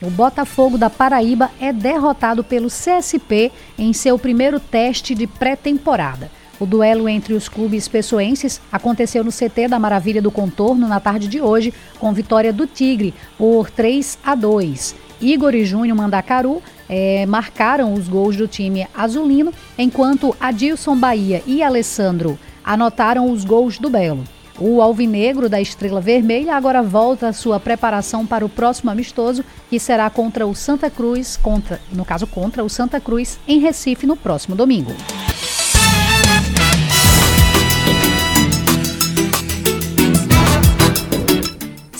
O 0.00 0.10
Botafogo 0.10 0.78
da 0.78 0.88
Paraíba 0.88 1.50
é 1.60 1.72
derrotado 1.72 2.44
pelo 2.44 2.68
CSP 2.68 3.50
em 3.76 3.92
seu 3.92 4.16
primeiro 4.16 4.60
teste 4.60 5.12
de 5.12 5.26
pré-temporada. 5.26 6.30
O 6.60 6.66
duelo 6.66 7.08
entre 7.08 7.34
os 7.34 7.48
clubes 7.48 7.88
pessoenses 7.88 8.60
aconteceu 8.70 9.24
no 9.24 9.32
CT 9.32 9.68
da 9.68 9.78
Maravilha 9.78 10.22
do 10.22 10.30
Contorno 10.30 10.86
na 10.86 11.00
tarde 11.00 11.26
de 11.26 11.40
hoje, 11.40 11.74
com 11.98 12.12
vitória 12.12 12.52
do 12.52 12.66
Tigre 12.66 13.12
por 13.36 13.70
3 13.70 14.18
a 14.24 14.36
2. 14.36 14.94
Igor 15.20 15.54
e 15.54 15.64
Júnior 15.64 15.96
Mandacaru 15.96 16.62
é, 16.88 17.26
marcaram 17.26 17.92
os 17.92 18.08
gols 18.08 18.36
do 18.36 18.46
time 18.46 18.86
azulino, 18.94 19.52
enquanto 19.76 20.36
Adilson 20.38 20.96
Bahia 20.96 21.42
e 21.44 21.60
Alessandro 21.60 22.38
anotaram 22.64 23.30
os 23.32 23.44
gols 23.44 23.78
do 23.78 23.90
Belo. 23.90 24.22
O 24.60 24.82
alvinegro 24.82 25.48
da 25.48 25.60
Estrela 25.60 26.00
Vermelha 26.00 26.56
agora 26.56 26.82
volta 26.82 27.28
à 27.28 27.32
sua 27.32 27.60
preparação 27.60 28.26
para 28.26 28.44
o 28.44 28.48
próximo 28.48 28.90
amistoso, 28.90 29.44
que 29.70 29.78
será 29.78 30.10
contra 30.10 30.46
o 30.46 30.54
Santa 30.54 30.90
Cruz, 30.90 31.36
contra, 31.36 31.80
no 31.92 32.04
caso 32.04 32.26
contra 32.26 32.64
o 32.64 32.68
Santa 32.68 33.00
Cruz, 33.00 33.38
em 33.46 33.60
Recife 33.60 34.06
no 34.06 34.16
próximo 34.16 34.56
domingo. 34.56 34.92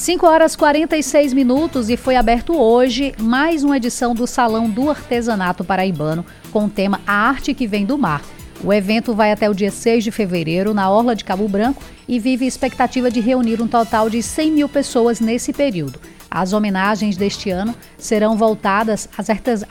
5 0.09 0.27
horas 0.27 0.57
46 0.57 1.35
minutos 1.35 1.91
e 1.91 1.97
foi 1.97 2.17
aberto 2.17 2.59
hoje 2.59 3.15
mais 3.21 3.63
uma 3.63 3.77
edição 3.77 4.15
do 4.15 4.27
Salão 4.27 4.71
do 4.71 4.89
Artesanato 4.89 5.63
Paraibano 5.63 6.25
com 6.51 6.65
o 6.65 6.71
tema 6.71 6.99
A 7.07 7.29
Arte 7.29 7.53
que 7.53 7.67
Vem 7.67 7.85
do 7.85 7.99
Mar. 7.99 8.23
O 8.63 8.73
evento 8.73 9.15
vai 9.15 9.31
até 9.31 9.49
o 9.49 9.55
dia 9.55 9.71
6 9.71 10.03
de 10.03 10.11
fevereiro 10.11 10.75
na 10.75 10.91
Orla 10.91 11.15
de 11.15 11.25
Cabo 11.25 11.47
Branco 11.47 11.83
e 12.09 12.19
vive 12.19 12.45
expectativa 12.45 13.09
de 13.09 13.21
reunir 13.21 13.63
um 13.63 13.69
total 13.69 14.11
de 14.11 14.21
100 14.21 14.51
mil 14.51 14.69
pessoas 14.69 15.21
nesse 15.21 15.53
período. 15.53 16.01
As 16.29 16.53
homenagens 16.53 17.17
deste 17.17 17.51
ano 17.51 17.75
serão 17.97 18.37
voltadas 18.37 19.09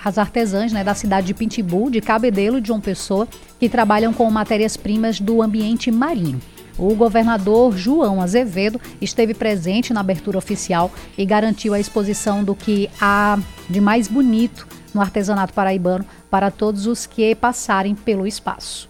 às 0.03 0.17
artesãs 0.17 0.71
né, 0.71 0.83
da 0.83 0.95
cidade 0.95 1.27
de 1.27 1.33
Pintibu, 1.33 1.91
de 1.91 1.99
Cabedelo 1.99 2.61
de 2.61 2.69
João 2.69 2.79
Pessoa, 2.79 3.27
que 3.59 3.67
trabalham 3.67 4.13
com 4.13 4.29
matérias-primas 4.31 5.19
do 5.19 5.41
ambiente 5.41 5.91
marinho. 5.91 6.41
O 6.77 6.95
governador 6.95 7.75
João 7.75 8.21
Azevedo 8.21 8.79
esteve 9.01 9.33
presente 9.33 9.93
na 9.93 9.99
abertura 9.99 10.38
oficial 10.38 10.91
e 11.17 11.25
garantiu 11.25 11.73
a 11.73 11.79
exposição 11.79 12.43
do 12.43 12.55
que 12.55 12.89
há 13.01 13.38
de 13.69 13.81
mais 13.81 14.07
bonito 14.07 14.67
no 14.97 15.01
artesanato 15.01 15.53
paraibano 15.53 16.05
para 16.29 16.49
todos 16.49 16.87
os 16.87 17.05
que 17.05 17.35
passarem 17.35 17.93
pelo 17.93 18.25
espaço. 18.25 18.89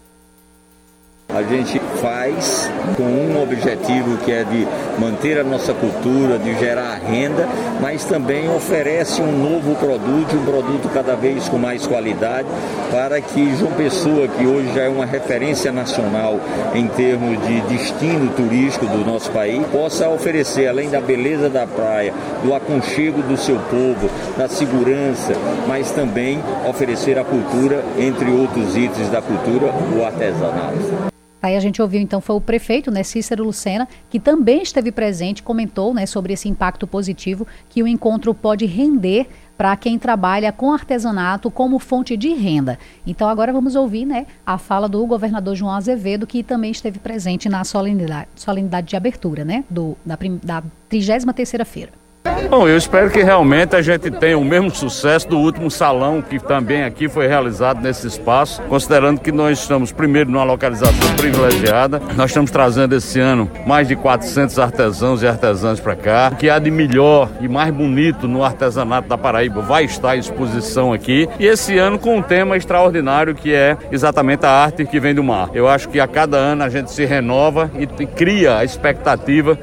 A 1.30 1.42
gente 1.42 1.78
faz 2.00 2.70
com 2.96 3.02
um 3.02 3.42
objetivo 3.42 4.16
que 4.24 4.32
é 4.32 4.44
de 4.44 4.66
manter 4.98 5.38
a 5.38 5.44
nossa 5.44 5.74
cultura, 5.74 6.38
de 6.38 6.58
gerar 6.58 6.94
renda, 6.94 7.46
mas 7.82 8.02
também 8.04 8.48
oferece 8.48 9.20
um 9.20 9.38
novo 9.38 9.74
produto, 9.76 10.34
um 10.34 10.44
produto 10.44 10.90
cada 10.92 11.14
vez 11.14 11.46
com 11.46 11.58
mais 11.58 11.86
qualidade, 11.86 12.48
para 12.90 13.20
que 13.20 13.54
João 13.56 13.72
Pessoa, 13.72 14.26
que 14.26 14.46
hoje 14.46 14.72
já 14.74 14.84
é 14.84 14.88
uma 14.88 15.04
referência 15.04 15.70
nacional 15.70 16.40
em 16.74 16.88
termos 16.88 17.38
de 17.46 17.60
destino 17.60 18.32
turístico 18.32 18.86
do 18.86 19.04
nosso 19.04 19.30
país, 19.30 19.64
possa 19.66 20.08
oferecer, 20.08 20.66
além 20.66 20.88
da 20.88 21.00
beleza 21.00 21.50
da 21.50 21.66
praia, 21.66 22.14
do 22.42 22.54
aconchego 22.54 23.20
do 23.22 23.36
seu 23.36 23.56
povo, 23.70 24.10
da 24.38 24.48
segurança, 24.48 25.34
mas 25.68 25.90
também 25.90 26.42
oferecer 26.66 27.18
a 27.18 27.22
cultura, 27.22 27.84
entre 27.98 28.30
outros 28.30 28.76
itens 28.78 29.10
da 29.10 29.20
cultura, 29.20 29.70
o 29.94 30.02
artesanato. 30.02 31.17
Aí 31.40 31.56
a 31.56 31.60
gente 31.60 31.80
ouviu 31.80 32.00
então 32.00 32.20
foi 32.20 32.36
o 32.36 32.40
prefeito, 32.40 32.90
né, 32.90 33.02
Cícero 33.02 33.44
Lucena, 33.44 33.88
que 34.10 34.18
também 34.18 34.62
esteve 34.62 34.90
presente, 34.90 35.42
comentou, 35.42 35.94
né, 35.94 36.04
sobre 36.06 36.32
esse 36.32 36.48
impacto 36.48 36.86
positivo 36.86 37.46
que 37.68 37.82
o 37.82 37.86
encontro 37.86 38.34
pode 38.34 38.66
render 38.66 39.28
para 39.56 39.76
quem 39.76 39.98
trabalha 39.98 40.52
com 40.52 40.72
artesanato 40.72 41.50
como 41.50 41.78
fonte 41.78 42.16
de 42.16 42.32
renda. 42.32 42.78
Então 43.06 43.28
agora 43.28 43.52
vamos 43.52 43.74
ouvir, 43.74 44.04
né, 44.04 44.26
a 44.44 44.58
fala 44.58 44.88
do 44.88 45.04
governador 45.06 45.54
João 45.54 45.72
Azevedo, 45.72 46.26
que 46.26 46.42
também 46.42 46.70
esteve 46.70 46.98
presente 46.98 47.48
na 47.48 47.64
solenidade, 47.64 48.28
solenidade 48.36 48.88
de 48.88 48.96
abertura, 48.96 49.44
né, 49.44 49.64
do 49.68 49.96
da, 50.04 50.16
da 50.42 50.62
33ª 50.90 51.64
feira. 51.64 52.07
Bom, 52.50 52.66
eu 52.66 52.78
espero 52.78 53.10
que 53.10 53.22
realmente 53.22 53.76
a 53.76 53.82
gente 53.82 54.10
tenha 54.10 54.38
o 54.38 54.44
mesmo 54.44 54.70
sucesso 54.70 55.28
do 55.28 55.38
último 55.38 55.70
salão 55.70 56.22
que 56.22 56.38
também 56.38 56.82
aqui 56.82 57.06
foi 57.06 57.26
realizado 57.26 57.82
nesse 57.82 58.06
espaço, 58.06 58.62
considerando 58.62 59.20
que 59.20 59.30
nós 59.30 59.58
estamos 59.58 59.92
primeiro 59.92 60.30
numa 60.30 60.44
localização 60.44 61.14
privilegiada. 61.16 62.00
Nós 62.16 62.30
estamos 62.30 62.50
trazendo 62.50 62.94
esse 62.94 63.20
ano 63.20 63.50
mais 63.66 63.86
de 63.86 63.94
400 63.94 64.58
artesãos 64.58 65.22
e 65.22 65.26
artesãs 65.26 65.78
para 65.78 65.94
cá. 65.94 66.30
O 66.32 66.36
que 66.36 66.48
há 66.48 66.58
de 66.58 66.70
melhor 66.70 67.28
e 67.38 67.46
mais 67.46 67.72
bonito 67.72 68.26
no 68.26 68.42
artesanato 68.42 69.08
da 69.08 69.18
Paraíba 69.18 69.60
vai 69.60 69.84
estar 69.84 70.12
à 70.12 70.16
exposição 70.16 70.90
aqui. 70.90 71.28
E 71.38 71.44
esse 71.44 71.76
ano 71.76 71.98
com 71.98 72.16
um 72.16 72.22
tema 72.22 72.56
extraordinário 72.56 73.34
que 73.34 73.52
é 73.52 73.76
exatamente 73.92 74.46
a 74.46 74.50
arte 74.50 74.86
que 74.86 74.98
vem 74.98 75.14
do 75.14 75.22
mar. 75.22 75.50
Eu 75.52 75.68
acho 75.68 75.90
que 75.90 76.00
a 76.00 76.06
cada 76.06 76.38
ano 76.38 76.64
a 76.64 76.70
gente 76.70 76.90
se 76.90 77.04
renova 77.04 77.70
e 77.78 77.86
cria 78.06 78.56
a 78.56 78.64
expectativa 78.64 79.58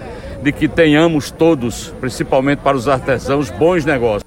de 0.45 0.51
que 0.51 0.67
tenhamos 0.67 1.31
todos, 1.31 1.91
principalmente 1.99 2.59
para 2.59 2.77
os 2.77 2.87
artesãos, 2.87 3.49
bons 3.49 3.83
negócios. 3.83 4.23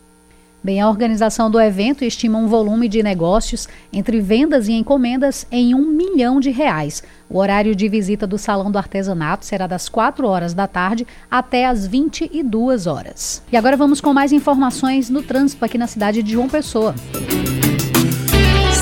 Bem, 0.60 0.80
a 0.80 0.88
organização 0.88 1.48
do 1.48 1.60
evento 1.60 2.04
estima 2.04 2.36
um 2.36 2.48
volume 2.48 2.88
de 2.88 3.04
negócios 3.04 3.68
entre 3.92 4.20
vendas 4.20 4.66
e 4.66 4.72
encomendas 4.72 5.46
em 5.48 5.76
um 5.76 5.86
milhão 5.86 6.40
de 6.40 6.50
reais. 6.50 7.04
O 7.30 7.38
horário 7.38 7.72
de 7.72 7.88
visita 7.88 8.26
do 8.26 8.36
Salão 8.36 8.68
do 8.68 8.76
Artesanato 8.76 9.46
será 9.46 9.68
das 9.68 9.88
4 9.88 10.26
horas 10.26 10.54
da 10.54 10.66
tarde 10.66 11.06
até 11.30 11.66
as 11.66 11.86
22 11.86 12.88
horas. 12.88 13.40
E 13.52 13.56
agora 13.56 13.76
vamos 13.76 14.00
com 14.00 14.12
mais 14.12 14.32
informações 14.32 15.08
no 15.08 15.22
trânsito 15.22 15.64
aqui 15.64 15.78
na 15.78 15.86
cidade 15.86 16.20
de 16.20 16.32
João 16.32 16.48
Pessoa. 16.48 16.96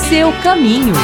Seu 0.09 0.33
caminho. 0.43 0.95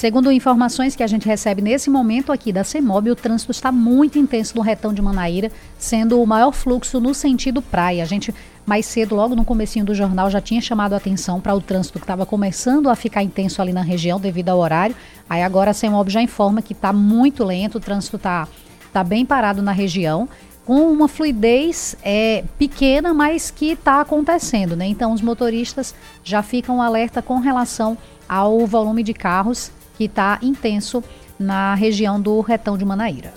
Segundo 0.00 0.32
informações 0.32 0.96
que 0.96 1.02
a 1.02 1.06
gente 1.06 1.26
recebe 1.26 1.60
nesse 1.60 1.90
momento 1.90 2.32
aqui 2.32 2.54
da 2.54 2.64
CEMOB, 2.64 3.10
o 3.10 3.14
trânsito 3.14 3.52
está 3.52 3.70
muito 3.70 4.18
intenso 4.18 4.56
no 4.56 4.62
retão 4.62 4.94
de 4.94 5.02
Manaíra, 5.02 5.52
sendo 5.78 6.22
o 6.22 6.26
maior 6.26 6.52
fluxo 6.52 6.98
no 6.98 7.12
sentido 7.12 7.60
praia. 7.60 8.02
A 8.02 8.06
gente 8.06 8.34
mais 8.64 8.86
cedo, 8.86 9.14
logo 9.14 9.36
no 9.36 9.44
comecinho 9.44 9.84
do 9.84 9.94
jornal, 9.94 10.30
já 10.30 10.40
tinha 10.40 10.62
chamado 10.62 10.94
a 10.94 10.96
atenção 10.96 11.38
para 11.38 11.54
o 11.54 11.60
trânsito 11.60 11.98
que 11.98 12.04
estava 12.04 12.24
começando 12.24 12.88
a 12.88 12.96
ficar 12.96 13.22
intenso 13.22 13.60
ali 13.60 13.74
na 13.74 13.82
região 13.82 14.18
devido 14.18 14.48
ao 14.48 14.58
horário. 14.58 14.96
Aí 15.28 15.42
agora 15.42 15.72
a 15.72 15.74
CEMOB 15.74 16.08
já 16.08 16.22
informa 16.22 16.62
que 16.62 16.72
está 16.72 16.94
muito 16.94 17.44
lento, 17.44 17.76
o 17.76 17.80
trânsito 17.80 18.16
está 18.16 18.48
tá 18.94 19.04
bem 19.04 19.26
parado 19.26 19.60
na 19.60 19.72
região 19.72 20.26
com 20.64 20.90
uma 20.90 21.08
fluidez 21.08 21.94
é, 22.02 22.42
pequena, 22.58 23.12
mas 23.12 23.50
que 23.50 23.72
está 23.72 24.00
acontecendo, 24.00 24.74
né? 24.74 24.86
Então 24.86 25.12
os 25.12 25.20
motoristas 25.20 25.94
já 26.24 26.42
ficam 26.42 26.80
alerta 26.80 27.20
com 27.20 27.38
relação 27.38 27.98
ao 28.26 28.66
volume 28.66 29.02
de 29.02 29.12
carros 29.12 29.70
que 30.00 30.06
está 30.06 30.38
intenso 30.40 31.04
na 31.38 31.74
região 31.74 32.18
do 32.18 32.40
Retão 32.40 32.78
de 32.78 32.86
Manaíra. 32.86 33.34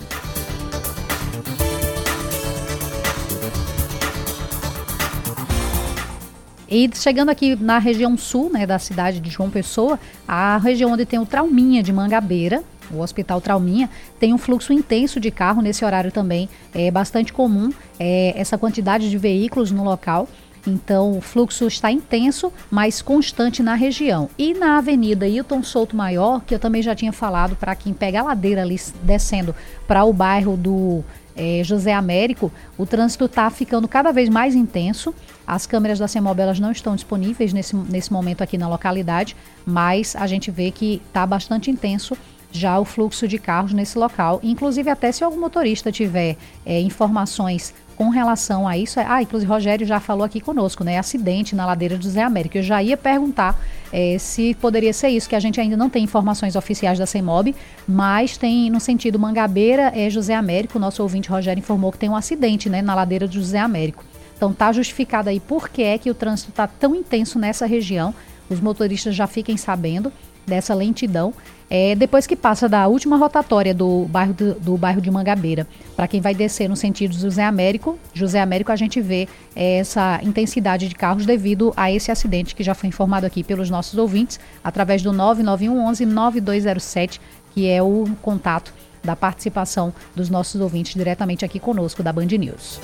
E 6.66 6.88
chegando 6.94 7.28
aqui 7.28 7.54
na 7.54 7.76
região 7.76 8.16
sul 8.16 8.50
né, 8.50 8.66
da 8.66 8.78
cidade 8.78 9.20
de 9.20 9.28
João 9.28 9.50
Pessoa, 9.50 10.00
a 10.26 10.56
região 10.56 10.92
onde 10.92 11.04
tem 11.04 11.18
o 11.18 11.26
Trauminha 11.26 11.82
de 11.82 11.92
Mangabeira, 11.92 12.64
o 12.90 13.00
Hospital 13.00 13.42
Trauminha, 13.42 13.90
tem 14.18 14.32
um 14.32 14.38
fluxo 14.38 14.72
intenso 14.72 15.20
de 15.20 15.30
carro 15.30 15.60
nesse 15.60 15.84
horário 15.84 16.10
também. 16.10 16.48
É 16.74 16.90
bastante 16.90 17.30
comum 17.30 17.70
é, 18.00 18.32
essa 18.40 18.56
quantidade 18.56 19.10
de 19.10 19.18
veículos 19.18 19.70
no 19.70 19.84
local. 19.84 20.26
Então, 20.66 21.18
o 21.18 21.20
fluxo 21.20 21.66
está 21.66 21.90
intenso, 21.90 22.52
mas 22.70 23.02
constante 23.02 23.62
na 23.62 23.74
região. 23.74 24.30
E 24.38 24.54
na 24.54 24.78
Avenida 24.78 25.28
Hilton 25.28 25.62
Souto 25.62 25.96
Maior, 25.96 26.42
que 26.44 26.54
eu 26.54 26.58
também 26.58 26.82
já 26.82 26.94
tinha 26.94 27.12
falado 27.12 27.56
para 27.56 27.74
quem 27.74 27.92
pega 27.92 28.20
a 28.20 28.24
ladeira 28.24 28.62
ali 28.62 28.80
descendo 29.02 29.54
para 29.86 30.04
o 30.04 30.12
bairro 30.12 30.56
do 30.56 31.04
é, 31.36 31.62
José 31.64 31.92
Américo, 31.92 32.50
o 32.78 32.86
trânsito 32.86 33.24
está 33.24 33.50
ficando 33.50 33.88
cada 33.88 34.12
vez 34.12 34.28
mais 34.28 34.54
intenso. 34.54 35.14
As 35.46 35.66
câmeras 35.66 35.98
da 35.98 36.08
CEMOB 36.08 36.40
elas 36.40 36.60
não 36.60 36.72
estão 36.72 36.94
disponíveis 36.94 37.52
nesse, 37.52 37.76
nesse 37.76 38.12
momento 38.12 38.42
aqui 38.42 38.56
na 38.56 38.68
localidade, 38.68 39.36
mas 39.66 40.16
a 40.16 40.26
gente 40.26 40.50
vê 40.50 40.70
que 40.70 41.02
está 41.06 41.26
bastante 41.26 41.70
intenso 41.70 42.16
já 42.54 42.78
o 42.78 42.84
fluxo 42.84 43.26
de 43.26 43.36
carros 43.36 43.72
nesse 43.72 43.98
local. 43.98 44.38
Inclusive, 44.42 44.88
até 44.88 45.10
se 45.10 45.24
algum 45.24 45.40
motorista 45.40 45.90
tiver 45.90 46.36
é, 46.64 46.80
informações 46.80 47.74
com 47.96 48.08
relação 48.08 48.66
a 48.66 48.78
isso. 48.78 49.00
Ah, 49.00 49.22
inclusive 49.22 49.50
Rogério 49.50 49.86
já 49.86 50.00
falou 50.00 50.24
aqui 50.24 50.40
conosco, 50.40 50.84
né? 50.84 50.98
Acidente 50.98 51.54
na 51.54 51.66
ladeira 51.66 51.96
do 51.96 52.04
José 52.04 52.22
Américo. 52.22 52.56
Eu 52.56 52.62
já 52.62 52.82
ia 52.82 52.96
perguntar 52.96 53.60
é, 53.92 54.16
se 54.18 54.54
poderia 54.54 54.92
ser 54.92 55.08
isso, 55.08 55.28
que 55.28 55.36
a 55.36 55.40
gente 55.40 55.60
ainda 55.60 55.76
não 55.76 55.90
tem 55.90 56.04
informações 56.04 56.56
oficiais 56.56 56.98
da 56.98 57.06
CEMOB, 57.06 57.54
mas 57.86 58.36
tem 58.36 58.70
no 58.70 58.80
sentido 58.80 59.18
Mangabeira, 59.18 59.92
é 59.94 60.08
José 60.08 60.34
Américo. 60.34 60.78
Nosso 60.78 61.02
ouvinte 61.02 61.28
Rogério 61.28 61.60
informou 61.60 61.92
que 61.92 61.98
tem 61.98 62.08
um 62.08 62.16
acidente 62.16 62.68
né, 62.68 62.82
na 62.82 62.94
ladeira 62.94 63.26
do 63.26 63.34
José 63.34 63.58
Américo. 63.58 64.04
Então 64.36 64.52
tá 64.52 64.72
justificado 64.72 65.28
aí 65.28 65.40
por 65.40 65.68
que 65.68 65.82
é 65.82 65.98
que 65.98 66.10
o 66.10 66.14
trânsito 66.14 66.50
está 66.50 66.66
tão 66.66 66.94
intenso 66.94 67.38
nessa 67.38 67.66
região. 67.66 68.14
Os 68.50 68.60
motoristas 68.60 69.14
já 69.14 69.26
fiquem 69.26 69.56
sabendo 69.56 70.12
dessa 70.46 70.74
lentidão 70.74 71.32
é, 71.70 71.94
depois 71.94 72.26
que 72.26 72.36
passa 72.36 72.68
da 72.68 72.86
última 72.86 73.16
rotatória 73.16 73.74
do 73.74 74.04
bairro, 74.04 74.34
do, 74.34 74.54
do 74.54 74.76
bairro 74.76 75.00
de 75.00 75.10
Mangabeira, 75.10 75.66
para 75.96 76.06
quem 76.06 76.20
vai 76.20 76.34
descer 76.34 76.68
no 76.68 76.76
sentido 76.76 77.14
José 77.14 77.42
Américo, 77.42 77.98
José 78.12 78.40
Américo 78.40 78.70
a 78.70 78.76
gente 78.76 79.00
vê 79.00 79.26
é, 79.56 79.78
essa 79.78 80.20
intensidade 80.22 80.88
de 80.88 80.94
carros 80.94 81.24
devido 81.26 81.72
a 81.76 81.90
esse 81.90 82.10
acidente 82.10 82.54
que 82.54 82.62
já 82.62 82.74
foi 82.74 82.88
informado 82.88 83.26
aqui 83.26 83.42
pelos 83.42 83.70
nossos 83.70 83.98
ouvintes, 83.98 84.38
através 84.62 85.02
do 85.02 85.12
99111 85.12 86.06
9207 86.06 87.20
que 87.54 87.68
é 87.68 87.82
o 87.82 88.04
contato 88.20 88.74
da 89.02 89.14
participação 89.14 89.92
dos 90.14 90.28
nossos 90.28 90.60
ouvintes 90.60 90.94
diretamente 90.94 91.44
aqui 91.44 91.60
conosco 91.60 92.02
da 92.02 92.12
Band 92.12 92.26
News. 92.26 92.80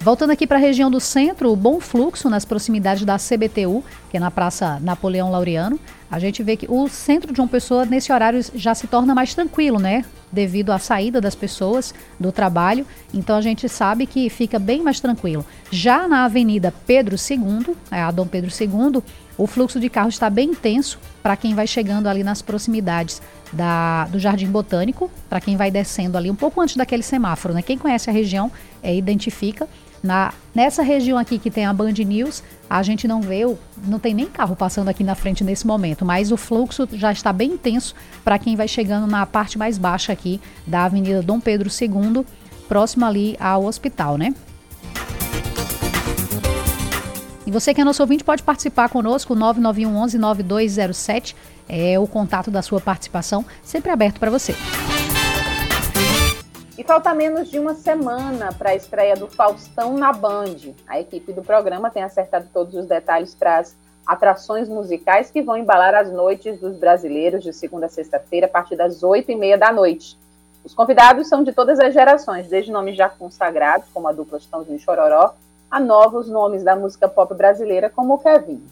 Voltando 0.00 0.30
aqui 0.30 0.46
para 0.46 0.58
a 0.58 0.60
região 0.60 0.90
do 0.90 1.00
centro, 1.00 1.50
o 1.50 1.56
bom 1.56 1.80
fluxo 1.80 2.30
nas 2.30 2.44
proximidades 2.44 3.04
da 3.04 3.16
CBTU, 3.16 3.82
que 4.08 4.16
é 4.16 4.20
na 4.20 4.30
Praça 4.30 4.78
Napoleão 4.80 5.30
Laureano, 5.30 5.78
a 6.10 6.18
gente 6.18 6.42
vê 6.42 6.56
que 6.56 6.66
o 6.70 6.88
centro 6.88 7.34
de 7.34 7.40
uma 7.40 7.48
pessoa 7.48 7.84
nesse 7.84 8.12
horário 8.12 8.40
já 8.54 8.74
se 8.74 8.86
torna 8.86 9.14
mais 9.14 9.34
tranquilo, 9.34 9.78
né? 9.78 10.04
Devido 10.30 10.70
à 10.70 10.78
saída 10.78 11.20
das 11.20 11.34
pessoas 11.34 11.92
do 12.18 12.30
trabalho. 12.30 12.86
Então 13.12 13.36
a 13.36 13.42
gente 13.42 13.68
sabe 13.68 14.06
que 14.06 14.30
fica 14.30 14.58
bem 14.58 14.82
mais 14.82 15.00
tranquilo. 15.00 15.44
Já 15.70 16.06
na 16.06 16.24
Avenida 16.24 16.72
Pedro 16.86 17.16
II, 17.16 17.76
é 17.90 18.00
a 18.00 18.10
Dom 18.10 18.26
Pedro 18.26 18.50
II, 18.50 19.02
o 19.36 19.46
fluxo 19.46 19.78
de 19.78 19.90
carros 19.90 20.14
está 20.14 20.30
bem 20.30 20.50
intenso 20.50 20.98
para 21.22 21.36
quem 21.36 21.54
vai 21.54 21.66
chegando 21.66 22.06
ali 22.06 22.24
nas 22.24 22.40
proximidades 22.40 23.20
da, 23.52 24.06
do 24.06 24.18
Jardim 24.18 24.50
Botânico, 24.50 25.10
para 25.28 25.40
quem 25.40 25.56
vai 25.56 25.70
descendo 25.70 26.16
ali 26.16 26.30
um 26.30 26.34
pouco 26.34 26.60
antes 26.60 26.76
daquele 26.76 27.02
semáforo, 27.02 27.52
né? 27.52 27.62
Quem 27.62 27.76
conhece 27.76 28.08
a 28.08 28.12
região 28.12 28.50
é, 28.82 28.94
identifica. 28.94 29.68
Na, 30.02 30.32
nessa 30.54 30.82
região 30.82 31.18
aqui 31.18 31.38
que 31.38 31.50
tem 31.50 31.66
a 31.66 31.72
Band 31.72 31.92
News, 31.92 32.42
a 32.70 32.82
gente 32.82 33.08
não 33.08 33.20
vê, 33.20 33.42
não 33.84 33.98
tem 33.98 34.14
nem 34.14 34.26
carro 34.26 34.54
passando 34.54 34.88
aqui 34.88 35.02
na 35.02 35.14
frente 35.14 35.42
nesse 35.42 35.66
momento, 35.66 36.04
mas 36.04 36.30
o 36.30 36.36
fluxo 36.36 36.88
já 36.92 37.10
está 37.10 37.32
bem 37.32 37.52
intenso 37.52 37.94
para 38.22 38.38
quem 38.38 38.54
vai 38.54 38.68
chegando 38.68 39.06
na 39.06 39.26
parte 39.26 39.58
mais 39.58 39.76
baixa 39.76 40.12
aqui 40.12 40.40
da 40.66 40.84
Avenida 40.84 41.22
Dom 41.22 41.40
Pedro 41.40 41.68
II, 41.68 42.24
próximo 42.68 43.04
ali 43.04 43.36
ao 43.40 43.64
hospital, 43.64 44.16
né? 44.16 44.34
E 47.46 47.50
você 47.50 47.72
que 47.72 47.80
é 47.80 47.84
nosso 47.84 48.02
ouvinte 48.02 48.22
pode 48.22 48.42
participar 48.42 48.90
conosco, 48.90 49.34
991 49.34 49.96
11 49.96 50.18
9207 50.18 51.34
é 51.66 51.98
o 51.98 52.06
contato 52.06 52.50
da 52.50 52.60
sua 52.60 52.78
participação, 52.78 53.44
sempre 53.62 53.90
aberto 53.90 54.20
para 54.20 54.30
você. 54.30 54.54
E 56.78 56.84
falta 56.84 57.12
menos 57.12 57.50
de 57.50 57.58
uma 57.58 57.74
semana 57.74 58.52
para 58.52 58.70
a 58.70 58.74
estreia 58.76 59.16
do 59.16 59.26
Faustão 59.26 59.98
na 59.98 60.12
Band. 60.12 60.76
A 60.86 61.00
equipe 61.00 61.32
do 61.32 61.42
programa 61.42 61.90
tem 61.90 62.04
acertado 62.04 62.48
todos 62.54 62.72
os 62.76 62.86
detalhes 62.86 63.34
para 63.34 63.58
as 63.58 63.74
atrações 64.06 64.68
musicais 64.68 65.28
que 65.28 65.42
vão 65.42 65.56
embalar 65.56 65.92
as 65.92 66.08
noites 66.08 66.60
dos 66.60 66.76
brasileiros 66.76 67.42
de 67.42 67.52
segunda 67.52 67.86
a 67.86 67.88
sexta-feira, 67.88 68.46
a 68.46 68.48
partir 68.48 68.76
das 68.76 69.02
oito 69.02 69.32
e 69.32 69.34
meia 69.34 69.58
da 69.58 69.72
noite. 69.72 70.16
Os 70.64 70.72
convidados 70.72 71.28
são 71.28 71.42
de 71.42 71.50
todas 71.50 71.80
as 71.80 71.92
gerações, 71.92 72.46
desde 72.46 72.70
nomes 72.70 72.96
já 72.96 73.08
consagrados, 73.08 73.88
como 73.92 74.06
a 74.06 74.12
dupla 74.12 74.38
Estãozinho 74.38 74.78
Chororó, 74.78 75.34
a 75.68 75.80
novos 75.80 76.28
nomes 76.28 76.62
da 76.62 76.76
música 76.76 77.08
pop 77.08 77.34
brasileira, 77.34 77.90
como 77.90 78.14
o 78.14 78.18
Kevin. 78.18 78.62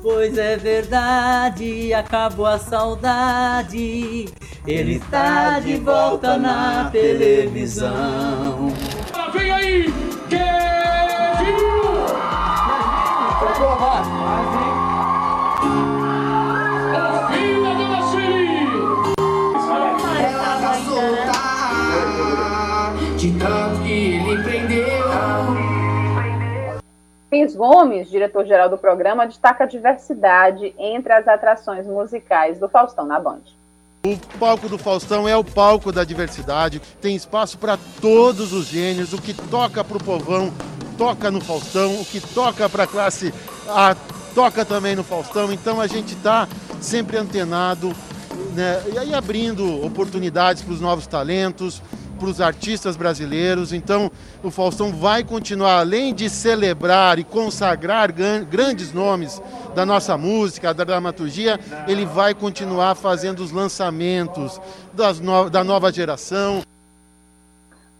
Pois 0.00 0.36
é 0.38 0.56
verdade, 0.56 1.92
acabou 1.92 2.46
a 2.46 2.58
saudade. 2.58 4.28
Ele 4.66 4.94
está 4.94 5.60
de 5.60 5.76
volta 5.76 6.36
na 6.36 6.88
televisão. 6.90 8.72
Vem 9.32 9.50
aí, 9.50 9.92
da 10.28 11.52
Sueli! 18.10 18.92
Ela 20.18 20.52
vai 20.58 20.76
Cris 27.32 27.56
Gomes, 27.56 28.10
diretor-geral 28.10 28.68
do 28.68 28.76
programa, 28.76 29.26
destaca 29.26 29.64
a 29.64 29.66
diversidade 29.66 30.74
entre 30.78 31.14
as 31.14 31.26
atrações 31.26 31.86
musicais 31.86 32.58
do 32.58 32.68
Faustão 32.68 33.06
na 33.06 33.18
Band. 33.18 33.40
O 34.04 34.18
palco 34.38 34.68
do 34.68 34.76
Faustão 34.76 35.26
é 35.26 35.34
o 35.34 35.42
palco 35.42 35.90
da 35.90 36.04
diversidade, 36.04 36.78
tem 37.00 37.16
espaço 37.16 37.56
para 37.56 37.78
todos 38.02 38.52
os 38.52 38.66
gêneros, 38.66 39.14
o 39.14 39.22
que 39.22 39.32
toca 39.32 39.82
para 39.82 39.96
o 39.96 40.04
povão 40.04 40.52
toca 40.98 41.30
no 41.30 41.40
Faustão, 41.40 42.02
o 42.02 42.04
que 42.04 42.20
toca 42.20 42.68
para 42.68 42.82
a 42.84 42.86
classe 42.86 43.32
A 43.66 43.96
toca 44.34 44.62
também 44.62 44.94
no 44.94 45.02
Faustão, 45.02 45.50
então 45.50 45.80
a 45.80 45.86
gente 45.86 46.12
está 46.12 46.46
sempre 46.82 47.16
antenado 47.16 47.94
né? 48.54 48.82
e 48.92 48.98
aí 48.98 49.14
abrindo 49.14 49.82
oportunidades 49.82 50.62
para 50.62 50.74
os 50.74 50.82
novos 50.82 51.06
talentos, 51.06 51.80
para 52.22 52.30
os 52.30 52.40
artistas 52.40 52.96
brasileiros. 52.96 53.72
Então, 53.72 54.08
o 54.44 54.50
Faustão 54.50 54.92
vai 54.92 55.24
continuar, 55.24 55.80
além 55.80 56.14
de 56.14 56.30
celebrar 56.30 57.18
e 57.18 57.24
consagrar 57.24 58.12
grandes 58.48 58.92
nomes 58.92 59.42
da 59.74 59.84
nossa 59.84 60.16
música, 60.16 60.72
da 60.72 60.84
dramaturgia, 60.84 61.58
ele 61.88 62.06
vai 62.06 62.32
continuar 62.32 62.94
fazendo 62.94 63.40
os 63.40 63.50
lançamentos 63.50 64.60
no... 65.20 65.50
da 65.50 65.64
nova 65.64 65.92
geração. 65.92 66.62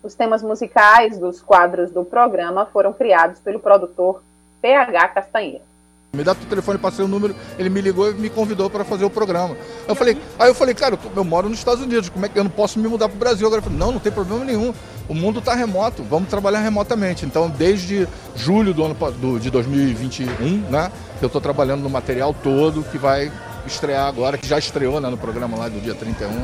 Os 0.04 0.14
temas 0.14 0.42
musicais 0.42 1.18
dos 1.18 1.42
quadros 1.42 1.90
do 1.90 2.04
programa 2.04 2.64
foram 2.66 2.92
criados 2.92 3.40
pelo 3.40 3.58
produtor 3.58 4.22
PH 4.60 5.08
Castanheira. 5.08 5.71
Me 6.14 6.22
dá 6.22 6.32
o 6.32 6.34
telefone, 6.34 6.76
passei 6.76 7.02
o 7.02 7.08
número, 7.08 7.34
ele 7.58 7.70
me 7.70 7.80
ligou 7.80 8.10
e 8.10 8.12
me 8.12 8.28
convidou 8.28 8.68
para 8.68 8.84
fazer 8.84 9.02
o 9.02 9.08
programa. 9.08 9.56
Eu 9.88 9.94
falei, 9.94 10.14
aí 10.38 10.46
eu 10.46 10.54
falei, 10.54 10.74
cara, 10.74 10.98
eu 11.16 11.24
moro 11.24 11.48
nos 11.48 11.56
Estados 11.56 11.82
Unidos, 11.82 12.10
como 12.10 12.26
é 12.26 12.28
que 12.28 12.38
eu 12.38 12.44
não 12.44 12.50
posso 12.50 12.78
me 12.78 12.86
mudar 12.86 13.08
para 13.08 13.16
o 13.16 13.18
Brasil? 13.18 13.46
Agora 13.46 13.60
eu 13.60 13.64
falei, 13.64 13.78
não, 13.78 13.92
não 13.92 13.98
tem 13.98 14.12
problema 14.12 14.44
nenhum. 14.44 14.74
O 15.08 15.14
mundo 15.14 15.38
está 15.38 15.54
remoto, 15.54 16.02
vamos 16.02 16.28
trabalhar 16.28 16.60
remotamente. 16.60 17.24
Então, 17.24 17.48
desde 17.48 18.06
julho 18.36 18.74
do 18.74 18.84
ano 18.84 18.94
do, 19.12 19.40
de 19.40 19.50
2021, 19.50 20.68
né, 20.68 20.92
eu 21.22 21.28
estou 21.28 21.40
trabalhando 21.40 21.80
no 21.80 21.88
material 21.88 22.34
todo 22.42 22.84
que 22.84 22.98
vai 22.98 23.32
estrear 23.66 24.06
agora, 24.06 24.36
que 24.36 24.46
já 24.46 24.58
estreou 24.58 25.00
né, 25.00 25.08
no 25.08 25.16
programa 25.16 25.56
lá 25.56 25.70
do 25.70 25.80
dia 25.80 25.94
31. 25.94 26.42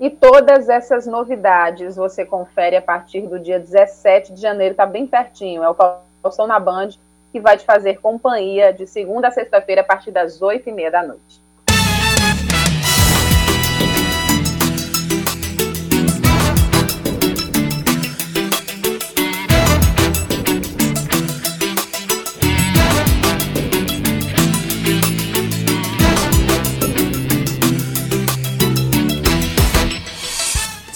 E 0.00 0.08
todas 0.08 0.70
essas 0.70 1.06
novidades 1.06 1.96
você 1.96 2.24
confere 2.24 2.74
a 2.74 2.80
partir 2.80 3.26
do 3.26 3.38
dia 3.38 3.60
17 3.60 4.32
de 4.32 4.40
janeiro, 4.40 4.72
está 4.72 4.86
bem 4.86 5.06
pertinho. 5.06 5.62
É 5.62 5.68
o 5.68 5.74
Faustão 6.22 6.46
na 6.46 6.58
Band, 6.58 6.90
que 7.32 7.40
vai 7.40 7.56
te 7.56 7.64
fazer 7.64 8.00
companhia 8.00 8.72
de 8.72 8.86
segunda 8.86 9.28
a 9.28 9.30
sexta-feira 9.30 9.82
a 9.82 9.84
partir 9.84 10.10
das 10.10 10.40
oito 10.42 10.68
e 10.68 10.72
meia 10.72 10.90
da 10.90 11.02
noite. 11.02 11.45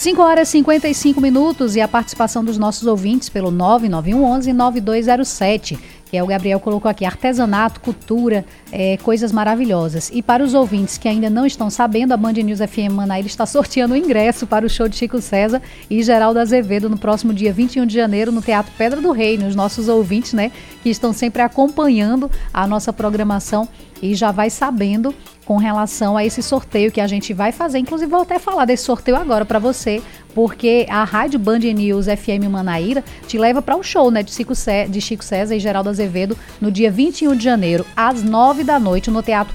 5 0.00 0.22
horas 0.22 0.48
e 0.48 0.52
55 0.52 1.20
minutos 1.20 1.76
e 1.76 1.80
a 1.82 1.86
participação 1.86 2.42
dos 2.42 2.56
nossos 2.56 2.86
ouvintes 2.86 3.28
pelo 3.28 3.50
9911 3.50 4.50
9207 4.50 5.78
que 6.10 6.16
é 6.16 6.22
o 6.22 6.26
Gabriel 6.26 6.58
colocou 6.58 6.90
aqui, 6.90 7.04
artesanato, 7.04 7.80
cultura, 7.80 8.44
é, 8.72 8.96
coisas 8.96 9.30
maravilhosas. 9.30 10.10
E 10.12 10.20
para 10.20 10.42
os 10.42 10.54
ouvintes 10.54 10.98
que 10.98 11.06
ainda 11.06 11.30
não 11.30 11.46
estão 11.46 11.70
sabendo, 11.70 12.12
a 12.12 12.16
Band 12.16 12.32
News 12.32 12.58
FM 12.58 12.90
Manaíra 12.90 13.28
está 13.28 13.46
sorteando 13.46 13.94
o 13.94 13.96
ingresso 13.96 14.44
para 14.44 14.66
o 14.66 14.68
show 14.68 14.88
de 14.88 14.96
Chico 14.96 15.20
César 15.20 15.62
e 15.88 16.02
Geraldo 16.02 16.40
Azevedo 16.40 16.90
no 16.90 16.98
próximo 16.98 17.32
dia 17.32 17.52
21 17.52 17.86
de 17.86 17.94
janeiro 17.94 18.32
no 18.32 18.42
Teatro 18.42 18.72
Pedra 18.76 19.00
do 19.00 19.12
Reino. 19.12 19.46
Os 19.46 19.54
nossos 19.54 19.86
ouvintes, 19.86 20.32
né, 20.32 20.50
que 20.82 20.90
estão 20.90 21.12
sempre 21.12 21.42
acompanhando 21.42 22.28
a 22.52 22.66
nossa 22.66 22.92
programação 22.92 23.68
e 24.02 24.12
já 24.16 24.32
vai 24.32 24.50
sabendo 24.50 25.14
com 25.50 25.56
relação 25.56 26.16
a 26.16 26.24
esse 26.24 26.44
sorteio 26.44 26.92
que 26.92 27.00
a 27.00 27.08
gente 27.08 27.34
vai 27.34 27.50
fazer. 27.50 27.80
Inclusive, 27.80 28.08
vou 28.08 28.22
até 28.22 28.38
falar 28.38 28.66
desse 28.66 28.84
sorteio 28.84 29.16
agora 29.16 29.44
para 29.44 29.58
você, 29.58 30.00
porque 30.32 30.86
a 30.88 31.02
Rádio 31.02 31.40
Band 31.40 31.58
News 31.58 32.06
FM 32.06 32.48
Manaíra 32.48 33.02
te 33.26 33.36
leva 33.36 33.60
para 33.60 33.74
o 33.74 33.80
um 33.80 33.82
show 33.82 34.12
né, 34.12 34.22
de, 34.22 34.30
Chico 34.30 34.54
César, 34.54 34.88
de 34.88 35.00
Chico 35.00 35.24
César 35.24 35.56
e 35.56 35.58
Geraldo 35.58 35.88
Azevedo 35.88 36.38
no 36.60 36.70
dia 36.70 36.88
21 36.88 37.34
de 37.34 37.42
janeiro, 37.42 37.84
às 37.96 38.22
9 38.22 38.62
da 38.62 38.78
noite, 38.78 39.10
no 39.10 39.24
Teatro 39.24 39.52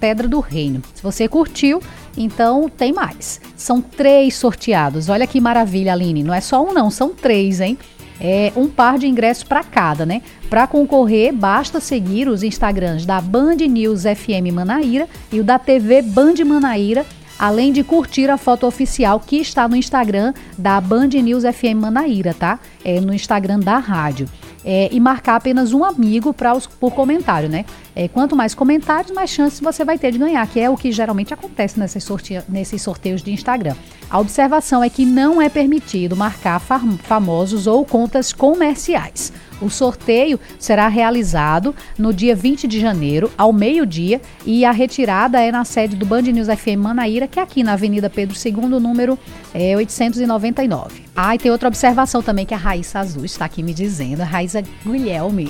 Pedra 0.00 0.26
do 0.26 0.40
Reino. 0.40 0.82
Se 0.92 1.00
você 1.00 1.28
curtiu, 1.28 1.80
então 2.16 2.68
tem 2.68 2.92
mais. 2.92 3.40
São 3.56 3.80
três 3.80 4.34
sorteados. 4.34 5.08
Olha 5.08 5.28
que 5.28 5.40
maravilha, 5.40 5.92
Aline. 5.92 6.24
Não 6.24 6.34
é 6.34 6.40
só 6.40 6.60
um, 6.60 6.72
não, 6.72 6.90
são 6.90 7.10
três, 7.10 7.60
hein? 7.60 7.78
É, 8.20 8.52
um 8.56 8.68
par 8.68 8.98
de 8.98 9.06
ingressos 9.06 9.44
para 9.44 9.62
cada, 9.62 10.06
né? 10.06 10.22
Para 10.48 10.66
concorrer, 10.66 11.32
basta 11.32 11.80
seguir 11.80 12.28
os 12.28 12.42
Instagrams 12.42 13.04
da 13.04 13.20
Band 13.20 13.56
News 13.56 14.02
FM 14.02 14.52
Manaíra 14.52 15.08
e 15.32 15.40
o 15.40 15.44
da 15.44 15.58
TV 15.58 16.02
Band 16.02 16.34
Manaíra, 16.44 17.04
além 17.38 17.72
de 17.72 17.82
curtir 17.82 18.30
a 18.30 18.38
foto 18.38 18.66
oficial 18.66 19.20
que 19.20 19.36
está 19.36 19.68
no 19.68 19.76
Instagram 19.76 20.32
da 20.56 20.80
Band 20.80 21.08
News 21.08 21.44
FM 21.44 21.80
Manaíra, 21.80 22.32
tá? 22.32 22.58
É 22.84 23.00
no 23.00 23.12
Instagram 23.12 23.60
da 23.60 23.78
rádio. 23.78 24.28
É, 24.64 24.88
e 24.90 24.98
marcar 24.98 25.36
apenas 25.36 25.72
um 25.72 25.84
amigo 25.84 26.34
pra 26.34 26.52
os, 26.52 26.66
por 26.66 26.92
comentário, 26.92 27.48
né? 27.48 27.64
é, 27.96 28.06
quanto 28.06 28.36
mais 28.36 28.54
comentários, 28.54 29.10
mais 29.10 29.30
chances 29.30 29.58
você 29.58 29.82
vai 29.82 29.98
ter 29.98 30.12
de 30.12 30.18
ganhar, 30.18 30.46
que 30.46 30.60
é 30.60 30.68
o 30.68 30.76
que 30.76 30.92
geralmente 30.92 31.32
acontece 31.32 31.80
nesses 31.80 32.82
sorteios 32.82 33.22
de 33.22 33.32
Instagram. 33.32 33.74
A 34.08 34.20
observação 34.20 34.84
é 34.84 34.88
que 34.88 35.04
não 35.04 35.42
é 35.42 35.48
permitido 35.48 36.16
marcar 36.16 36.60
famosos 36.60 37.66
ou 37.66 37.84
contas 37.84 38.32
comerciais. 38.32 39.32
O 39.60 39.70
sorteio 39.70 40.38
será 40.58 40.86
realizado 40.86 41.74
no 41.98 42.12
dia 42.12 42.36
20 42.36 42.68
de 42.68 42.78
janeiro, 42.78 43.30
ao 43.38 43.52
meio-dia, 43.52 44.20
e 44.44 44.64
a 44.64 44.70
retirada 44.70 45.40
é 45.40 45.50
na 45.50 45.64
sede 45.64 45.96
do 45.96 46.04
Band 46.04 46.22
News 46.22 46.48
FM 46.48 46.78
Manaíra, 46.78 47.26
que 47.26 47.40
é 47.40 47.42
aqui 47.42 47.62
na 47.62 47.72
Avenida 47.72 48.10
Pedro 48.10 48.36
II, 48.36 48.78
número 48.78 49.18
é, 49.54 49.74
899. 49.76 51.06
Ah, 51.16 51.34
e 51.34 51.38
tem 51.38 51.50
outra 51.50 51.68
observação 51.68 52.22
também 52.22 52.44
que 52.44 52.52
a 52.52 52.58
Raíssa 52.58 53.00
Azul 53.00 53.24
está 53.24 53.46
aqui 53.46 53.62
me 53.62 53.72
dizendo, 53.72 54.20
a 54.20 54.26
Raíssa 54.26 54.62
Guilherme, 54.84 55.48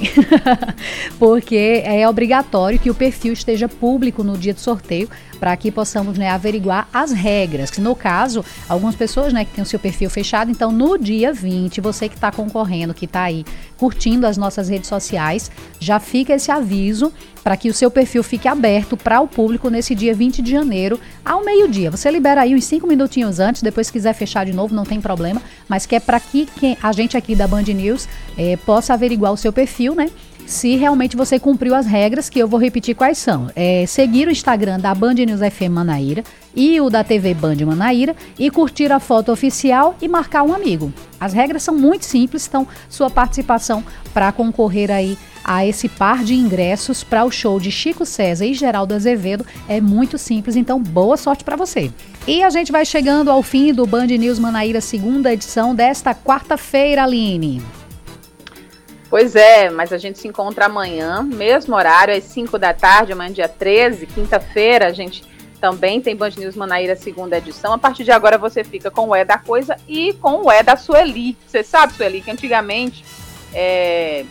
porque 1.19 1.83
é 1.85 2.09
obrigatório 2.09 2.79
que 2.79 2.91
o 2.91 2.95
perfil 2.95 3.33
esteja 3.33 3.69
público 3.69 4.23
no 4.23 4.39
dia 4.39 4.55
do 4.55 4.61
sorteio 4.61 5.11
para 5.39 5.57
que 5.57 5.71
possamos 5.71 6.19
né, 6.19 6.31
averiguar 6.31 6.89
as 6.93 7.13
regras. 7.13 7.71
Que 7.71 7.81
no 7.81 7.95
caso, 7.95 8.45
algumas 8.69 8.95
pessoas 8.95 9.33
né, 9.33 9.45
que 9.45 9.53
têm 9.53 9.63
o 9.63 9.67
seu 9.67 9.79
perfil 9.79 10.11
fechado, 10.11 10.51
então 10.51 10.73
no 10.73 10.99
dia 10.99 11.33
20, 11.33 11.81
você 11.81 12.09
que 12.09 12.15
está 12.15 12.33
concorrendo, 12.33 12.95
que 12.95 13.05
está 13.05 13.23
aí 13.23 13.45
curtindo 13.77 14.27
as 14.27 14.37
nossas 14.37 14.69
redes 14.69 14.89
sociais, 14.89 15.51
já 15.79 16.01
fica 16.01 16.35
esse 16.35 16.51
aviso 16.51 17.13
para 17.45 17.57
que 17.57 17.69
o 17.69 17.75
seu 17.75 17.91
perfil 17.91 18.25
fique 18.25 18.49
aberto 18.49 18.97
para 18.97 19.21
o 19.21 19.29
público 19.29 19.71
nesse 19.71 19.95
dia 19.95 20.15
20 20.15 20.43
de 20.43 20.51
janeiro, 20.51 20.99
ao 21.25 21.45
meio-dia. 21.45 21.91
Você 21.91 22.11
libera 22.11 22.41
aí 22.41 22.55
uns 22.55 22.65
5 22.65 22.87
minutinhos 22.87 23.39
antes, 23.39 23.63
depois 23.63 23.87
se 23.87 23.93
quiser 23.93 24.15
fechar 24.15 24.45
de 24.45 24.53
novo, 24.53 24.75
não 24.75 24.85
tem 24.85 25.01
problema, 25.01 25.41
mas 25.69 25.87
que 25.87 25.95
é 25.95 26.01
para 26.01 26.19
que 26.19 26.49
a 26.83 26.93
gente 26.93 27.17
aqui 27.17 27.37
da 27.37 27.47
Band 27.47 27.63
News 27.63 28.09
é, 28.37 28.57
possa 28.57 28.95
averiguar 28.95 29.33
o 29.33 29.37
seu 29.37 29.53
perfil, 29.53 29.95
né? 29.95 30.11
Se 30.47 30.77
realmente 30.77 31.17
você 31.17 31.39
cumpriu 31.39 31.75
as 31.75 31.87
regras, 31.87 32.31
que 32.31 32.39
eu 32.39 32.49
vou 32.49 32.59
repetir 32.59 32.95
quais 32.95 33.19
são. 33.19 33.51
É 33.55 33.85
seguir 33.87 34.29
o 34.29 34.31
Instagram 34.31 34.79
da 34.79 34.95
Band 34.95 35.15
News 35.15 35.41
FM 35.41 35.71
Manaíra 35.71 36.23
e 36.55 36.81
o 36.81 36.89
da 36.89 37.05
TV 37.05 37.35
Band 37.35 37.57
Manaíra 37.67 38.17
e 38.39 38.51
curtir 38.51 38.91
a 38.93 39.01
foto 39.01 39.33
oficial 39.33 39.97
e 40.01 40.09
marcar 40.09 40.45
um 40.45 40.55
amigo. 40.55 40.93
As 41.21 41.33
regras 41.33 41.63
são 41.63 41.75
muito 41.75 42.05
simples, 42.05 42.47
então 42.47 42.67
sua 42.89 43.11
participação 43.11 43.85
para 44.15 44.33
concorrer 44.33 44.91
aí 44.91 45.19
a 45.45 45.65
esse 45.65 45.89
par 45.89 46.25
de 46.25 46.35
ingressos 46.35 47.05
para 47.05 47.25
o 47.25 47.31
show 47.31 47.61
de 47.61 47.71
Chico 47.71 48.05
César 48.05 48.47
e 48.47 48.55
Geraldo 48.55 48.95
Azevedo 48.95 49.47
é 49.69 49.81
muito 49.81 50.19
simples, 50.19 50.57
então 50.57 50.83
boa 50.83 51.17
sorte 51.17 51.45
para 51.45 51.57
você. 51.57 51.93
E 52.27 52.43
a 52.43 52.51
gente 52.51 52.73
vai 52.73 52.85
chegando 52.85 53.31
ao 53.31 53.43
fim 53.43 53.73
do 53.73 53.87
Band 53.87 54.07
News 54.07 54.39
Manaíra 54.39 54.81
segunda 54.81 55.33
edição 55.33 55.75
desta 55.75 56.15
quarta-feira, 56.15 57.05
Aline. 57.05 57.63
Pois 59.09 59.37
é, 59.37 59.71
mas 59.71 59.93
a 59.93 59.99
gente 59.99 60.19
se 60.19 60.27
encontra 60.27 60.67
amanhã, 60.67 61.23
mesmo 61.23 61.77
horário, 61.77 62.15
às 62.15 62.25
5 62.25 62.59
da 62.59 62.75
tarde, 62.75 63.13
amanhã 63.13 63.33
dia 63.33 63.49
13, 63.49 64.07
quinta-feira, 64.07 64.89
a 64.89 64.93
gente 64.93 65.23
também 65.61 66.01
tem 66.01 66.15
Band 66.15 66.31
News 66.37 66.57
Manaíra 66.57 66.97
segunda 66.97 67.39
edição. 67.39 67.73
A 67.73 67.79
partir 67.79 68.05
de 68.05 68.13
agora 68.13 68.37
você 68.37 68.63
fica 68.63 68.91
com 68.91 69.09
o 69.09 69.15
É 69.15 69.25
da 69.25 69.39
Coisa 69.39 69.77
e 69.89 70.13
com 70.15 70.45
o 70.45 70.51
É 70.51 70.63
da 70.63 70.77
Sueli. 70.77 71.37
Você 71.47 71.63
sabe, 71.63 71.95
Sueli, 71.95 72.21
que 72.21 72.31
antigamente 72.31 73.05
é, 73.55 74.25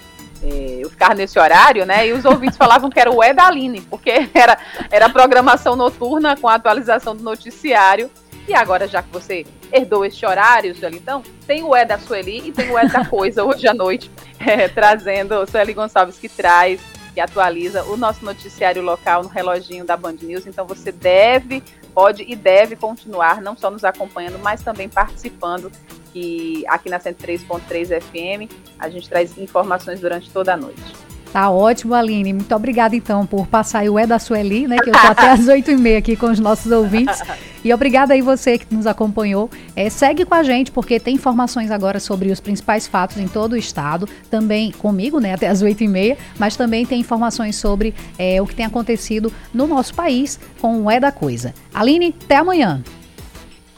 é, 0.43 0.79
eu 0.79 0.89
ficava 0.89 1.13
nesse 1.13 1.39
horário, 1.39 1.85
né? 1.85 2.07
E 2.07 2.13
os 2.13 2.25
ouvintes 2.25 2.57
falavam 2.57 2.89
que 2.89 2.99
era 2.99 3.11
o 3.11 3.23
É 3.23 3.33
da 3.33 3.47
Aline, 3.47 3.81
porque 3.81 4.29
era, 4.33 4.57
era 4.91 5.09
programação 5.09 5.75
noturna 5.75 6.37
com 6.37 6.47
a 6.47 6.55
atualização 6.55 7.15
do 7.15 7.23
noticiário. 7.23 8.09
E 8.47 8.53
agora, 8.53 8.87
já 8.87 9.01
que 9.01 9.11
você 9.11 9.45
herdou 9.71 10.05
este 10.05 10.25
horário, 10.25 10.75
então, 10.93 11.23
tem 11.47 11.63
o 11.63 11.75
É 11.75 11.83
da 11.83 11.97
Sueli 11.97 12.49
e 12.49 12.51
tem 12.51 12.69
o 12.69 12.77
É 12.77 12.87
da 12.87 13.05
Coisa 13.05 13.43
hoje 13.45 13.67
à 13.67 13.73
noite, 13.73 14.11
é, 14.39 14.67
trazendo 14.67 15.45
Sueli 15.49 15.73
Gonçalves 15.73 16.17
que 16.17 16.29
traz 16.29 16.79
e 17.15 17.21
atualiza 17.21 17.83
o 17.85 17.95
nosso 17.95 18.23
noticiário 18.25 18.81
local 18.81 19.23
no 19.23 19.29
reloginho 19.29 19.85
da 19.85 19.95
Band 19.95 20.17
News. 20.21 20.45
Então 20.45 20.65
você 20.67 20.91
deve, 20.91 21.63
pode 21.93 22.23
e 22.27 22.35
deve 22.35 22.75
continuar 22.75 23.41
não 23.41 23.55
só 23.57 23.71
nos 23.71 23.83
acompanhando, 23.83 24.37
mas 24.39 24.61
também 24.61 24.89
participando. 24.89 25.71
Que 26.11 26.63
aqui 26.67 26.89
na 26.89 26.99
103.3 26.99 28.01
FM 28.01 28.51
a 28.79 28.89
gente 28.89 29.09
traz 29.09 29.37
informações 29.37 29.99
durante 29.99 30.29
toda 30.29 30.53
a 30.53 30.57
noite. 30.57 31.04
Tá 31.35 31.49
ótimo, 31.49 31.93
Aline. 31.93 32.31
Muito 32.31 32.55
obrigada, 32.55 32.95
então, 32.95 33.25
por 33.25 33.45
passar 33.45 33.83
o 33.89 33.99
É 33.99 34.07
da 34.07 34.17
Sueli, 34.17 34.69
né? 34.69 34.77
Que 34.77 34.89
eu 34.89 34.93
tô 34.93 35.05
até 35.05 35.31
às 35.31 35.45
oito 35.49 35.69
e 35.69 35.75
meia 35.75 35.97
aqui 35.97 36.15
com 36.15 36.27
os 36.27 36.39
nossos 36.39 36.71
ouvintes. 36.71 37.21
E 37.61 37.73
obrigada 37.73 38.13
aí 38.13 38.21
você 38.21 38.57
que 38.57 38.73
nos 38.73 38.87
acompanhou. 38.87 39.49
É, 39.75 39.89
segue 39.89 40.23
com 40.23 40.33
a 40.33 40.43
gente, 40.43 40.71
porque 40.71 40.97
tem 40.97 41.15
informações 41.15 41.71
agora 41.71 41.99
sobre 41.99 42.31
os 42.31 42.39
principais 42.39 42.87
fatos 42.87 43.17
em 43.17 43.27
todo 43.27 43.51
o 43.51 43.57
estado. 43.57 44.07
Também 44.29 44.71
comigo, 44.71 45.19
né? 45.19 45.33
Até 45.33 45.49
às 45.49 45.61
oito 45.61 45.83
e 45.83 45.89
meia. 45.89 46.17
Mas 46.39 46.55
também 46.55 46.85
tem 46.85 47.01
informações 47.01 47.57
sobre 47.57 47.93
é, 48.17 48.41
o 48.41 48.47
que 48.47 48.55
tem 48.55 48.65
acontecido 48.65 49.29
no 49.53 49.67
nosso 49.67 49.93
país 49.93 50.39
com 50.61 50.83
o 50.83 50.89
É 50.89 51.01
da 51.01 51.11
Coisa. 51.11 51.53
Aline, 51.73 52.15
até 52.23 52.37
amanhã. 52.37 52.81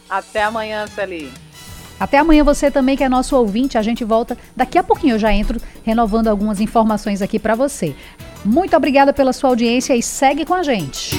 Até 0.08 0.44
amanhã, 0.44 0.86
Sueli. 0.86 1.47
Até 2.00 2.18
amanhã 2.20 2.44
você 2.44 2.70
também 2.70 2.96
que 2.96 3.04
é 3.04 3.10
nosso 3.10 3.36
ouvinte, 3.36 3.78
a 3.78 3.82
gente 3.82 4.04
volta 4.04 4.38
daqui 4.56 4.78
a 4.78 4.84
pouquinho 4.84 5.16
eu 5.16 5.20
já 5.20 5.34
entro 5.34 5.60
renovando 5.84 6.28
algumas 6.28 6.60
informações 6.62 7.22
aqui 7.22 7.40
para 7.40 7.56
você. 7.56 7.96
Muito 8.46 8.76
obrigada 8.76 9.12
pela 9.12 9.34
sua 9.34 9.50
audiência 9.50 9.96
e 9.96 10.04
segue 10.04 10.46
com 10.46 10.54
a 10.54 10.64
gente. 10.64 11.18